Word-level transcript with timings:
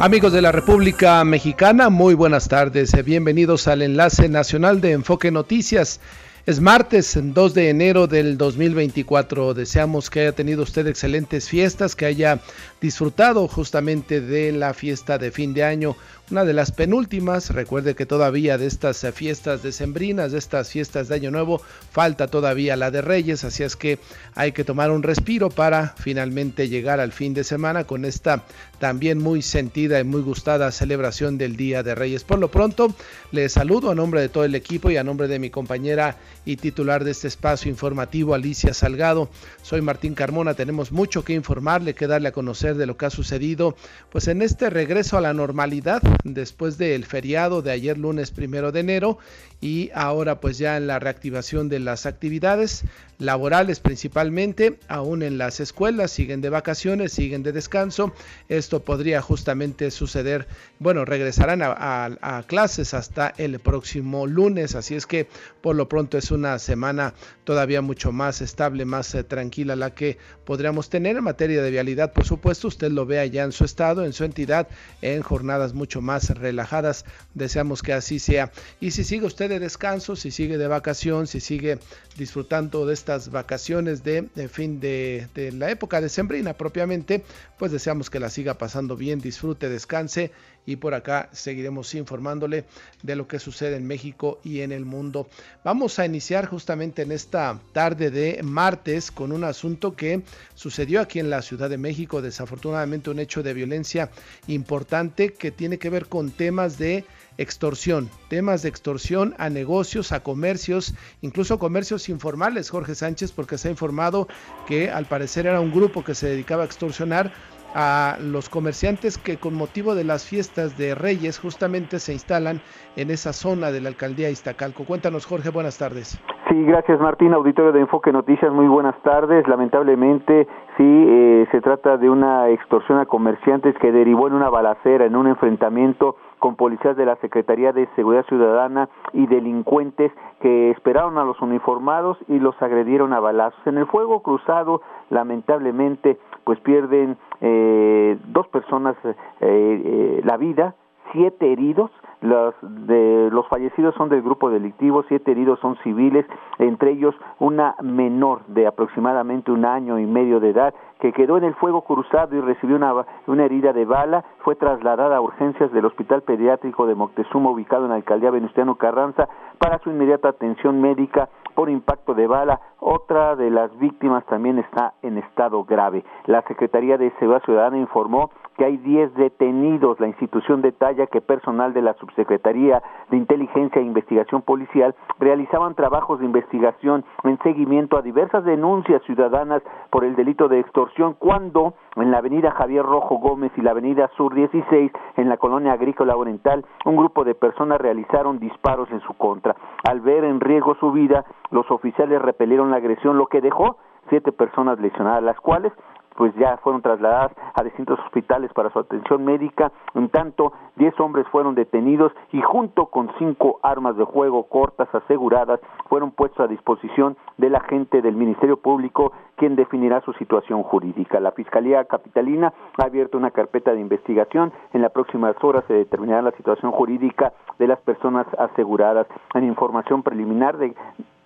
Amigos 0.00 0.32
de 0.32 0.42
la 0.42 0.52
República 0.52 1.24
Mexicana, 1.24 1.90
muy 1.90 2.14
buenas 2.14 2.46
tardes. 2.46 2.92
Bienvenidos 3.04 3.66
al 3.66 3.82
enlace 3.82 4.28
nacional 4.28 4.80
de 4.80 4.92
Enfoque 4.92 5.32
Noticias. 5.32 5.98
Es 6.46 6.60
martes 6.60 7.18
2 7.20 7.52
de 7.52 7.68
enero 7.68 8.06
del 8.06 8.38
2024. 8.38 9.54
Deseamos 9.54 10.08
que 10.08 10.20
haya 10.20 10.32
tenido 10.32 10.62
usted 10.62 10.86
excelentes 10.86 11.48
fiestas, 11.48 11.96
que 11.96 12.06
haya 12.06 12.40
disfrutado 12.80 13.48
justamente 13.48 14.20
de 14.20 14.52
la 14.52 14.72
fiesta 14.74 15.18
de 15.18 15.30
fin 15.30 15.52
de 15.54 15.64
año, 15.64 15.96
una 16.30 16.44
de 16.44 16.52
las 16.52 16.70
penúltimas. 16.70 17.50
Recuerde 17.50 17.94
que 17.94 18.06
todavía 18.06 18.58
de 18.58 18.66
estas 18.66 19.04
fiestas 19.14 19.62
decembrinas, 19.62 20.32
de 20.32 20.38
estas 20.38 20.70
fiestas 20.70 21.08
de 21.08 21.16
Año 21.16 21.30
Nuevo, 21.30 21.60
falta 21.90 22.28
todavía 22.28 22.76
la 22.76 22.90
de 22.90 23.02
Reyes, 23.02 23.44
así 23.44 23.62
es 23.62 23.76
que 23.76 23.98
hay 24.34 24.52
que 24.52 24.64
tomar 24.64 24.90
un 24.90 25.02
respiro 25.02 25.50
para 25.50 25.94
finalmente 25.98 26.68
llegar 26.68 27.00
al 27.00 27.12
fin 27.12 27.34
de 27.34 27.44
semana 27.44 27.84
con 27.84 28.04
esta 28.04 28.44
también 28.78 29.18
muy 29.18 29.42
sentida 29.42 29.98
y 29.98 30.04
muy 30.04 30.22
gustada 30.22 30.70
celebración 30.70 31.36
del 31.38 31.56
Día 31.56 31.82
de 31.82 31.94
Reyes. 31.94 32.22
Por 32.22 32.38
lo 32.38 32.50
pronto, 32.50 32.94
les 33.32 33.52
saludo 33.52 33.90
a 33.90 33.94
nombre 33.94 34.20
de 34.20 34.28
todo 34.28 34.44
el 34.44 34.54
equipo 34.54 34.90
y 34.90 34.96
a 34.96 35.04
nombre 35.04 35.26
de 35.26 35.38
mi 35.38 35.50
compañera 35.50 36.16
y 36.44 36.56
titular 36.56 37.02
de 37.02 37.10
este 37.10 37.26
espacio 37.26 37.70
informativo, 37.70 38.34
Alicia 38.34 38.72
Salgado. 38.74 39.28
Soy 39.62 39.80
Martín 39.80 40.14
Carmona, 40.14 40.54
tenemos 40.54 40.92
mucho 40.92 41.24
que 41.24 41.32
informarle, 41.32 41.94
que 41.94 42.06
darle 42.06 42.28
a 42.28 42.32
conocer 42.32 42.67
de 42.76 42.86
lo 42.86 42.96
que 42.96 43.06
ha 43.06 43.10
sucedido, 43.10 43.76
pues 44.10 44.28
en 44.28 44.42
este 44.42 44.70
regreso 44.70 45.16
a 45.16 45.20
la 45.20 45.32
normalidad 45.32 46.02
después 46.24 46.78
del 46.78 47.04
feriado 47.04 47.62
de 47.62 47.70
ayer 47.70 47.96
lunes 47.96 48.30
primero 48.30 48.72
de 48.72 48.80
enero 48.80 49.18
y 49.60 49.90
ahora 49.94 50.40
pues 50.40 50.58
ya 50.58 50.76
en 50.76 50.86
la 50.86 50.98
reactivación 50.98 51.68
de 51.68 51.80
las 51.80 52.06
actividades 52.06 52.84
laborales 53.18 53.80
principalmente, 53.80 54.78
aún 54.86 55.22
en 55.22 55.38
las 55.38 55.58
escuelas 55.58 56.12
siguen 56.12 56.40
de 56.40 56.50
vacaciones, 56.50 57.12
siguen 57.12 57.42
de 57.42 57.52
descanso. 57.52 58.12
Esto 58.48 58.84
podría 58.84 59.20
justamente 59.20 59.90
suceder, 59.90 60.46
bueno, 60.78 61.04
regresarán 61.04 61.60
a, 61.62 62.44
clases 62.46 62.94
hasta 62.94 63.34
el 63.36 63.58
próximo 63.58 64.26
lunes, 64.26 64.76
así 64.76 64.94
es 64.94 65.06
que 65.06 65.26
por 65.60 65.74
lo 65.74 65.88
pronto 65.88 66.16
es 66.16 66.30
una 66.30 66.58
semana 66.60 67.14
todavía 67.42 67.82
mucho 67.82 68.12
más 68.12 68.40
estable, 68.40 68.84
más 68.84 69.14
eh, 69.14 69.24
tranquila 69.24 69.74
la 69.74 69.94
que 69.94 70.18
podríamos 70.44 70.88
tener 70.88 71.16
en 71.16 71.24
materia 71.24 71.62
de 71.62 71.70
vialidad, 71.70 72.12
por 72.12 72.24
supuesto, 72.24 72.68
usted 72.68 72.90
lo 72.92 73.04
vea 73.04 73.26
ya 73.26 73.42
en 73.42 73.52
su 73.52 73.64
estado, 73.64 74.04
en 74.04 74.12
su 74.12 74.24
entidad, 74.24 74.68
en 75.02 75.22
jornadas 75.22 75.74
mucho 75.74 76.00
más 76.00 76.30
relajadas. 76.30 77.04
Deseamos 77.34 77.82
que 77.82 77.92
así 77.92 78.18
sea. 78.18 78.52
Y 78.80 78.92
si 78.92 79.04
sigue 79.04 79.26
usted 79.26 79.47
de 79.48 79.58
descanso, 79.58 80.16
si 80.16 80.30
sigue 80.30 80.58
de 80.58 80.68
vacación, 80.68 81.26
si 81.26 81.40
sigue 81.40 81.78
disfrutando 82.16 82.86
de 82.86 82.94
estas 82.94 83.30
vacaciones 83.30 84.04
de, 84.04 84.28
fin 84.48 84.80
de, 84.80 85.26
de, 85.34 85.52
la 85.52 85.70
época 85.70 86.00
decembrina 86.00 86.54
propiamente, 86.54 87.24
pues 87.58 87.72
deseamos 87.72 88.10
que 88.10 88.20
la 88.20 88.30
siga 88.30 88.54
pasando 88.54 88.96
bien, 88.96 89.20
disfrute, 89.20 89.68
descanse 89.68 90.30
y 90.68 90.76
por 90.76 90.92
acá 90.92 91.30
seguiremos 91.32 91.94
informándole 91.94 92.66
de 93.02 93.16
lo 93.16 93.26
que 93.26 93.38
sucede 93.38 93.76
en 93.76 93.86
México 93.86 94.38
y 94.44 94.60
en 94.60 94.70
el 94.70 94.84
mundo. 94.84 95.26
Vamos 95.64 95.98
a 95.98 96.04
iniciar 96.04 96.44
justamente 96.44 97.00
en 97.00 97.10
esta 97.10 97.58
tarde 97.72 98.10
de 98.10 98.42
martes 98.42 99.10
con 99.10 99.32
un 99.32 99.44
asunto 99.44 99.96
que 99.96 100.20
sucedió 100.54 101.00
aquí 101.00 101.20
en 101.20 101.30
la 101.30 101.40
Ciudad 101.40 101.70
de 101.70 101.78
México, 101.78 102.20
desafortunadamente 102.20 103.08
un 103.08 103.18
hecho 103.18 103.42
de 103.42 103.54
violencia 103.54 104.10
importante 104.46 105.32
que 105.32 105.50
tiene 105.50 105.78
que 105.78 105.88
ver 105.88 106.04
con 106.04 106.32
temas 106.32 106.76
de 106.76 107.06
extorsión, 107.38 108.08
temas 108.28 108.62
de 108.62 108.68
extorsión 108.68 109.34
a 109.38 109.48
negocios, 109.48 110.12
a 110.12 110.22
comercios, 110.22 110.94
incluso 111.22 111.58
comercios 111.58 112.08
informales, 112.08 112.70
Jorge 112.70 112.94
Sánchez, 112.94 113.32
porque 113.32 113.56
se 113.56 113.68
ha 113.68 113.70
informado 113.70 114.26
que 114.66 114.90
al 114.90 115.06
parecer 115.06 115.46
era 115.46 115.60
un 115.60 115.72
grupo 115.72 116.04
que 116.04 116.14
se 116.14 116.28
dedicaba 116.28 116.62
a 116.62 116.66
extorsionar 116.66 117.32
a 117.74 118.16
los 118.20 118.48
comerciantes 118.48 119.18
que 119.18 119.36
con 119.36 119.54
motivo 119.54 119.94
de 119.94 120.04
las 120.04 120.26
fiestas 120.26 120.78
de 120.78 120.94
Reyes 120.94 121.38
justamente 121.38 121.98
se 121.98 122.12
instalan 122.12 122.60
en 122.96 123.10
esa 123.10 123.32
zona 123.32 123.70
de 123.70 123.80
la 123.80 123.90
alcaldía 123.90 124.30
Iztacalco. 124.30 124.84
Cuéntanos, 124.84 125.26
Jorge, 125.26 125.50
buenas 125.50 125.78
tardes. 125.78 126.18
Sí, 126.48 126.64
gracias 126.64 126.98
Martín, 126.98 127.34
auditorio 127.34 127.72
de 127.72 127.80
Enfoque 127.80 128.10
Noticias, 128.10 128.50
muy 128.52 128.66
buenas 128.66 129.00
tardes. 129.02 129.46
Lamentablemente, 129.46 130.48
sí, 130.78 131.04
eh, 131.08 131.46
se 131.52 131.60
trata 131.60 131.98
de 131.98 132.08
una 132.08 132.48
extorsión 132.48 132.98
a 132.98 133.06
comerciantes 133.06 133.76
que 133.78 133.92
derivó 133.92 134.28
en 134.28 134.32
una 134.32 134.48
balacera, 134.48 135.04
en 135.04 135.14
un 135.14 135.26
enfrentamiento 135.26 136.16
con 136.38 136.56
policías 136.56 136.96
de 136.96 137.06
la 137.06 137.16
Secretaría 137.16 137.72
de 137.72 137.88
Seguridad 137.96 138.24
Ciudadana 138.26 138.88
y 139.12 139.26
delincuentes 139.26 140.12
que 140.40 140.70
esperaron 140.70 141.18
a 141.18 141.24
los 141.24 141.40
uniformados 141.40 142.18
y 142.28 142.38
los 142.38 142.60
agredieron 142.62 143.12
a 143.12 143.20
balazos. 143.20 143.60
En 143.66 143.78
el 143.78 143.86
fuego 143.86 144.22
cruzado, 144.22 144.82
lamentablemente, 145.10 146.18
pues 146.44 146.60
pierden 146.60 147.16
eh, 147.40 148.18
dos 148.26 148.48
personas 148.48 148.96
eh, 149.04 149.14
eh, 149.40 150.20
la 150.24 150.36
vida, 150.36 150.74
siete 151.12 151.52
heridos, 151.52 151.90
los, 152.20 152.54
de, 152.62 153.28
los 153.30 153.46
fallecidos 153.48 153.94
son 153.94 154.08
del 154.08 154.22
grupo 154.22 154.50
delictivo, 154.50 155.04
siete 155.08 155.30
heridos 155.30 155.60
son 155.60 155.76
civiles, 155.84 156.26
entre 156.58 156.90
ellos 156.90 157.14
una 157.38 157.76
menor 157.80 158.44
de 158.48 158.66
aproximadamente 158.66 159.52
un 159.52 159.64
año 159.64 159.98
y 159.98 160.06
medio 160.06 160.40
de 160.40 160.50
edad 160.50 160.74
que 161.00 161.12
quedó 161.12 161.38
en 161.38 161.44
el 161.44 161.54
fuego 161.54 161.82
cruzado 161.82 162.36
y 162.36 162.40
recibió 162.40 162.76
una, 162.76 163.06
una 163.26 163.44
herida 163.44 163.72
de 163.72 163.84
bala, 163.84 164.24
fue 164.40 164.56
trasladada 164.56 165.16
a 165.16 165.20
urgencias 165.20 165.72
del 165.72 165.84
Hospital 165.84 166.22
Pediátrico 166.22 166.86
de 166.86 166.96
Moctezuma, 166.96 167.50
ubicado 167.50 167.84
en 167.84 167.90
la 167.90 167.96
alcaldía 167.96 168.30
Venustiano 168.30 168.74
Carranza, 168.74 169.28
para 169.58 169.78
su 169.78 169.90
inmediata 169.90 170.28
atención 170.28 170.80
médica 170.80 171.28
por 171.54 171.70
impacto 171.70 172.14
de 172.14 172.26
bala. 172.26 172.60
Otra 172.80 173.36
de 173.36 173.50
las 173.50 173.76
víctimas 173.78 174.24
también 174.26 174.58
está 174.58 174.94
en 175.02 175.18
estado 175.18 175.64
grave. 175.64 176.04
La 176.26 176.42
Secretaría 176.42 176.98
de 176.98 177.10
Seguridad 177.18 177.42
Ciudadana 177.44 177.78
informó 177.78 178.30
que 178.58 178.64
hay 178.64 178.76
10 178.76 179.14
detenidos. 179.14 179.98
La 180.00 180.08
institución 180.08 180.60
detalla 180.60 181.06
que 181.06 181.20
personal 181.20 181.72
de 181.72 181.80
la 181.80 181.94
Subsecretaría 181.94 182.82
de 183.10 183.16
Inteligencia 183.16 183.80
e 183.80 183.84
Investigación 183.84 184.42
Policial 184.42 184.94
realizaban 185.20 185.76
trabajos 185.76 186.18
de 186.18 186.26
investigación 186.26 187.04
en 187.22 187.38
seguimiento 187.38 187.96
a 187.96 188.02
diversas 188.02 188.44
denuncias 188.44 189.00
ciudadanas 189.04 189.62
por 189.90 190.04
el 190.04 190.16
delito 190.16 190.48
de 190.48 190.60
extorsión 190.60 191.14
cuando 191.18 191.74
en 191.96 192.10
la 192.10 192.18
avenida 192.18 192.50
Javier 192.50 192.84
Rojo 192.84 193.18
Gómez 193.18 193.52
y 193.56 193.62
la 193.62 193.70
avenida 193.70 194.10
Sur 194.16 194.34
16 194.34 194.92
en 195.16 195.28
la 195.28 195.36
colonia 195.36 195.72
agrícola 195.72 196.16
oriental 196.16 196.64
un 196.84 196.96
grupo 196.96 197.24
de 197.24 197.34
personas 197.34 197.80
realizaron 197.80 198.40
disparos 198.40 198.90
en 198.90 199.00
su 199.00 199.14
contra. 199.14 199.54
Al 199.88 200.00
ver 200.00 200.24
en 200.24 200.40
riesgo 200.40 200.74
su 200.80 200.90
vida, 200.90 201.24
los 201.50 201.70
oficiales 201.70 202.20
repelieron 202.20 202.70
la 202.70 202.78
agresión, 202.78 203.18
lo 203.18 203.26
que 203.26 203.40
dejó 203.40 203.76
siete 204.08 204.32
personas 204.32 204.80
lesionadas, 204.80 205.22
las 205.22 205.38
cuales 205.40 205.72
pues 206.18 206.34
ya 206.34 206.56
fueron 206.56 206.82
trasladadas 206.82 207.30
a 207.54 207.62
distintos 207.62 207.96
hospitales 208.00 208.52
para 208.52 208.70
su 208.70 208.80
atención 208.80 209.24
médica. 209.24 209.70
En 209.94 210.08
tanto, 210.08 210.52
diez 210.74 210.92
hombres 210.98 211.28
fueron 211.28 211.54
detenidos 211.54 212.10
y 212.32 212.42
junto 212.42 212.86
con 212.86 213.08
cinco 213.20 213.60
armas 213.62 213.96
de 213.96 214.02
juego 214.02 214.42
cortas 214.48 214.92
aseguradas 214.92 215.60
fueron 215.88 216.10
puestos 216.10 216.40
a 216.40 216.48
disposición 216.48 217.16
del 217.36 217.54
agente 217.54 218.02
del 218.02 218.16
Ministerio 218.16 218.56
Público 218.56 219.12
quien 219.36 219.54
definirá 219.54 220.00
su 220.00 220.12
situación 220.14 220.64
jurídica. 220.64 221.20
La 221.20 221.30
Fiscalía 221.30 221.84
Capitalina 221.84 222.52
ha 222.76 222.82
abierto 222.82 223.16
una 223.16 223.30
carpeta 223.30 223.72
de 223.72 223.80
investigación. 223.80 224.52
En 224.72 224.82
las 224.82 224.90
próximas 224.90 225.36
horas 225.44 225.62
se 225.68 225.74
determinará 225.74 226.20
la 226.22 226.32
situación 226.32 226.72
jurídica 226.72 227.32
de 227.60 227.68
las 227.68 227.78
personas 227.78 228.26
aseguradas. 228.36 229.06
En 229.34 229.44
información 229.44 230.02
preliminar 230.02 230.58
de 230.58 230.74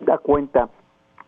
da 0.00 0.18
cuenta 0.18 0.68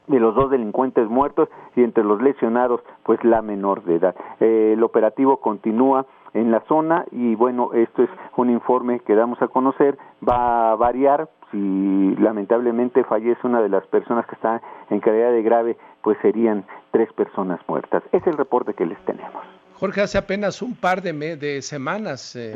de 0.06 0.20
los 0.20 0.34
dos 0.34 0.50
delincuentes 0.50 1.08
muertos 1.08 1.48
y 1.76 1.82
entre 1.82 2.04
los 2.04 2.20
lesionados 2.20 2.80
pues 3.02 3.22
la 3.24 3.42
menor 3.42 3.84
de 3.84 3.96
edad. 3.96 4.14
Eh, 4.40 4.72
el 4.74 4.82
operativo 4.82 5.38
continúa 5.38 6.06
en 6.34 6.50
la 6.50 6.60
zona 6.62 7.04
y 7.10 7.34
bueno, 7.36 7.72
esto 7.72 8.02
es 8.02 8.10
un 8.36 8.50
informe 8.50 9.00
que 9.00 9.14
damos 9.14 9.40
a 9.40 9.48
conocer, 9.48 9.96
va 10.26 10.72
a 10.72 10.76
variar 10.76 11.28
si 11.50 12.16
lamentablemente 12.16 13.04
fallece 13.04 13.46
una 13.46 13.62
de 13.62 13.68
las 13.68 13.86
personas 13.86 14.26
que 14.26 14.34
está 14.34 14.60
en 14.90 15.00
calidad 15.00 15.30
de 15.30 15.42
grave, 15.42 15.76
pues 16.02 16.18
serían 16.20 16.64
tres 16.90 17.12
personas 17.12 17.60
muertas. 17.68 18.02
Es 18.10 18.26
el 18.26 18.36
reporte 18.36 18.74
que 18.74 18.86
les 18.86 18.98
tenemos. 19.04 19.42
Jorge, 19.76 20.02
hace 20.02 20.18
apenas 20.18 20.62
un 20.62 20.76
par 20.76 21.02
de, 21.02 21.36
de 21.36 21.60
semanas, 21.60 22.36
eh, 22.36 22.54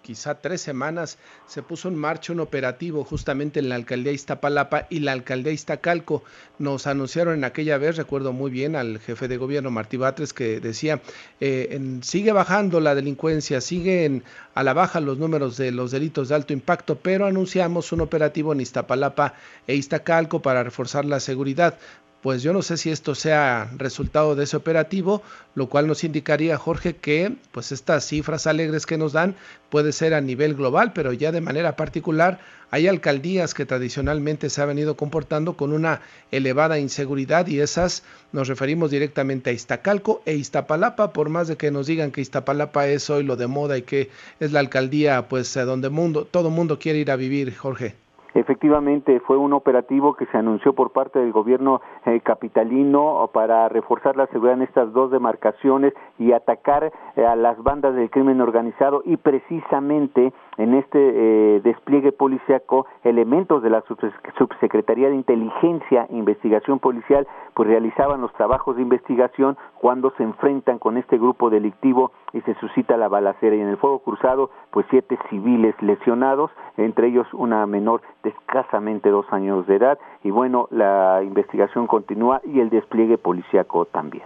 quizá 0.00 0.36
tres 0.36 0.62
semanas, 0.62 1.18
se 1.46 1.62
puso 1.62 1.88
en 1.88 1.94
marcha 1.94 2.32
un 2.32 2.40
operativo 2.40 3.04
justamente 3.04 3.60
en 3.60 3.68
la 3.68 3.74
alcaldía 3.74 4.12
Iztapalapa 4.12 4.86
y 4.88 5.00
la 5.00 5.12
alcaldía 5.12 5.52
Iztacalco. 5.52 6.24
Nos 6.58 6.86
anunciaron 6.86 7.34
en 7.34 7.44
aquella 7.44 7.76
vez, 7.76 7.98
recuerdo 7.98 8.32
muy 8.32 8.50
bien 8.50 8.76
al 8.76 8.98
jefe 8.98 9.28
de 9.28 9.36
gobierno 9.36 9.70
Martí 9.70 9.98
Batres 9.98 10.32
que 10.32 10.58
decía, 10.58 11.02
eh, 11.38 11.98
sigue 12.00 12.32
bajando 12.32 12.80
la 12.80 12.94
delincuencia, 12.94 13.60
siguen 13.60 14.24
a 14.54 14.62
la 14.62 14.72
baja 14.72 15.00
los 15.00 15.18
números 15.18 15.58
de 15.58 15.70
los 15.70 15.90
delitos 15.90 16.30
de 16.30 16.34
alto 16.34 16.54
impacto, 16.54 16.96
pero 16.96 17.26
anunciamos 17.26 17.92
un 17.92 18.00
operativo 18.00 18.54
en 18.54 18.62
Iztapalapa 18.62 19.34
e 19.66 19.74
Iztacalco 19.74 20.40
para 20.40 20.62
reforzar 20.62 21.04
la 21.04 21.20
seguridad 21.20 21.76
pues 22.24 22.42
yo 22.42 22.54
no 22.54 22.62
sé 22.62 22.78
si 22.78 22.90
esto 22.90 23.14
sea 23.14 23.70
resultado 23.76 24.34
de 24.34 24.44
ese 24.44 24.56
operativo, 24.56 25.22
lo 25.54 25.68
cual 25.68 25.86
nos 25.86 26.04
indicaría, 26.04 26.56
Jorge, 26.56 26.96
que 26.96 27.36
pues 27.52 27.70
estas 27.70 28.06
cifras 28.06 28.46
alegres 28.46 28.86
que 28.86 28.96
nos 28.96 29.12
dan 29.12 29.36
puede 29.68 29.92
ser 29.92 30.14
a 30.14 30.22
nivel 30.22 30.54
global, 30.54 30.94
pero 30.94 31.12
ya 31.12 31.32
de 31.32 31.42
manera 31.42 31.76
particular 31.76 32.40
hay 32.70 32.88
alcaldías 32.88 33.52
que 33.52 33.66
tradicionalmente 33.66 34.48
se 34.48 34.62
han 34.62 34.68
venido 34.68 34.96
comportando 34.96 35.58
con 35.58 35.74
una 35.74 36.00
elevada 36.30 36.78
inseguridad 36.78 37.46
y 37.46 37.60
esas 37.60 38.04
nos 38.32 38.48
referimos 38.48 38.90
directamente 38.90 39.50
a 39.50 39.52
Iztacalco 39.52 40.22
e 40.24 40.32
Iztapalapa, 40.32 41.12
por 41.12 41.28
más 41.28 41.48
de 41.48 41.58
que 41.58 41.70
nos 41.70 41.88
digan 41.88 42.10
que 42.10 42.22
Iztapalapa 42.22 42.86
es 42.88 43.10
hoy 43.10 43.24
lo 43.24 43.36
de 43.36 43.48
moda 43.48 43.76
y 43.76 43.82
que 43.82 44.08
es 44.40 44.50
la 44.50 44.60
alcaldía 44.60 45.28
pues 45.28 45.52
donde 45.52 45.90
mundo, 45.90 46.24
todo 46.24 46.48
mundo 46.48 46.78
quiere 46.78 47.00
ir 47.00 47.10
a 47.10 47.16
vivir, 47.16 47.54
Jorge. 47.54 48.03
Efectivamente, 48.34 49.20
fue 49.20 49.36
un 49.36 49.52
operativo 49.52 50.14
que 50.14 50.26
se 50.26 50.36
anunció 50.36 50.72
por 50.72 50.90
parte 50.90 51.20
del 51.20 51.30
gobierno 51.30 51.80
eh, 52.04 52.20
capitalino 52.20 53.30
para 53.32 53.68
reforzar 53.68 54.16
la 54.16 54.26
seguridad 54.26 54.56
en 54.56 54.62
estas 54.62 54.92
dos 54.92 55.12
demarcaciones 55.12 55.94
y 56.18 56.32
atacar 56.32 56.92
eh, 57.14 57.24
a 57.24 57.36
las 57.36 57.62
bandas 57.62 57.94
del 57.94 58.10
crimen 58.10 58.40
organizado 58.40 59.02
y 59.04 59.16
precisamente 59.18 60.32
en 60.56 60.74
este 60.74 60.98
eh, 60.98 61.60
despliegue 61.62 62.12
policiaco 62.12 62.86
elementos 63.02 63.62
de 63.62 63.70
la 63.70 63.82
subsecretaría 64.38 65.08
de 65.08 65.16
inteligencia 65.16 66.06
e 66.10 66.16
investigación 66.16 66.78
policial 66.78 67.26
pues 67.54 67.68
realizaban 67.68 68.20
los 68.20 68.32
trabajos 68.34 68.76
de 68.76 68.82
investigación 68.82 69.56
cuando 69.80 70.12
se 70.16 70.22
enfrentan 70.22 70.78
con 70.78 70.96
este 70.96 71.18
grupo 71.18 71.50
delictivo 71.50 72.12
y 72.32 72.40
se 72.42 72.54
suscita 72.54 72.96
la 72.96 73.08
balacera 73.08 73.56
y 73.56 73.60
en 73.60 73.68
el 73.68 73.76
fuego 73.76 74.00
cruzado 74.00 74.50
pues 74.70 74.86
siete 74.90 75.18
civiles 75.30 75.74
lesionados 75.80 76.50
entre 76.76 77.08
ellos 77.08 77.26
una 77.32 77.66
menor 77.66 78.02
de 78.22 78.30
escasamente 78.30 79.10
dos 79.10 79.26
años 79.32 79.66
de 79.66 79.76
edad 79.76 79.98
y 80.22 80.30
bueno 80.30 80.68
la 80.70 81.20
investigación 81.22 81.86
continúa 81.86 82.40
y 82.44 82.60
el 82.60 82.70
despliegue 82.70 83.18
policiaco 83.18 83.84
también 83.86 84.24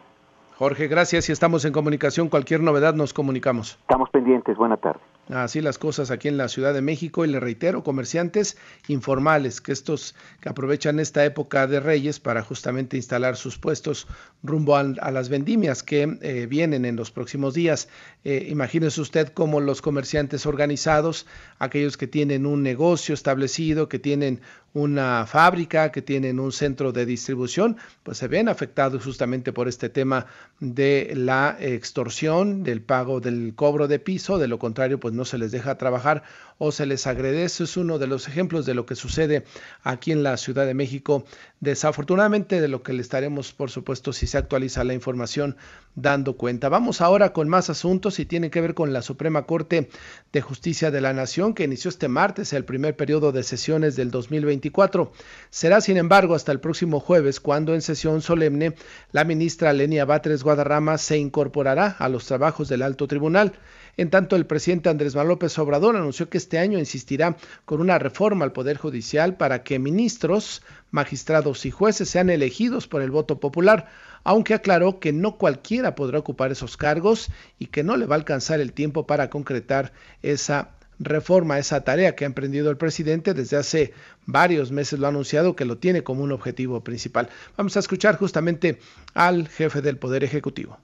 Jorge, 0.58 0.88
gracias 0.88 1.28
y 1.28 1.32
estamos 1.32 1.64
en 1.64 1.72
comunicación. 1.72 2.28
Cualquier 2.28 2.62
novedad 2.62 2.92
nos 2.92 3.14
comunicamos. 3.14 3.78
Estamos 3.82 4.10
pendientes. 4.10 4.56
Buena 4.56 4.76
tarde. 4.76 4.98
Así 5.28 5.60
las 5.60 5.76
cosas 5.76 6.10
aquí 6.10 6.28
en 6.28 6.38
la 6.38 6.48
Ciudad 6.48 6.72
de 6.72 6.80
México 6.80 7.24
y 7.24 7.28
le 7.28 7.38
reitero, 7.38 7.82
comerciantes 7.82 8.56
informales, 8.88 9.60
que 9.60 9.72
estos 9.72 10.14
que 10.40 10.48
aprovechan 10.48 11.00
esta 11.00 11.24
época 11.24 11.66
de 11.66 11.80
Reyes 11.80 12.18
para 12.18 12.42
justamente 12.42 12.96
instalar 12.96 13.36
sus 13.36 13.58
puestos 13.58 14.06
rumbo 14.42 14.76
a, 14.76 15.10
las 15.10 15.28
vendimias 15.28 15.82
que 15.82 16.18
eh, 16.22 16.46
vienen 16.48 16.84
en 16.86 16.96
los 16.96 17.10
próximos 17.10 17.52
días. 17.52 17.88
Eh, 18.24 18.46
imagínese 18.48 19.00
usted 19.00 19.28
cómo 19.28 19.60
los 19.60 19.82
comerciantes 19.82 20.46
organizados, 20.46 21.26
aquellos 21.58 21.98
que 21.98 22.06
tienen 22.06 22.46
un 22.46 22.62
negocio 22.62 23.12
establecido, 23.12 23.88
que 23.88 23.98
tienen 23.98 24.40
una 24.74 25.26
fábrica, 25.26 25.90
que 25.90 26.02
tienen 26.02 26.38
un 26.38 26.52
centro 26.52 26.92
de 26.92 27.06
distribución, 27.06 27.76
pues 28.02 28.18
se 28.18 28.28
ven 28.28 28.48
afectados 28.48 29.02
justamente 29.02 29.52
por 29.52 29.66
este 29.66 29.88
tema 29.88 30.26
de 30.60 31.12
la 31.16 31.56
extorsión, 31.58 32.62
del 32.62 32.82
pago 32.82 33.20
del 33.20 33.54
cobro 33.54 33.88
de 33.88 33.98
piso, 33.98 34.38
de 34.38 34.48
lo 34.48 34.58
contrario, 34.58 35.00
pues 35.00 35.14
no 35.18 35.26
se 35.26 35.36
les 35.36 35.52
deja 35.52 35.76
trabajar 35.76 36.22
o 36.58 36.72
se 36.72 36.86
les 36.86 37.06
agradece. 37.06 37.64
Es 37.64 37.76
uno 37.76 37.98
de 37.98 38.06
los 38.06 38.28
ejemplos 38.28 38.66
de 38.66 38.74
lo 38.74 38.84
que 38.84 38.94
sucede 38.94 39.44
aquí 39.82 40.12
en 40.12 40.22
la 40.22 40.36
Ciudad 40.36 40.66
de 40.66 40.74
México. 40.74 41.24
Desafortunadamente 41.60 42.60
de 42.60 42.68
lo 42.68 42.82
que 42.82 42.92
le 42.92 43.02
estaremos, 43.02 43.52
por 43.52 43.70
supuesto, 43.70 44.12
si 44.12 44.26
se 44.26 44.38
actualiza 44.38 44.84
la 44.84 44.94
información, 44.94 45.56
dando 45.94 46.36
cuenta. 46.36 46.68
Vamos 46.68 47.00
ahora 47.00 47.32
con 47.32 47.48
más 47.48 47.70
asuntos 47.70 48.18
y 48.18 48.26
tienen 48.26 48.50
que 48.50 48.60
ver 48.60 48.74
con 48.74 48.92
la 48.92 49.02
Suprema 49.02 49.42
Corte 49.42 49.88
de 50.32 50.40
Justicia 50.40 50.90
de 50.90 51.00
la 51.00 51.12
Nación 51.12 51.54
que 51.54 51.64
inició 51.64 51.88
este 51.88 52.08
martes 52.08 52.52
el 52.52 52.64
primer 52.64 52.96
periodo 52.96 53.32
de 53.32 53.42
sesiones 53.42 53.96
del 53.96 54.10
2024. 54.10 55.12
Será, 55.50 55.80
sin 55.80 55.96
embargo, 55.96 56.34
hasta 56.34 56.52
el 56.52 56.60
próximo 56.60 57.00
jueves 57.00 57.40
cuando 57.40 57.74
en 57.74 57.82
sesión 57.82 58.22
solemne 58.22 58.74
la 59.12 59.24
ministra 59.24 59.72
Lenia 59.72 60.04
Batres 60.04 60.44
Guadarrama 60.44 60.98
se 60.98 61.18
incorporará 61.18 61.96
a 61.98 62.08
los 62.08 62.26
trabajos 62.26 62.68
del 62.68 62.82
alto 62.82 63.08
tribunal. 63.08 63.52
En 63.96 64.10
tanto, 64.10 64.36
el 64.36 64.46
presidente 64.46 64.88
Andrés 64.88 65.16
Manuel 65.16 65.30
López 65.30 65.58
Obrador 65.58 65.96
anunció 65.96 66.28
que 66.28 66.38
este 66.48 66.58
año 66.58 66.78
insistirá 66.78 67.36
con 67.66 67.82
una 67.82 67.98
reforma 67.98 68.46
al 68.46 68.52
Poder 68.52 68.78
Judicial 68.78 69.36
para 69.36 69.62
que 69.62 69.78
ministros, 69.78 70.62
magistrados 70.90 71.66
y 71.66 71.70
jueces 71.70 72.08
sean 72.08 72.30
elegidos 72.30 72.88
por 72.88 73.02
el 73.02 73.10
voto 73.10 73.38
popular, 73.38 73.86
aunque 74.24 74.54
aclaró 74.54 74.98
que 74.98 75.12
no 75.12 75.36
cualquiera 75.36 75.94
podrá 75.94 76.18
ocupar 76.18 76.50
esos 76.50 76.78
cargos 76.78 77.30
y 77.58 77.66
que 77.66 77.84
no 77.84 77.98
le 77.98 78.06
va 78.06 78.14
a 78.14 78.18
alcanzar 78.18 78.60
el 78.60 78.72
tiempo 78.72 79.06
para 79.06 79.28
concretar 79.28 79.92
esa 80.22 80.70
reforma, 80.98 81.58
esa 81.58 81.84
tarea 81.84 82.16
que 82.16 82.24
ha 82.24 82.26
emprendido 82.26 82.70
el 82.70 82.78
presidente 82.78 83.34
desde 83.34 83.58
hace 83.58 83.92
varios 84.24 84.72
meses, 84.72 84.98
lo 84.98 85.04
ha 85.04 85.10
anunciado 85.10 85.54
que 85.54 85.66
lo 85.66 85.76
tiene 85.76 86.02
como 86.02 86.22
un 86.22 86.32
objetivo 86.32 86.82
principal. 86.82 87.28
Vamos 87.58 87.76
a 87.76 87.80
escuchar 87.80 88.16
justamente 88.16 88.78
al 89.12 89.48
jefe 89.48 89.82
del 89.82 89.98
Poder 89.98 90.24
Ejecutivo. 90.24 90.78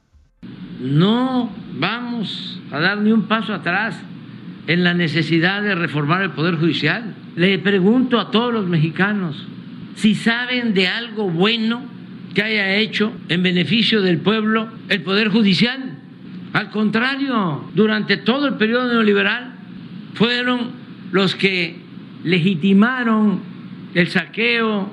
No 0.79 1.51
vamos 1.73 2.61
a 2.71 2.79
dar 2.79 2.99
ni 2.99 3.13
un 3.13 3.27
paso 3.27 3.55
atrás 3.55 3.97
en 4.67 4.85
la 4.85 4.95
necesidad 4.95 5.63
de 5.63 5.75
reformar 5.75 6.23
el 6.23 6.31
Poder 6.31 6.57
Judicial. 6.57 7.15
Le 7.37 7.59
pregunto 7.59 8.19
a 8.19 8.31
todos 8.31 8.53
los 8.53 8.67
mexicanos 8.67 9.47
si 9.97 10.15
saben 10.15 10.75
de 10.75 10.89
algo 10.89 11.31
bueno 11.31 11.83
que 12.35 12.43
haya 12.43 12.77
hecho 12.77 13.13
en 13.29 13.43
beneficio 13.43 14.03
del 14.03 14.19
pueblo 14.19 14.69
el 14.89 15.03
Poder 15.03 15.29
Judicial. 15.29 15.99
Al 16.53 16.71
contrario, 16.71 17.71
durante 17.75 18.17
todo 18.17 18.49
el 18.49 18.55
periodo 18.55 18.93
neoliberal 18.93 19.55
fueron 20.15 20.71
los 21.13 21.35
que 21.35 21.77
legitimaron 22.25 23.41
el 23.95 24.09
saqueo, 24.09 24.91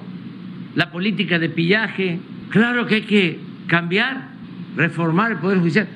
la 0.75 0.91
política 0.91 1.39
de 1.39 1.49
pillaje. 1.49 2.19
Claro 2.49 2.85
que 2.85 2.95
hay 2.95 3.01
que 3.01 3.39
cambiar 3.67 4.29
reformar 4.75 5.31
el 5.31 5.37
Poder 5.37 5.59
Judicial. 5.59 5.87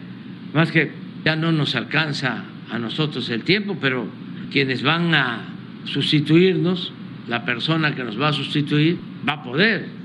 Más 0.53 0.71
que 0.71 0.91
ya 1.23 1.35
no 1.35 1.51
nos 1.51 1.75
alcanza 1.75 2.43
a 2.71 2.79
nosotros 2.79 3.29
el 3.29 3.43
tiempo, 3.43 3.77
pero 3.79 4.07
quienes 4.51 4.83
van 4.83 5.13
a 5.13 5.41
sustituirnos, 5.85 6.91
la 7.27 7.45
persona 7.45 7.95
que 7.95 8.03
nos 8.03 8.19
va 8.19 8.29
a 8.29 8.33
sustituir, 8.33 8.97
va 9.27 9.33
a 9.33 9.43
poder 9.43 10.04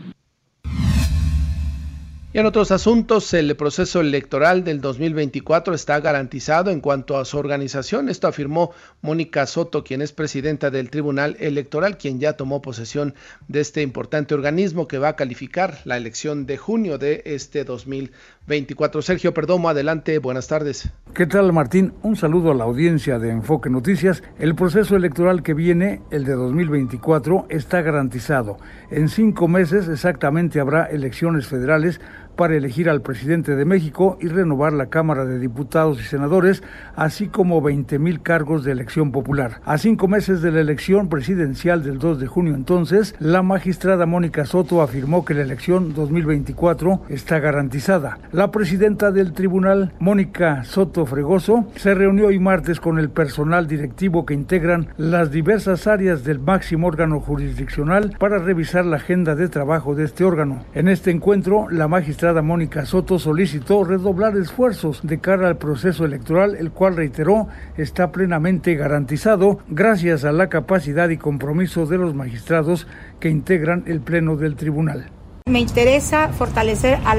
y 2.33 2.39
en 2.39 2.47
otros 2.47 2.71
asuntos, 2.71 3.35
el 3.35 3.57
proceso 3.57 4.01
electoral 4.01 4.63
del 4.63 4.81
2024 4.81 5.75
está 5.75 5.99
garantizado 5.99 6.71
en 6.71 6.81
cuanto 6.81 7.19
a 7.19 7.25
su 7.25 7.37
organización. 7.37 8.09
Esto 8.09 8.29
afirmó 8.29 8.71
Mónica 9.03 9.47
Soto, 9.47 9.83
quien 9.83 10.01
es 10.01 10.13
presidenta 10.13 10.71
del 10.71 10.91
Tribunal 10.91 11.37
Electoral, 11.41 11.99
quien 11.99 12.21
ya 12.21 12.35
tomó 12.35 12.63
posesión 12.63 13.15
de 13.49 13.61
este 13.61 13.83
importante 13.83 14.33
organismo 14.35 14.87
que 14.87 14.99
va 14.99 15.09
a 15.09 15.17
calificar 15.17 15.79
la 15.85 15.97
elección 15.97 16.47
de 16.47 16.57
junio 16.57 16.99
de 16.99 17.23
este 17.25 17.65
2024. 17.65 19.03
Sergio 19.03 19.35
Perdomo, 19.35 19.69
adelante, 19.69 20.21
buenas 20.21 20.47
tardes. 20.47 20.89
¿Qué 21.13 21.27
tal, 21.27 21.53
Martín? 21.53 21.95
Un 22.03 22.15
saludo 22.15 22.53
a 22.53 22.55
la 22.55 22.63
audiencia 22.63 23.19
de 23.19 23.31
Enfoque 23.31 23.71
Noticias. 23.71 24.23
El 24.39 24.55
proceso 24.55 24.95
electoral 24.95 25.43
que 25.43 25.55
viene, 25.55 26.01
el 26.13 26.25
de 26.25 26.35
2024, 26.35 27.47
está 27.49 27.83
garantizado. 27.83 28.59
En 28.93 29.09
cinco 29.09 29.49
meses 29.49 29.89
exactamente 29.89 30.61
habrá 30.61 30.85
elecciones 30.85 31.49
federales 31.49 32.01
para 32.41 32.57
elegir 32.57 32.89
al 32.89 33.03
presidente 33.03 33.55
de 33.55 33.67
México 33.67 34.17
y 34.19 34.29
renovar 34.29 34.73
la 34.73 34.87
Cámara 34.87 35.27
de 35.27 35.39
Diputados 35.39 36.01
y 36.01 36.05
Senadores, 36.05 36.63
así 36.97 37.29
como 37.29 37.61
20 37.61 37.99
mil 37.99 38.23
cargos 38.23 38.65
de 38.65 38.73
elección 38.73 39.13
popular. 39.13 39.61
A 39.67 39.77
cinco 39.77 40.09
meses 40.09 40.41
de 40.41 40.51
la 40.51 40.61
elección 40.61 41.11
presidencial 41.11 41.83
del 41.83 41.99
2 41.99 42.19
de 42.19 42.27
junio 42.27 42.55
entonces, 42.55 43.15
la 43.19 43.43
magistrada 43.43 44.07
Mónica 44.07 44.47
Soto 44.47 44.81
afirmó 44.81 45.23
que 45.27 45.35
la 45.35 45.43
elección 45.43 45.93
2024 45.93 47.03
está 47.11 47.41
garantizada. 47.41 48.19
La 48.33 48.51
presidenta 48.51 49.13
del 49.13 49.35
tribunal, 49.35 49.93
Mónica 49.99 50.65
Soto 50.65 51.05
Fregoso, 51.05 51.67
se 51.77 51.93
reunió 51.93 52.29
hoy 52.29 52.39
martes 52.39 52.81
con 52.81 52.99
el 52.99 53.11
personal 53.11 53.67
directivo 53.67 54.25
que 54.25 54.33
integran 54.33 54.89
las 54.97 55.31
diversas 55.31 55.87
áreas 55.87 56.25
del 56.25 56.39
máximo 56.39 56.87
órgano 56.87 57.21
jurisdiccional 57.21 58.17
para 58.19 58.39
revisar 58.39 58.87
la 58.87 58.97
agenda 58.97 59.35
de 59.35 59.51
trabajo 59.51 59.95
de 59.95 60.05
este 60.05 60.25
órgano. 60.25 60.65
En 60.73 60.89
este 60.89 61.11
encuentro, 61.11 61.69
la 61.69 61.87
magistrada 61.87 62.30
Mónica 62.41 62.87
Soto 62.87 63.19
solicitó 63.19 63.83
redoblar 63.83 64.37
esfuerzos 64.37 65.01
de 65.03 65.19
cara 65.19 65.49
al 65.49 65.59
proceso 65.59 66.05
electoral, 66.05 66.55
el 66.55 66.71
cual 66.71 66.97
reiteró 66.97 67.49
está 67.77 68.13
plenamente 68.13 68.77
garantizado 68.77 69.59
gracias 69.69 70.25
a 70.25 70.33
la 70.33 70.49
capacidad 70.49 71.09
y 71.09 71.17
compromiso 71.17 71.87
de 71.87 71.99
los 71.99 72.15
magistrados 72.15 72.87
que 73.19 73.29
integran 73.29 73.83
el 73.87 74.01
Pleno 74.01 74.37
del 74.37 74.55
Tribunal. 74.55 75.11
Me 75.51 75.59
interesa 75.59 76.29
fortalecer 76.29 76.99
al 77.05 77.19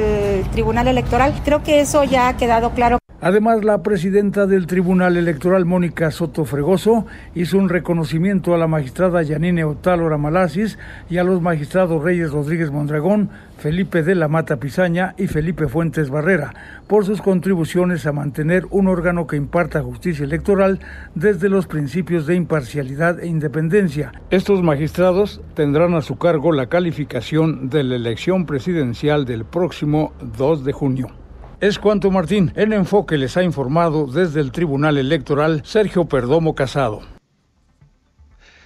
Tribunal 0.54 0.88
Electoral. 0.88 1.34
Creo 1.44 1.64
que 1.64 1.82
eso 1.82 2.06
ya 2.06 2.30
ha 2.30 2.38
quedado 2.38 2.72
claro 2.72 3.01
Además, 3.24 3.64
la 3.64 3.84
presidenta 3.84 4.48
del 4.48 4.66
Tribunal 4.66 5.16
Electoral, 5.16 5.64
Mónica 5.64 6.10
Soto 6.10 6.44
Fregoso, 6.44 7.06
hizo 7.36 7.60
un 7.60 7.70
reconocimiento 7.70 8.56
a 8.56 8.58
la 8.58 8.66
magistrada 8.66 9.22
Yanine 9.22 9.64
Otálora 9.64 10.18
Malasis 10.18 10.80
y 11.08 11.20
a 11.20 11.24
los 11.24 11.40
magistrados 11.40 12.04
Reyes 12.04 12.32
Rodríguez 12.32 12.72
Mondragón, 12.72 13.30
Felipe 13.60 14.02
de 14.02 14.16
la 14.16 14.28
Mata 14.28 14.56
Pizaña 14.56 15.14
y 15.20 15.28
Felipe 15.28 15.68
Fuentes 15.68 16.10
Barrera 16.10 16.52
por 16.88 17.06
sus 17.06 17.22
contribuciones 17.22 18.08
a 18.08 18.12
mantener 18.12 18.66
un 18.72 18.88
órgano 18.88 19.28
que 19.28 19.36
imparta 19.36 19.84
justicia 19.84 20.26
electoral 20.26 20.80
desde 21.14 21.48
los 21.48 21.68
principios 21.68 22.26
de 22.26 22.34
imparcialidad 22.34 23.20
e 23.20 23.28
independencia. 23.28 24.14
Estos 24.32 24.64
magistrados 24.64 25.42
tendrán 25.54 25.94
a 25.94 26.02
su 26.02 26.18
cargo 26.18 26.52
la 26.52 26.70
calificación 26.70 27.70
de 27.70 27.84
la 27.84 27.98
elección 27.98 28.48
presidencial 28.48 29.26
del 29.26 29.46
próximo 29.46 30.12
2 30.38 30.66
de 30.66 30.74
junio. 30.74 31.21
Es 31.62 31.78
cuanto 31.78 32.10
Martín. 32.10 32.52
En 32.56 32.74
enfoque 32.74 33.20
les 33.20 33.38
ha 33.38 33.44
informado 33.44 34.08
desde 34.08 34.42
el 34.42 34.52
Tribunal 34.52 34.98
Electoral 34.98 35.62
Sergio 35.64 36.06
Perdomo 36.06 36.56
Casado. 36.56 37.04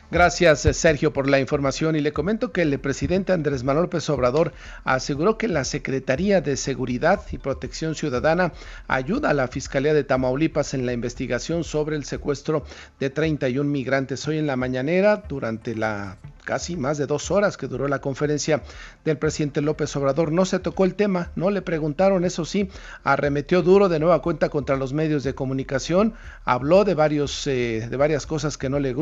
Gracias, 0.10 0.66
eh, 0.66 0.74
Sergio, 0.74 1.12
por 1.12 1.28
la 1.28 1.42
información. 1.42 1.98
Y 1.98 2.00
le 2.00 2.14
comento 2.14 2.54
que 2.54 2.62
el 2.62 2.80
presidente 2.80 3.34
Andrés 3.34 3.66
Manuel 3.66 3.88
López 3.88 4.10
Obrador 4.10 4.54
aseguró 4.86 5.38
que 5.38 5.50
la 5.50 5.66
Secretaría 5.66 6.40
de 6.40 6.56
Seguridad 6.56 7.22
y 7.34 7.38
Protección 7.38 7.96
Ciudadana 7.96 8.54
ayuda 8.88 9.32
a 9.32 9.34
la 9.34 9.50
Fiscalía 9.50 9.94
de 9.94 10.06
Tamaulipas 10.06 10.74
en 10.74 10.86
la 10.86 10.94
investigación 10.94 11.66
sobre 11.66 11.98
el 11.98 12.06
secuestro 12.06 12.64
de 13.02 13.10
31 13.10 13.70
migrantes. 13.70 14.26
Hoy 14.26 14.38
en 14.38 14.48
la 14.48 14.56
mañanera, 14.56 15.22
durante 15.28 15.76
la 15.76 16.18
casi 16.46 16.78
más 16.78 16.98
de 16.98 17.08
dos 17.08 17.32
horas 17.32 17.58
que 17.58 17.68
duró 17.68 17.88
la 17.88 18.00
conferencia 18.00 18.62
del 19.04 19.18
presidente 19.18 19.62
López 19.62 19.94
Obrador. 19.96 20.32
No 20.32 20.46
se 20.46 20.60
tocó 20.60 20.86
el 20.86 20.96
tema, 20.96 21.32
no 21.36 21.50
le 21.50 21.62
preguntaron, 21.62 22.24
eso 22.24 22.46
sí, 22.46 22.70
arremetió 23.04 23.62
duro 23.62 23.90
de 23.90 24.00
nueva 24.00 24.22
cuenta 24.22 24.50
contra 24.50 24.78
los 24.78 24.94
medios 24.94 25.24
de 25.24 25.36
comunicación, 25.36 26.14
habló 26.46 26.86
de, 26.86 26.94
varios, 26.94 27.48
eh, 27.48 27.88
de 27.90 27.98
varias 27.98 28.26
cosas 28.26 28.58
que 28.58 28.70
no 28.70 28.80
le, 28.80 28.94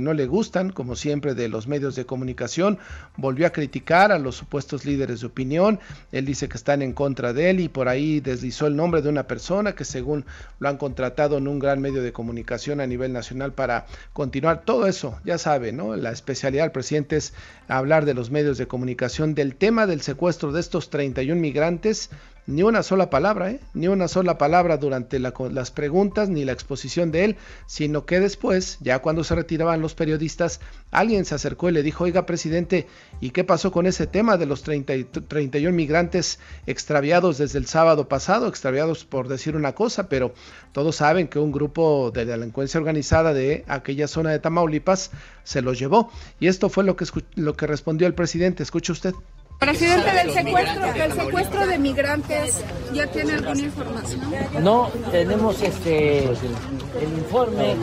no 0.00 0.14
le 0.14 0.26
gustan, 0.26 0.70
como 0.70 0.94
siempre, 0.94 1.34
de 1.34 1.48
los 1.48 1.66
medios 1.66 1.96
de 1.96 2.06
comunicación, 2.06 2.78
volvió 3.16 3.46
a 3.46 3.50
criticar 3.50 4.12
a 4.12 4.18
los 4.18 4.36
supuestos 4.36 4.84
líderes 4.84 5.20
de 5.20 5.26
opinión, 5.26 5.80
él 6.12 6.26
dice 6.26 6.48
que 6.48 6.56
están 6.56 6.82
en 6.82 6.92
contra 6.92 7.32
de 7.32 7.50
él 7.50 7.60
y 7.60 7.68
por 7.68 7.88
ahí 7.88 8.20
deslizó 8.20 8.66
el 8.66 8.76
nombre 8.76 9.02
de 9.02 9.08
una 9.08 9.26
persona 9.26 9.74
que 9.74 9.84
según 9.84 10.24
lo 10.58 10.68
han 10.68 10.76
contratado 10.76 11.38
en 11.38 11.48
un 11.48 11.58
gran 11.58 11.80
medio 11.80 12.02
de 12.02 12.12
comunicación 12.12 12.80
a 12.80 12.86
nivel 12.86 13.12
nacional 13.12 13.52
para 13.52 13.86
continuar 14.12 14.62
todo 14.64 14.86
eso, 14.86 15.18
ya 15.24 15.38
sabe, 15.38 15.72
¿no? 15.72 15.96
La 15.96 16.10
especialidad 16.10 16.72
presidente 16.74 17.16
es 17.16 17.32
hablar 17.68 18.04
de 18.04 18.12
los 18.12 18.30
medios 18.30 18.58
de 18.58 18.66
comunicación 18.66 19.34
del 19.34 19.56
tema 19.56 19.86
del 19.86 20.02
secuestro 20.02 20.52
de 20.52 20.60
estos 20.60 20.90
31 20.90 21.40
migrantes 21.40 22.10
ni 22.46 22.62
una 22.62 22.82
sola 22.82 23.10
palabra, 23.10 23.50
¿eh? 23.50 23.60
ni 23.72 23.88
una 23.88 24.08
sola 24.08 24.38
palabra 24.38 24.76
durante 24.76 25.18
las 25.18 25.70
preguntas 25.70 26.28
ni 26.28 26.44
la 26.44 26.52
exposición 26.52 27.10
de 27.10 27.24
él, 27.24 27.36
sino 27.66 28.04
que 28.04 28.20
después, 28.20 28.78
ya 28.80 28.98
cuando 29.00 29.24
se 29.24 29.34
retiraban 29.34 29.80
los 29.80 29.94
periodistas, 29.94 30.60
alguien 30.90 31.24
se 31.24 31.34
acercó 31.34 31.68
y 31.68 31.72
le 31.72 31.82
dijo, 31.82 32.04
oiga 32.04 32.26
presidente, 32.26 32.86
¿y 33.20 33.30
qué 33.30 33.44
pasó 33.44 33.72
con 33.72 33.86
ese 33.86 34.06
tema 34.06 34.36
de 34.36 34.46
los 34.46 34.62
31 34.62 35.74
migrantes 35.74 36.38
extraviados 36.66 37.38
desde 37.38 37.58
el 37.58 37.66
sábado 37.66 38.08
pasado? 38.08 38.46
Extraviados 38.48 39.04
por 39.04 39.28
decir 39.28 39.56
una 39.56 39.74
cosa, 39.74 40.08
pero 40.08 40.34
todos 40.72 40.96
saben 40.96 41.28
que 41.28 41.38
un 41.38 41.52
grupo 41.52 42.10
de 42.12 42.26
delincuencia 42.26 42.78
organizada 42.78 43.32
de 43.32 43.64
aquella 43.68 44.08
zona 44.08 44.30
de 44.30 44.38
Tamaulipas 44.38 45.10
se 45.44 45.62
los 45.62 45.78
llevó. 45.78 46.10
Y 46.40 46.48
esto 46.48 46.68
fue 46.68 46.84
lo 46.84 46.96
que, 46.96 47.06
lo 47.36 47.54
que 47.54 47.66
respondió 47.66 48.06
el 48.06 48.14
presidente. 48.14 48.62
Escuche 48.62 48.92
usted. 48.92 49.14
Presidente, 49.58 50.12
del 50.12 50.30
secuestro, 50.32 50.92
del 50.92 51.12
secuestro 51.12 51.66
de 51.66 51.78
migrantes, 51.78 52.62
¿ya 52.92 53.06
tiene 53.06 53.32
alguna 53.32 53.60
información? 53.60 54.20
No, 54.60 54.90
tenemos 55.10 55.62
este 55.62 56.24
el 56.24 57.12
informe 57.16 57.76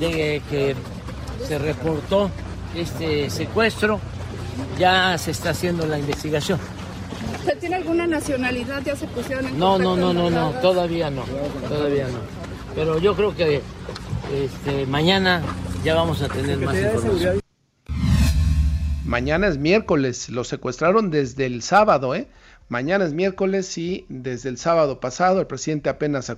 de 0.00 0.42
que 0.50 0.74
se 1.46 1.58
reportó 1.58 2.30
este 2.74 3.30
secuestro, 3.30 4.00
ya 4.78 5.16
se 5.18 5.30
está 5.30 5.50
haciendo 5.50 5.86
la 5.86 5.98
investigación. 5.98 6.58
¿Usted 7.38 7.58
tiene 7.58 7.76
alguna 7.76 8.06
nacionalidad? 8.06 8.82
¿Ya 8.84 8.96
se 8.96 9.06
pusieron 9.06 9.46
en 9.46 9.58
No, 9.58 9.78
no, 9.78 9.96
no, 9.96 10.12
no, 10.12 10.30
no, 10.30 10.50
todavía 10.60 11.10
no, 11.10 11.24
todavía 11.68 12.06
no. 12.08 12.18
Pero 12.74 12.98
yo 12.98 13.14
creo 13.14 13.34
que 13.34 13.62
este, 14.34 14.86
mañana 14.86 15.42
ya 15.84 15.94
vamos 15.94 16.20
a 16.22 16.28
tener 16.28 16.58
más 16.58 16.76
información. 16.76 17.40
Mañana 19.08 19.48
es 19.48 19.56
miércoles, 19.56 20.28
lo 20.28 20.44
secuestraron 20.44 21.10
desde 21.10 21.46
el 21.46 21.62
sábado, 21.62 22.14
¿eh? 22.14 22.28
Mañana 22.68 23.06
es 23.06 23.14
miércoles 23.14 23.78
y 23.78 24.04
desde 24.10 24.50
el 24.50 24.58
sábado 24.58 25.00
pasado 25.00 25.40
el 25.40 25.46
presidente 25.46 25.88
apenas 25.88 26.30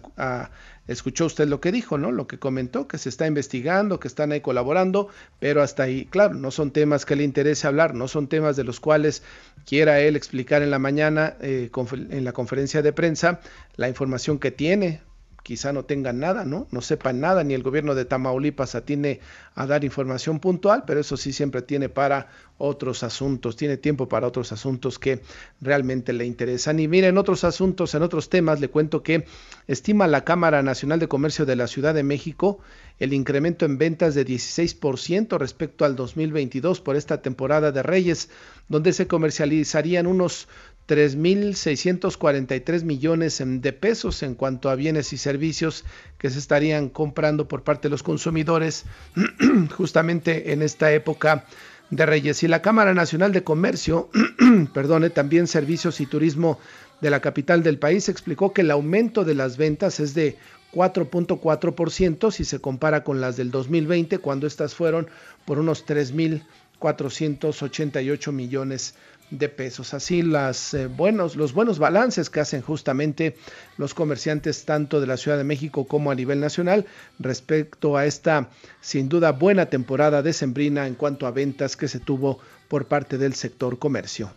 escuchó 0.86 1.26
usted 1.26 1.48
lo 1.48 1.60
que 1.60 1.72
dijo, 1.72 1.98
¿no? 1.98 2.12
Lo 2.12 2.28
que 2.28 2.38
comentó, 2.38 2.86
que 2.86 2.96
se 2.96 3.08
está 3.08 3.26
investigando, 3.26 3.98
que 3.98 4.06
están 4.06 4.30
ahí 4.30 4.40
colaborando, 4.40 5.08
pero 5.40 5.62
hasta 5.62 5.82
ahí, 5.82 6.04
claro, 6.04 6.34
no 6.34 6.52
son 6.52 6.70
temas 6.70 7.04
que 7.04 7.16
le 7.16 7.24
interese 7.24 7.66
hablar, 7.66 7.92
no 7.96 8.06
son 8.06 8.28
temas 8.28 8.54
de 8.54 8.62
los 8.62 8.78
cuales 8.78 9.24
quiera 9.66 9.98
él 9.98 10.14
explicar 10.14 10.62
en 10.62 10.70
la 10.70 10.78
mañana 10.78 11.34
eh, 11.40 11.72
en 12.10 12.24
la 12.24 12.32
conferencia 12.32 12.82
de 12.82 12.92
prensa 12.92 13.40
la 13.74 13.88
información 13.88 14.38
que 14.38 14.52
tiene 14.52 15.02
quizá 15.42 15.72
no 15.72 15.84
tengan 15.84 16.18
nada, 16.18 16.44
¿no? 16.44 16.66
No 16.70 16.80
sepan 16.80 17.20
nada, 17.20 17.44
ni 17.44 17.54
el 17.54 17.62
gobierno 17.62 17.94
de 17.94 18.04
Tamaulipas 18.04 18.74
atiene 18.74 19.20
a 19.54 19.66
dar 19.66 19.84
información 19.84 20.40
puntual, 20.40 20.84
pero 20.86 21.00
eso 21.00 21.16
sí 21.16 21.32
siempre 21.32 21.62
tiene 21.62 21.88
para 21.88 22.28
otros 22.58 23.02
asuntos, 23.02 23.56
tiene 23.56 23.76
tiempo 23.76 24.08
para 24.08 24.26
otros 24.26 24.52
asuntos 24.52 24.98
que 24.98 25.22
realmente 25.60 26.12
le 26.12 26.26
interesan. 26.26 26.78
Y 26.78 26.88
miren, 26.88 27.18
otros 27.18 27.44
asuntos, 27.44 27.94
en 27.94 28.02
otros 28.02 28.28
temas, 28.28 28.60
le 28.60 28.68
cuento 28.68 29.02
que 29.02 29.24
estima 29.66 30.06
la 30.06 30.24
Cámara 30.24 30.62
Nacional 30.62 30.98
de 30.98 31.08
Comercio 31.08 31.46
de 31.46 31.56
la 31.56 31.66
Ciudad 31.66 31.94
de 31.94 32.02
México 32.02 32.60
el 33.00 33.14
incremento 33.14 33.64
en 33.64 33.78
ventas 33.78 34.14
de 34.14 34.26
16% 34.26 35.38
respecto 35.38 35.86
al 35.86 35.96
2022 35.96 36.82
por 36.82 36.96
esta 36.96 37.22
temporada 37.22 37.72
de 37.72 37.82
Reyes, 37.82 38.28
donde 38.68 38.92
se 38.92 39.06
comercializarían 39.06 40.06
unos 40.06 40.48
3.643 40.90 42.82
millones 42.82 43.40
de 43.40 43.72
pesos 43.72 44.24
en 44.24 44.34
cuanto 44.34 44.68
a 44.68 44.74
bienes 44.74 45.12
y 45.12 45.18
servicios 45.18 45.84
que 46.18 46.30
se 46.30 46.40
estarían 46.40 46.88
comprando 46.88 47.46
por 47.46 47.62
parte 47.62 47.86
de 47.86 47.90
los 47.90 48.02
consumidores 48.02 48.86
justamente 49.76 50.52
en 50.52 50.62
esta 50.62 50.92
época 50.92 51.44
de 51.90 52.06
Reyes. 52.06 52.42
Y 52.42 52.48
la 52.48 52.60
Cámara 52.60 52.92
Nacional 52.92 53.30
de 53.30 53.44
Comercio, 53.44 54.10
perdone, 54.74 55.10
también 55.10 55.46
Servicios 55.46 56.00
y 56.00 56.06
Turismo 56.06 56.58
de 57.00 57.10
la 57.10 57.20
capital 57.20 57.62
del 57.62 57.78
país 57.78 58.08
explicó 58.08 58.52
que 58.52 58.62
el 58.62 58.72
aumento 58.72 59.24
de 59.24 59.36
las 59.36 59.56
ventas 59.56 60.00
es 60.00 60.12
de 60.14 60.38
4.4% 60.72 62.32
si 62.32 62.44
se 62.44 62.58
compara 62.58 63.04
con 63.04 63.20
las 63.20 63.36
del 63.36 63.52
2020, 63.52 64.18
cuando 64.18 64.48
estas 64.48 64.74
fueron 64.74 65.06
por 65.44 65.60
unos 65.60 65.86
3.488 65.86 68.32
millones 68.32 68.94
de 68.94 69.09
pesos. 69.30 69.94
Así 69.94 70.22
las, 70.22 70.74
eh, 70.74 70.86
buenos, 70.86 71.36
los 71.36 71.52
buenos 71.52 71.78
balances 71.78 72.30
que 72.30 72.40
hacen 72.40 72.62
justamente 72.62 73.36
los 73.76 73.94
comerciantes 73.94 74.64
tanto 74.64 75.00
de 75.00 75.06
la 75.06 75.16
Ciudad 75.16 75.38
de 75.38 75.44
México 75.44 75.86
como 75.86 76.10
a 76.10 76.14
nivel 76.14 76.40
nacional 76.40 76.86
respecto 77.18 77.96
a 77.96 78.06
esta 78.06 78.50
sin 78.80 79.08
duda 79.08 79.32
buena 79.32 79.66
temporada 79.66 80.22
decembrina 80.22 80.86
en 80.86 80.94
cuanto 80.94 81.26
a 81.26 81.30
ventas 81.30 81.76
que 81.76 81.88
se 81.88 82.00
tuvo 82.00 82.38
por 82.68 82.86
parte 82.86 83.18
del 83.18 83.34
sector 83.34 83.78
comercio. 83.78 84.30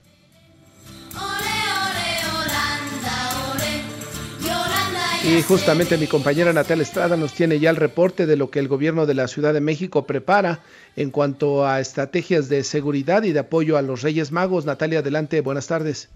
Y 5.26 5.42
justamente 5.42 5.98
mi 5.98 6.06
compañera 6.06 6.52
Natalia 6.52 6.84
Estrada 6.84 7.16
nos 7.16 7.34
tiene 7.34 7.58
ya 7.58 7.70
el 7.70 7.78
reporte 7.78 8.26
de 8.26 8.36
lo 8.36 8.52
que 8.52 8.60
el 8.60 8.68
gobierno 8.68 9.06
de 9.06 9.14
la 9.14 9.30
Ciudad 9.30 9.54
de 9.54 9.62
México 9.62 10.06
prepara 10.06 10.60
en 10.98 11.12
cuanto 11.12 11.66
a 11.66 11.80
estrategias 11.80 12.50
de 12.50 12.62
seguridad 12.66 13.24
y 13.24 13.32
de 13.32 13.40
apoyo 13.40 13.78
a 13.78 13.82
los 13.82 14.02
Reyes 14.02 14.34
Magos. 14.34 14.66
Natalia, 14.66 15.00
adelante, 15.00 15.40
buenas 15.40 15.70
tardes. 15.70 16.12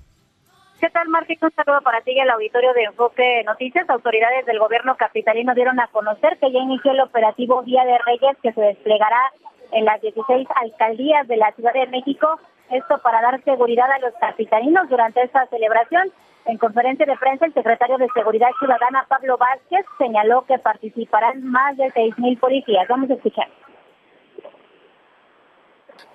¿Qué 0.82 0.90
tal, 0.90 1.08
Martín? 1.08 1.38
Un 1.42 1.52
saludo 1.52 1.80
para 1.82 2.02
ti 2.02 2.12
y 2.12 2.20
al 2.20 2.32
auditorio 2.32 2.74
de 2.74 2.84
Enfoque 2.84 3.44
Noticias. 3.46 3.90
Autoridades 3.90 4.46
del 4.46 4.60
gobierno 4.60 4.98
capitalino 4.98 5.56
dieron 5.56 5.80
a 5.80 5.88
conocer 5.88 6.38
que 6.40 6.52
ya 6.52 6.60
inició 6.60 6.92
el 6.92 7.00
operativo 7.00 7.64
Día 7.64 7.86
de 7.86 7.98
Reyes 8.00 8.36
que 8.44 8.52
se 8.52 8.60
desplegará 8.62 9.22
en 9.72 9.86
las 9.86 10.02
16 10.02 10.50
alcaldías 10.54 11.26
de 11.30 11.38
la 11.38 11.54
Ciudad 11.54 11.72
de 11.72 11.88
México. 11.88 12.42
Esto 12.70 13.00
para 13.02 13.22
dar 13.22 13.42
seguridad 13.46 13.90
a 13.90 14.00
los 14.00 14.14
capitalinos 14.20 14.90
durante 14.90 15.24
esta 15.24 15.48
celebración. 15.48 16.12
En 16.48 16.58
conferencia 16.58 17.06
de 17.06 17.18
prensa, 17.18 17.46
el 17.46 17.54
secretario 17.54 17.98
de 17.98 18.08
Seguridad 18.14 18.48
Ciudadana, 18.58 19.06
Pablo 19.10 19.38
Vázquez, 19.38 19.86
señaló 19.98 20.46
que 20.48 20.58
participarán 20.58 21.44
más 21.44 21.76
de 21.76 21.92
6.000 21.92 22.40
policías. 22.40 22.88
Vamos 22.88 23.10
a 23.10 23.16
escuchar. 23.16 23.48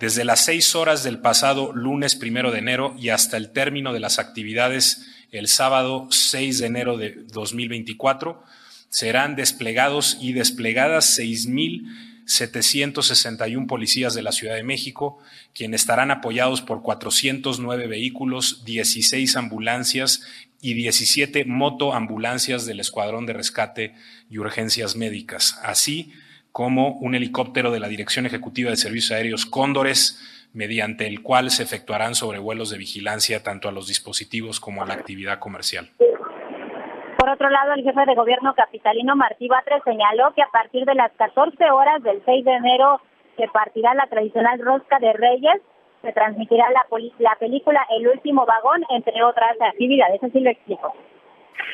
Desde 0.00 0.24
las 0.24 0.44
seis 0.44 0.74
horas 0.74 1.04
del 1.04 1.20
pasado 1.20 1.72
lunes 1.74 2.16
primero 2.16 2.50
de 2.50 2.60
enero 2.60 2.94
y 2.96 3.10
hasta 3.10 3.36
el 3.36 3.52
término 3.52 3.92
de 3.92 4.00
las 4.00 4.18
actividades 4.18 5.26
el 5.32 5.48
sábado 5.48 6.06
6 6.10 6.60
de 6.60 6.66
enero 6.66 6.96
de 6.96 7.14
2024, 7.26 8.42
serán 8.88 9.36
desplegados 9.36 10.18
y 10.20 10.32
desplegadas 10.32 11.18
6.000 11.18 12.11
761 12.26 13.66
policías 13.66 14.14
de 14.14 14.22
la 14.22 14.32
Ciudad 14.32 14.54
de 14.54 14.62
México, 14.62 15.18
quienes 15.54 15.82
estarán 15.82 16.10
apoyados 16.10 16.62
por 16.62 16.82
409 16.82 17.86
vehículos, 17.86 18.64
16 18.64 19.36
ambulancias 19.36 20.22
y 20.60 20.74
17 20.74 21.44
motoambulancias 21.44 22.66
del 22.66 22.80
Escuadrón 22.80 23.26
de 23.26 23.32
Rescate 23.32 23.94
y 24.30 24.38
Urgencias 24.38 24.96
Médicas, 24.96 25.58
así 25.62 26.12
como 26.52 26.98
un 26.98 27.14
helicóptero 27.14 27.72
de 27.72 27.80
la 27.80 27.88
Dirección 27.88 28.26
Ejecutiva 28.26 28.70
de 28.70 28.76
Servicios 28.76 29.12
Aéreos 29.12 29.46
Cóndores, 29.46 30.20
mediante 30.52 31.06
el 31.06 31.22
cual 31.22 31.50
se 31.50 31.62
efectuarán 31.62 32.14
sobrevuelos 32.14 32.70
de 32.70 32.78
vigilancia 32.78 33.42
tanto 33.42 33.68
a 33.68 33.72
los 33.72 33.88
dispositivos 33.88 34.60
como 34.60 34.82
a 34.82 34.86
la 34.86 34.94
actividad 34.94 35.38
comercial. 35.38 35.90
Otro 37.32 37.50
lado, 37.50 37.72
el 37.72 37.82
jefe 37.82 38.04
de 38.06 38.14
gobierno 38.14 38.54
capitalino 38.54 39.16
Martí 39.16 39.48
Batres 39.48 39.82
señaló 39.84 40.32
que 40.34 40.42
a 40.42 40.48
partir 40.52 40.84
de 40.84 40.94
las 40.94 41.12
14 41.12 41.70
horas 41.70 42.02
del 42.02 42.22
6 42.24 42.44
de 42.44 42.52
enero 42.52 43.00
se 43.36 43.48
partirá 43.48 43.94
la 43.94 44.06
tradicional 44.06 44.60
rosca 44.60 44.98
de 44.98 45.12
Reyes, 45.12 45.62
se 46.02 46.12
transmitirá 46.12 46.70
la, 46.70 46.84
la 47.18 47.36
película 47.38 47.80
El 47.96 48.08
último 48.08 48.44
vagón, 48.44 48.84
entre 48.90 49.22
otras 49.22 49.56
actividades. 49.60 50.22
Así 50.22 50.40
lo 50.40 50.50
explico. 50.50 50.92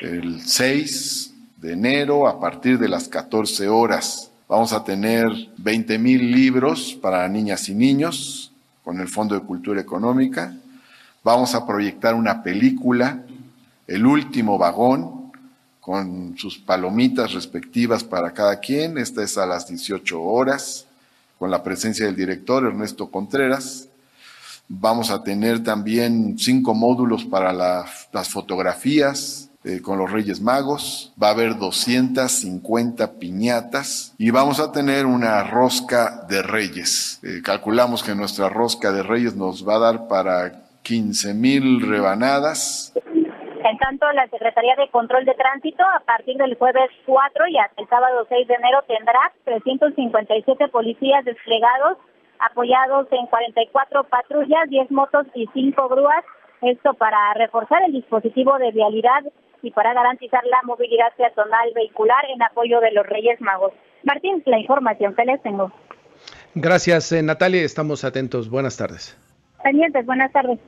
El 0.01 0.39
6 0.41 1.57
de 1.57 1.73
enero 1.73 2.27
a 2.27 2.39
partir 2.39 2.77
de 2.79 2.87
las 2.87 3.09
14 3.09 3.67
horas 3.67 4.29
Vamos 4.49 4.73
a 4.73 4.83
tener 4.83 5.27
20 5.57 5.99
mil 5.99 6.31
libros 6.31 6.97
para 6.99 7.29
niñas 7.29 7.69
y 7.69 7.75
niños 7.75 8.51
con 8.83 8.99
el 8.99 9.07
Fondo 9.07 9.35
de 9.35 9.45
Cultura 9.45 9.79
Económica. 9.79 10.55
Vamos 11.23 11.53
a 11.53 11.67
proyectar 11.67 12.15
una 12.15 12.41
película, 12.41 13.21
El 13.85 14.07
último 14.07 14.57
vagón, 14.57 15.18
con 15.89 16.37
sus 16.37 16.59
palomitas 16.59 17.33
respectivas 17.33 18.03
para 18.03 18.31
cada 18.31 18.59
quien. 18.59 18.99
Esta 18.99 19.23
es 19.23 19.39
a 19.39 19.47
las 19.47 19.67
18 19.67 20.21
horas, 20.21 20.85
con 21.39 21.49
la 21.49 21.63
presencia 21.63 22.05
del 22.05 22.15
director 22.15 22.63
Ernesto 22.63 23.09
Contreras. 23.09 23.87
Vamos 24.67 25.09
a 25.09 25.23
tener 25.23 25.63
también 25.63 26.37
cinco 26.37 26.75
módulos 26.75 27.25
para 27.25 27.51
las 27.53 28.29
fotografías, 28.29 29.49
eh, 29.63 29.81
con 29.81 29.97
los 29.97 30.11
Reyes 30.11 30.41
Magos, 30.41 31.11
va 31.19 31.29
a 31.29 31.31
haber 31.31 31.57
250 31.57 33.13
piñatas 33.13 34.13
y 34.19 34.29
vamos 34.29 34.59
a 34.59 34.71
tener 34.71 35.07
una 35.07 35.43
rosca 35.43 36.23
de 36.29 36.43
Reyes. 36.43 37.19
Eh, 37.23 37.41
calculamos 37.43 38.03
que 38.03 38.13
nuestra 38.13 38.47
rosca 38.47 38.91
de 38.91 39.01
Reyes 39.01 39.33
nos 39.35 39.67
va 39.67 39.77
a 39.77 39.79
dar 39.79 40.07
para 40.07 40.69
15 40.83 41.33
mil 41.33 41.81
rebanadas. 41.81 42.93
En 43.63 43.77
tanto, 43.77 44.09
la 44.13 44.27
Secretaría 44.29 44.75
de 44.77 44.89
Control 44.89 45.25
de 45.25 45.33
Tránsito, 45.33 45.83
a 45.83 45.99
partir 45.99 46.37
del 46.37 46.55
jueves 46.55 46.89
4 47.05 47.47
y 47.47 47.57
hasta 47.57 47.81
el 47.81 47.89
sábado 47.89 48.25
6 48.29 48.47
de 48.47 48.53
enero, 48.53 48.79
tendrá 48.87 49.19
357 49.43 50.69
policías 50.69 51.25
desplegados, 51.25 51.97
apoyados 52.39 53.07
en 53.11 53.25
44 53.27 54.05
patrullas, 54.05 54.69
10 54.69 54.91
motos 54.91 55.27
y 55.35 55.47
5 55.53 55.89
grúas. 55.89 56.23
Esto 56.61 56.93
para 56.93 57.33
reforzar 57.33 57.83
el 57.83 57.91
dispositivo 57.91 58.57
de 58.59 58.71
vialidad 58.71 59.23
y 59.61 59.71
para 59.71 59.93
garantizar 59.93 60.45
la 60.45 60.61
movilidad 60.63 61.13
peatonal 61.17 61.71
vehicular 61.75 62.23
en 62.33 62.41
apoyo 62.41 62.79
de 62.79 62.91
los 62.91 63.05
Reyes 63.05 63.41
Magos. 63.41 63.73
Martín, 64.03 64.41
la 64.45 64.57
información 64.57 65.15
que 65.15 65.25
les 65.25 65.41
tengo. 65.41 65.71
Gracias, 66.55 67.11
eh, 67.11 67.21
Natalia. 67.21 67.63
Estamos 67.63 68.05
atentos. 68.05 68.49
Buenas 68.49 68.77
tardes. 68.77 69.17
Pendientes, 69.63 70.05
buenas 70.05 70.31
tardes. 70.31 70.59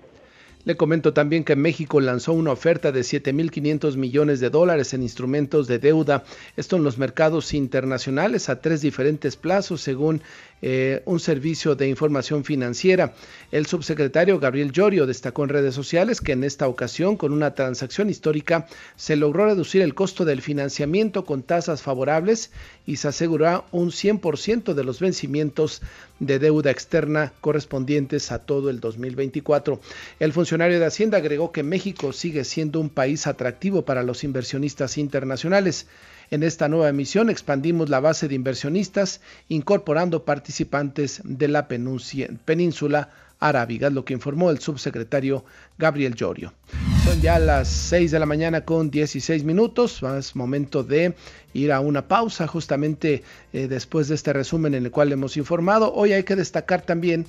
Le 0.63 0.77
comento 0.77 1.11
también 1.13 1.43
que 1.43 1.55
México 1.55 1.99
lanzó 1.99 2.33
una 2.33 2.51
oferta 2.51 2.91
de 2.91 3.01
7.500 3.01 3.95
millones 3.95 4.39
de 4.39 4.51
dólares 4.51 4.93
en 4.93 5.01
instrumentos 5.01 5.67
de 5.67 5.79
deuda, 5.79 6.23
esto 6.55 6.75
en 6.75 6.83
los 6.83 6.99
mercados 6.99 7.53
internacionales 7.53 8.47
a 8.47 8.61
tres 8.61 8.81
diferentes 8.81 9.35
plazos 9.35 9.81
según 9.81 10.21
eh, 10.61 11.01
un 11.05 11.19
servicio 11.19 11.75
de 11.75 11.87
información 11.87 12.43
financiera. 12.43 13.13
El 13.51 13.65
subsecretario 13.65 14.39
Gabriel 14.39 14.71
Llorio 14.71 15.05
destacó 15.05 15.43
en 15.43 15.49
redes 15.49 15.73
sociales 15.73 16.21
que 16.21 16.33
en 16.33 16.43
esta 16.43 16.67
ocasión, 16.67 17.17
con 17.17 17.33
una 17.33 17.55
transacción 17.55 18.09
histórica, 18.09 18.67
se 18.95 19.15
logró 19.15 19.45
reducir 19.45 19.81
el 19.81 19.95
costo 19.95 20.25
del 20.25 20.41
financiamiento 20.41 21.25
con 21.25 21.43
tasas 21.43 21.81
favorables 21.81 22.51
y 22.85 22.97
se 22.97 23.07
aseguró 23.07 23.65
un 23.71 23.89
100% 23.89 24.73
de 24.73 24.83
los 24.83 24.99
vencimientos 24.99 25.81
de 26.19 26.37
deuda 26.37 26.69
externa 26.69 27.33
correspondientes 27.41 28.31
a 28.31 28.39
todo 28.39 28.69
el 28.69 28.79
2024. 28.79 29.79
El 30.19 30.33
funcionario 30.33 30.79
de 30.79 30.85
Hacienda 30.85 31.17
agregó 31.17 31.51
que 31.51 31.63
México 31.63 32.13
sigue 32.13 32.43
siendo 32.43 32.79
un 32.79 32.89
país 32.89 33.25
atractivo 33.25 33.83
para 33.83 34.03
los 34.03 34.23
inversionistas 34.23 34.97
internacionales. 34.97 35.87
En 36.33 36.43
esta 36.43 36.69
nueva 36.69 36.87
emisión 36.87 37.29
expandimos 37.29 37.89
la 37.89 37.99
base 37.99 38.29
de 38.29 38.35
inversionistas 38.35 39.19
incorporando 39.49 40.23
participantes 40.23 41.19
de 41.25 41.49
la 41.49 41.67
península 41.67 43.09
arábiga, 43.41 43.89
lo 43.89 44.05
que 44.05 44.13
informó 44.13 44.49
el 44.49 44.59
subsecretario 44.59 45.43
Gabriel 45.77 46.15
Llorio. 46.15 46.53
Son 47.03 47.19
ya 47.19 47.37
las 47.37 47.67
6 47.67 48.11
de 48.11 48.19
la 48.19 48.25
mañana 48.25 48.63
con 48.63 48.89
16 48.89 49.43
minutos, 49.43 50.01
es 50.17 50.33
momento 50.33 50.85
de 50.85 51.15
ir 51.53 51.73
a 51.73 51.81
una 51.81 52.07
pausa 52.07 52.47
justamente 52.47 53.23
eh, 53.51 53.67
después 53.67 54.07
de 54.07 54.15
este 54.15 54.31
resumen 54.31 54.73
en 54.73 54.85
el 54.85 54.91
cual 54.91 55.11
hemos 55.11 55.35
informado. 55.35 55.93
Hoy 55.93 56.13
hay 56.13 56.23
que 56.23 56.37
destacar 56.37 56.83
también 56.83 57.25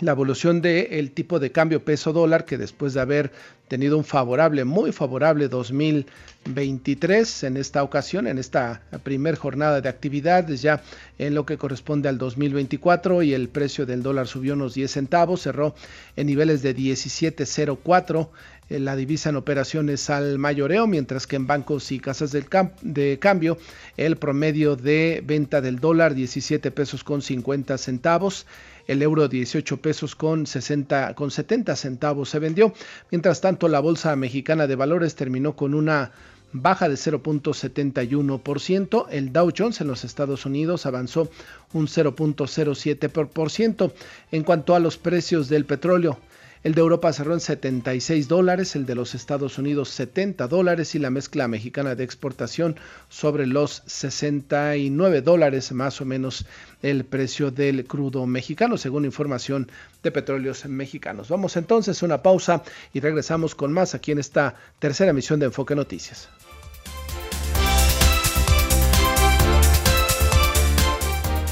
la 0.00 0.12
evolución 0.12 0.60
del 0.60 1.10
tipo 1.12 1.38
de 1.38 1.52
cambio 1.52 1.84
peso 1.84 2.12
dólar 2.12 2.44
que 2.44 2.58
después 2.58 2.94
de 2.94 3.00
haber 3.00 3.32
tenido 3.68 3.96
un 3.96 4.04
favorable, 4.04 4.64
muy 4.64 4.92
favorable 4.92 5.48
2023 5.48 7.44
en 7.44 7.56
esta 7.56 7.82
ocasión, 7.82 8.26
en 8.26 8.38
esta 8.38 8.82
primer 9.02 9.36
jornada 9.36 9.80
de 9.80 9.88
actividades 9.88 10.60
ya 10.60 10.82
en 11.18 11.34
lo 11.34 11.46
que 11.46 11.56
corresponde 11.56 12.08
al 12.08 12.18
2024 12.18 13.22
y 13.22 13.32
el 13.32 13.48
precio 13.48 13.86
del 13.86 14.02
dólar 14.02 14.26
subió 14.26 14.54
unos 14.54 14.74
10 14.74 14.90
centavos, 14.90 15.42
cerró 15.42 15.74
en 16.16 16.26
niveles 16.26 16.62
de 16.62 16.76
17.04 16.76 18.28
eh, 18.68 18.78
la 18.80 18.96
divisa 18.96 19.30
en 19.30 19.36
operaciones 19.36 20.10
al 20.10 20.38
mayoreo, 20.38 20.86
mientras 20.86 21.26
que 21.26 21.36
en 21.36 21.46
bancos 21.46 21.90
y 21.92 22.00
casas 22.00 22.32
de 22.32 23.18
cambio 23.18 23.58
el 23.96 24.16
promedio 24.16 24.76
de 24.76 25.22
venta 25.24 25.60
del 25.60 25.78
dólar 25.78 26.14
17 26.14 26.70
pesos 26.70 27.04
con 27.04 27.22
50 27.22 27.78
centavos 27.78 28.46
el 28.86 29.02
euro 29.02 29.28
18 29.28 29.76
pesos 29.78 30.14
con, 30.14 30.46
60, 30.46 31.14
con 31.14 31.30
70 31.30 31.74
centavos 31.76 32.28
se 32.28 32.38
vendió. 32.38 32.74
Mientras 33.10 33.40
tanto, 33.40 33.68
la 33.68 33.80
Bolsa 33.80 34.14
Mexicana 34.16 34.66
de 34.66 34.76
Valores 34.76 35.14
terminó 35.14 35.56
con 35.56 35.72
una 35.74 36.12
baja 36.52 36.88
de 36.88 36.94
0.71%. 36.94 39.06
El 39.10 39.32
Dow 39.32 39.52
Jones 39.56 39.80
en 39.80 39.86
los 39.88 40.04
Estados 40.04 40.44
Unidos 40.46 40.86
avanzó 40.86 41.30
un 41.72 41.86
0.07%. 41.86 43.92
En 44.30 44.44
cuanto 44.44 44.74
a 44.74 44.80
los 44.80 44.96
precios 44.96 45.48
del 45.48 45.66
petróleo, 45.66 46.18
el 46.64 46.74
de 46.74 46.80
Europa 46.80 47.12
cerró 47.12 47.34
en 47.34 47.40
76 47.40 48.26
dólares, 48.26 48.74
el 48.74 48.86
de 48.86 48.94
los 48.94 49.14
Estados 49.14 49.58
Unidos 49.58 49.90
70 49.90 50.48
dólares 50.48 50.94
y 50.94 50.98
la 50.98 51.10
mezcla 51.10 51.46
mexicana 51.46 51.94
de 51.94 52.04
exportación 52.04 52.76
sobre 53.10 53.46
los 53.46 53.82
69 53.86 55.20
dólares 55.20 55.72
más 55.72 56.00
o 56.00 56.06
menos 56.06 56.46
el 56.82 57.04
precio 57.04 57.50
del 57.50 57.84
crudo 57.84 58.26
mexicano 58.26 58.78
según 58.78 59.04
información 59.04 59.70
de 60.02 60.10
petróleos 60.10 60.64
mexicanos. 60.64 61.28
Vamos 61.28 61.56
entonces 61.58 62.02
a 62.02 62.06
una 62.06 62.22
pausa 62.22 62.62
y 62.94 63.00
regresamos 63.00 63.54
con 63.54 63.70
más 63.70 63.94
aquí 63.94 64.12
en 64.12 64.18
esta 64.18 64.54
tercera 64.78 65.10
emisión 65.10 65.38
de 65.38 65.46
Enfoque 65.46 65.74
Noticias. 65.74 66.30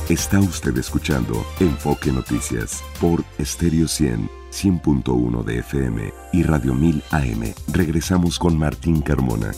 Está 0.08 0.40
usted 0.40 0.76
escuchando 0.78 1.46
Enfoque 1.60 2.10
Noticias 2.10 2.82
por 2.98 3.22
Stereo 3.40 3.86
100 3.86 4.41
100.1 4.52 5.44
de 5.44 5.58
FM 5.60 6.12
y 6.32 6.42
Radio 6.42 6.74
1000 6.74 7.02
AM. 7.10 7.54
Regresamos 7.72 8.38
con 8.38 8.58
Martín 8.58 9.00
Carmona. 9.00 9.52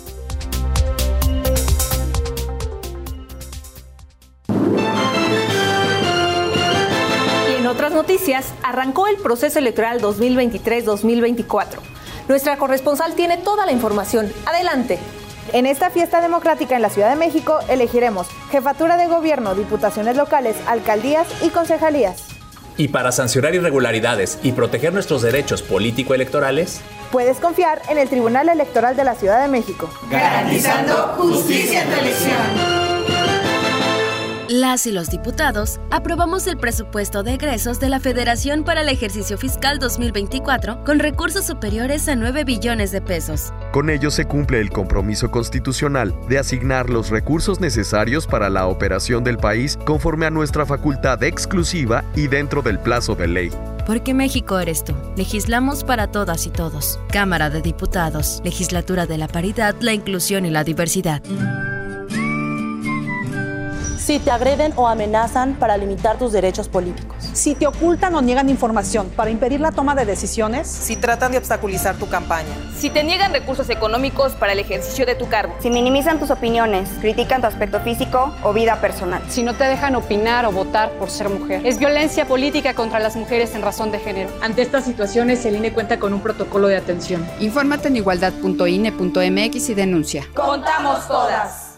Y 7.50 7.60
en 7.60 7.66
otras 7.66 7.92
noticias, 7.92 8.54
arrancó 8.62 9.08
el 9.08 9.16
proceso 9.16 9.58
electoral 9.58 10.00
2023-2024. 10.00 11.78
Nuestra 12.28 12.56
corresponsal 12.56 13.14
tiene 13.14 13.36
toda 13.36 13.66
la 13.66 13.72
información. 13.72 14.32
Adelante. 14.46 14.98
En 15.52 15.66
esta 15.66 15.90
fiesta 15.90 16.20
democrática 16.20 16.74
en 16.74 16.82
la 16.82 16.88
Ciudad 16.88 17.10
de 17.10 17.16
México 17.16 17.58
elegiremos 17.68 18.28
jefatura 18.50 18.96
de 18.96 19.08
gobierno, 19.08 19.54
diputaciones 19.54 20.16
locales, 20.16 20.56
alcaldías 20.66 21.28
y 21.44 21.50
concejalías. 21.50 22.33
Y 22.76 22.88
para 22.88 23.12
sancionar 23.12 23.54
irregularidades 23.54 24.38
y 24.42 24.52
proteger 24.52 24.92
nuestros 24.92 25.22
derechos 25.22 25.62
político-electorales, 25.62 26.80
puedes 27.12 27.38
confiar 27.38 27.80
en 27.88 27.98
el 27.98 28.08
Tribunal 28.08 28.48
Electoral 28.48 28.96
de 28.96 29.04
la 29.04 29.14
Ciudad 29.14 29.40
de 29.42 29.48
México. 29.48 29.88
Garantizando 30.10 31.14
justicia 31.16 31.82
en 31.82 31.90
tu 31.90 32.00
elección. 32.00 33.13
Las 34.48 34.86
y 34.86 34.92
los 34.92 35.08
diputados 35.08 35.80
aprobamos 35.90 36.46
el 36.46 36.58
presupuesto 36.58 37.22
de 37.22 37.34
egresos 37.34 37.80
de 37.80 37.88
la 37.88 37.98
Federación 37.98 38.62
para 38.62 38.82
el 38.82 38.90
ejercicio 38.90 39.38
fiscal 39.38 39.78
2024 39.78 40.84
con 40.84 40.98
recursos 40.98 41.46
superiores 41.46 42.06
a 42.08 42.14
9 42.14 42.44
billones 42.44 42.92
de 42.92 43.00
pesos. 43.00 43.54
Con 43.72 43.88
ello 43.88 44.10
se 44.10 44.26
cumple 44.26 44.60
el 44.60 44.68
compromiso 44.68 45.30
constitucional 45.30 46.14
de 46.28 46.38
asignar 46.38 46.90
los 46.90 47.08
recursos 47.08 47.58
necesarios 47.58 48.26
para 48.26 48.50
la 48.50 48.66
operación 48.66 49.24
del 49.24 49.38
país 49.38 49.78
conforme 49.86 50.26
a 50.26 50.30
nuestra 50.30 50.66
facultad 50.66 51.22
exclusiva 51.22 52.04
y 52.14 52.26
dentro 52.26 52.60
del 52.60 52.78
plazo 52.78 53.14
de 53.14 53.28
ley. 53.28 53.50
Porque 53.86 54.12
México 54.12 54.58
eres 54.58 54.84
tú. 54.84 54.94
Legislamos 55.16 55.84
para 55.84 56.08
todas 56.08 56.46
y 56.46 56.50
todos. 56.50 57.00
Cámara 57.10 57.48
de 57.48 57.62
Diputados. 57.62 58.42
Legislatura 58.44 59.06
de 59.06 59.16
la 59.16 59.28
Paridad, 59.28 59.74
la 59.80 59.94
Inclusión 59.94 60.44
y 60.44 60.50
la 60.50 60.64
Diversidad. 60.64 61.22
Si 64.04 64.18
te 64.18 64.30
agreden 64.30 64.74
o 64.76 64.86
amenazan 64.86 65.54
para 65.54 65.78
limitar 65.78 66.18
tus 66.18 66.30
derechos 66.30 66.68
políticos. 66.68 67.16
Si 67.32 67.54
te 67.54 67.66
ocultan 67.66 68.14
o 68.14 68.20
niegan 68.20 68.50
información 68.50 69.08
para 69.08 69.30
impedir 69.30 69.60
la 69.60 69.72
toma 69.72 69.94
de 69.94 70.04
decisiones. 70.04 70.68
Si 70.68 70.96
tratan 70.96 71.32
de 71.32 71.38
obstaculizar 71.38 71.96
tu 71.96 72.06
campaña. 72.10 72.54
Si 72.76 72.90
te 72.90 73.02
niegan 73.02 73.32
recursos 73.32 73.70
económicos 73.70 74.32
para 74.32 74.52
el 74.52 74.58
ejercicio 74.58 75.06
de 75.06 75.14
tu 75.14 75.26
cargo. 75.30 75.54
Si 75.60 75.70
minimizan 75.70 76.18
tus 76.18 76.30
opiniones, 76.30 76.86
critican 77.00 77.40
tu 77.40 77.46
aspecto 77.46 77.80
físico 77.80 78.30
o 78.42 78.52
vida 78.52 78.78
personal. 78.78 79.22
Si 79.30 79.42
no 79.42 79.54
te 79.54 79.64
dejan 79.64 79.94
opinar 79.94 80.44
o 80.44 80.52
votar 80.52 80.90
por 80.98 81.08
ser 81.08 81.30
mujer. 81.30 81.64
Es 81.64 81.78
violencia 81.78 82.26
política 82.26 82.74
contra 82.74 82.98
las 82.98 83.16
mujeres 83.16 83.54
en 83.54 83.62
razón 83.62 83.90
de 83.90 84.00
género. 84.00 84.28
Ante 84.42 84.60
estas 84.60 84.84
situaciones, 84.84 85.46
el 85.46 85.56
INE 85.56 85.72
cuenta 85.72 85.98
con 85.98 86.12
un 86.12 86.20
protocolo 86.20 86.68
de 86.68 86.76
atención. 86.76 87.26
Infórmate 87.40 87.88
en 87.88 87.96
igualdad.ine.mx 87.96 89.68
y 89.70 89.74
denuncia. 89.74 90.26
Contamos 90.34 91.08
todas 91.08 91.74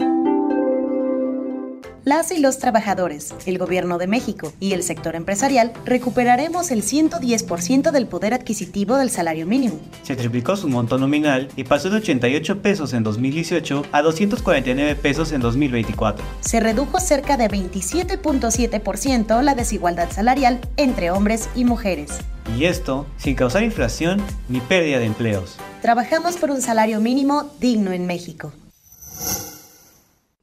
las 2.07 2.31
y 2.31 2.39
los 2.39 2.59
trabajadores, 2.61 3.35
el 3.47 3.59
Gobierno 3.59 3.99
de 3.99 4.07
México 4.07 4.53
y 4.61 4.75
el 4.75 4.85
sector 4.85 5.17
empresarial 5.17 5.73
recuperaremos 5.85 6.71
el 6.71 6.85
110% 6.85 7.91
del 7.91 8.07
poder 8.07 8.33
adquisitivo 8.33 8.97
del 8.97 9.11
salario 9.11 9.45
mínimo. 9.45 9.81
Se 10.05 10.15
triplicó 10.15 10.57
su 10.57 10.69
monto 10.69 10.99
nominal 10.99 11.49
y 11.57 11.65
pasó 11.65 11.91
de 11.91 11.97
88 11.97 12.63
pesos 12.63 12.93
en 12.93 13.03
2018 13.03 13.87
a 13.91 14.03
249 14.03 14.95
pesos 14.95 15.33
en 15.33 15.41
2024. 15.41 16.25
Se 16.43 16.61
redujo 16.61 17.01
cerca 17.01 17.37
de 17.37 17.49
27.7% 17.49 19.43
la 19.43 19.57
desigualdad 19.57 20.09
salarial 20.13 20.61
entre 20.77 21.11
hombres 21.11 21.49
y 21.57 21.65
mujeres. 21.65 22.21
Y 22.57 22.67
esto 22.67 23.05
sin 23.17 23.35
causar 23.35 23.65
inflación 23.65 24.23
ni 24.49 24.61
pérdida 24.61 25.01
de 25.01 25.07
empleos. 25.07 25.57
Trabajamos 25.83 26.37
por 26.37 26.53
un 26.53 26.63
salario 26.63 27.01
mínimo 27.01 27.51
digno 27.59 27.91
en 27.91 28.07
México. 28.07 28.53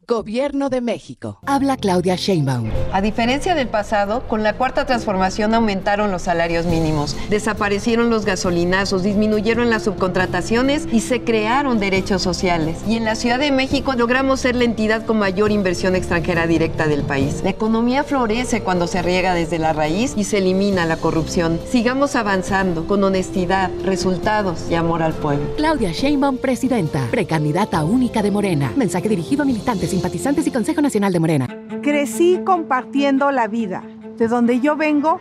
Gobierno 0.06 0.70
de 0.70 0.82
México. 0.82 1.40
Habla 1.46 1.78
Claudia 1.78 2.16
Sheinbaum. 2.16 2.70
A 2.92 3.02
diferencia 3.02 3.56
del 3.56 3.70
pasado, 3.70 4.28
con 4.28 4.44
la 4.44 4.54
cuarta 4.54 4.86
transformación 4.86 5.54
aumentaron 5.54 6.12
los 6.12 6.24
salarios 6.24 6.66
mínimos, 6.66 7.16
desaparecieron 7.30 8.10
los 8.10 8.26
gasolinazos, 8.26 9.04
disminuyeron 9.04 9.70
las 9.70 9.84
subcontrataciones 9.84 10.88
y 10.92 11.00
se 11.00 11.22
crearon 11.22 11.80
derechos 11.80 12.22
sociales. 12.22 12.80
Y 12.86 12.98
en 12.98 13.06
la 13.06 13.16
Ciudad 13.16 13.40
de 13.40 13.52
México 13.52 13.94
logramos 13.94 14.42
ser 14.42 14.58
la 14.58 14.66
entidad 14.66 15.06
con 15.06 15.20
mayor 15.20 15.52
inversión 15.52 15.96
extranjera 15.96 16.48
directa 16.48 16.88
del 16.88 17.04
país. 17.04 17.42
La 17.44 17.52
economía 17.52 18.04
florece 18.04 18.62
cuando 18.62 18.88
se 18.88 19.02
riega 19.02 19.34
desde 19.34 19.58
la 19.58 19.72
raíz 19.72 20.16
y 20.18 20.26
se 20.26 20.40
elimina 20.40 20.86
la 20.86 20.98
corrupción. 20.98 21.60
Sigamos 21.70 22.18
avanzando 22.18 22.88
con 22.88 23.04
honestidad, 23.04 23.72
resultados 23.84 24.70
y 24.70 24.76
amor 24.76 25.02
al 25.02 25.14
pueblo. 25.14 25.46
Claudia 25.56 25.92
Sheinbaum, 25.94 26.38
presidenta, 26.38 27.08
precandidata 27.10 27.86
única 27.86 28.22
de 28.22 28.32
Morena. 28.32 28.74
Mensaje 28.76 29.08
dirigido 29.08 29.44
a 29.44 29.46
militantes 29.46 29.93
simpatizantes 29.94 30.48
y 30.48 30.52
Consejo 30.52 30.82
Nacional 30.82 31.14
de 31.14 31.20
Morena. 31.20 31.48
Crecí 31.84 32.40
compartiendo 32.44 33.30
la 33.30 33.48
vida. 33.48 33.84
De 34.18 34.28
donde 34.28 34.60
yo 34.60 34.76
vengo, 34.76 35.20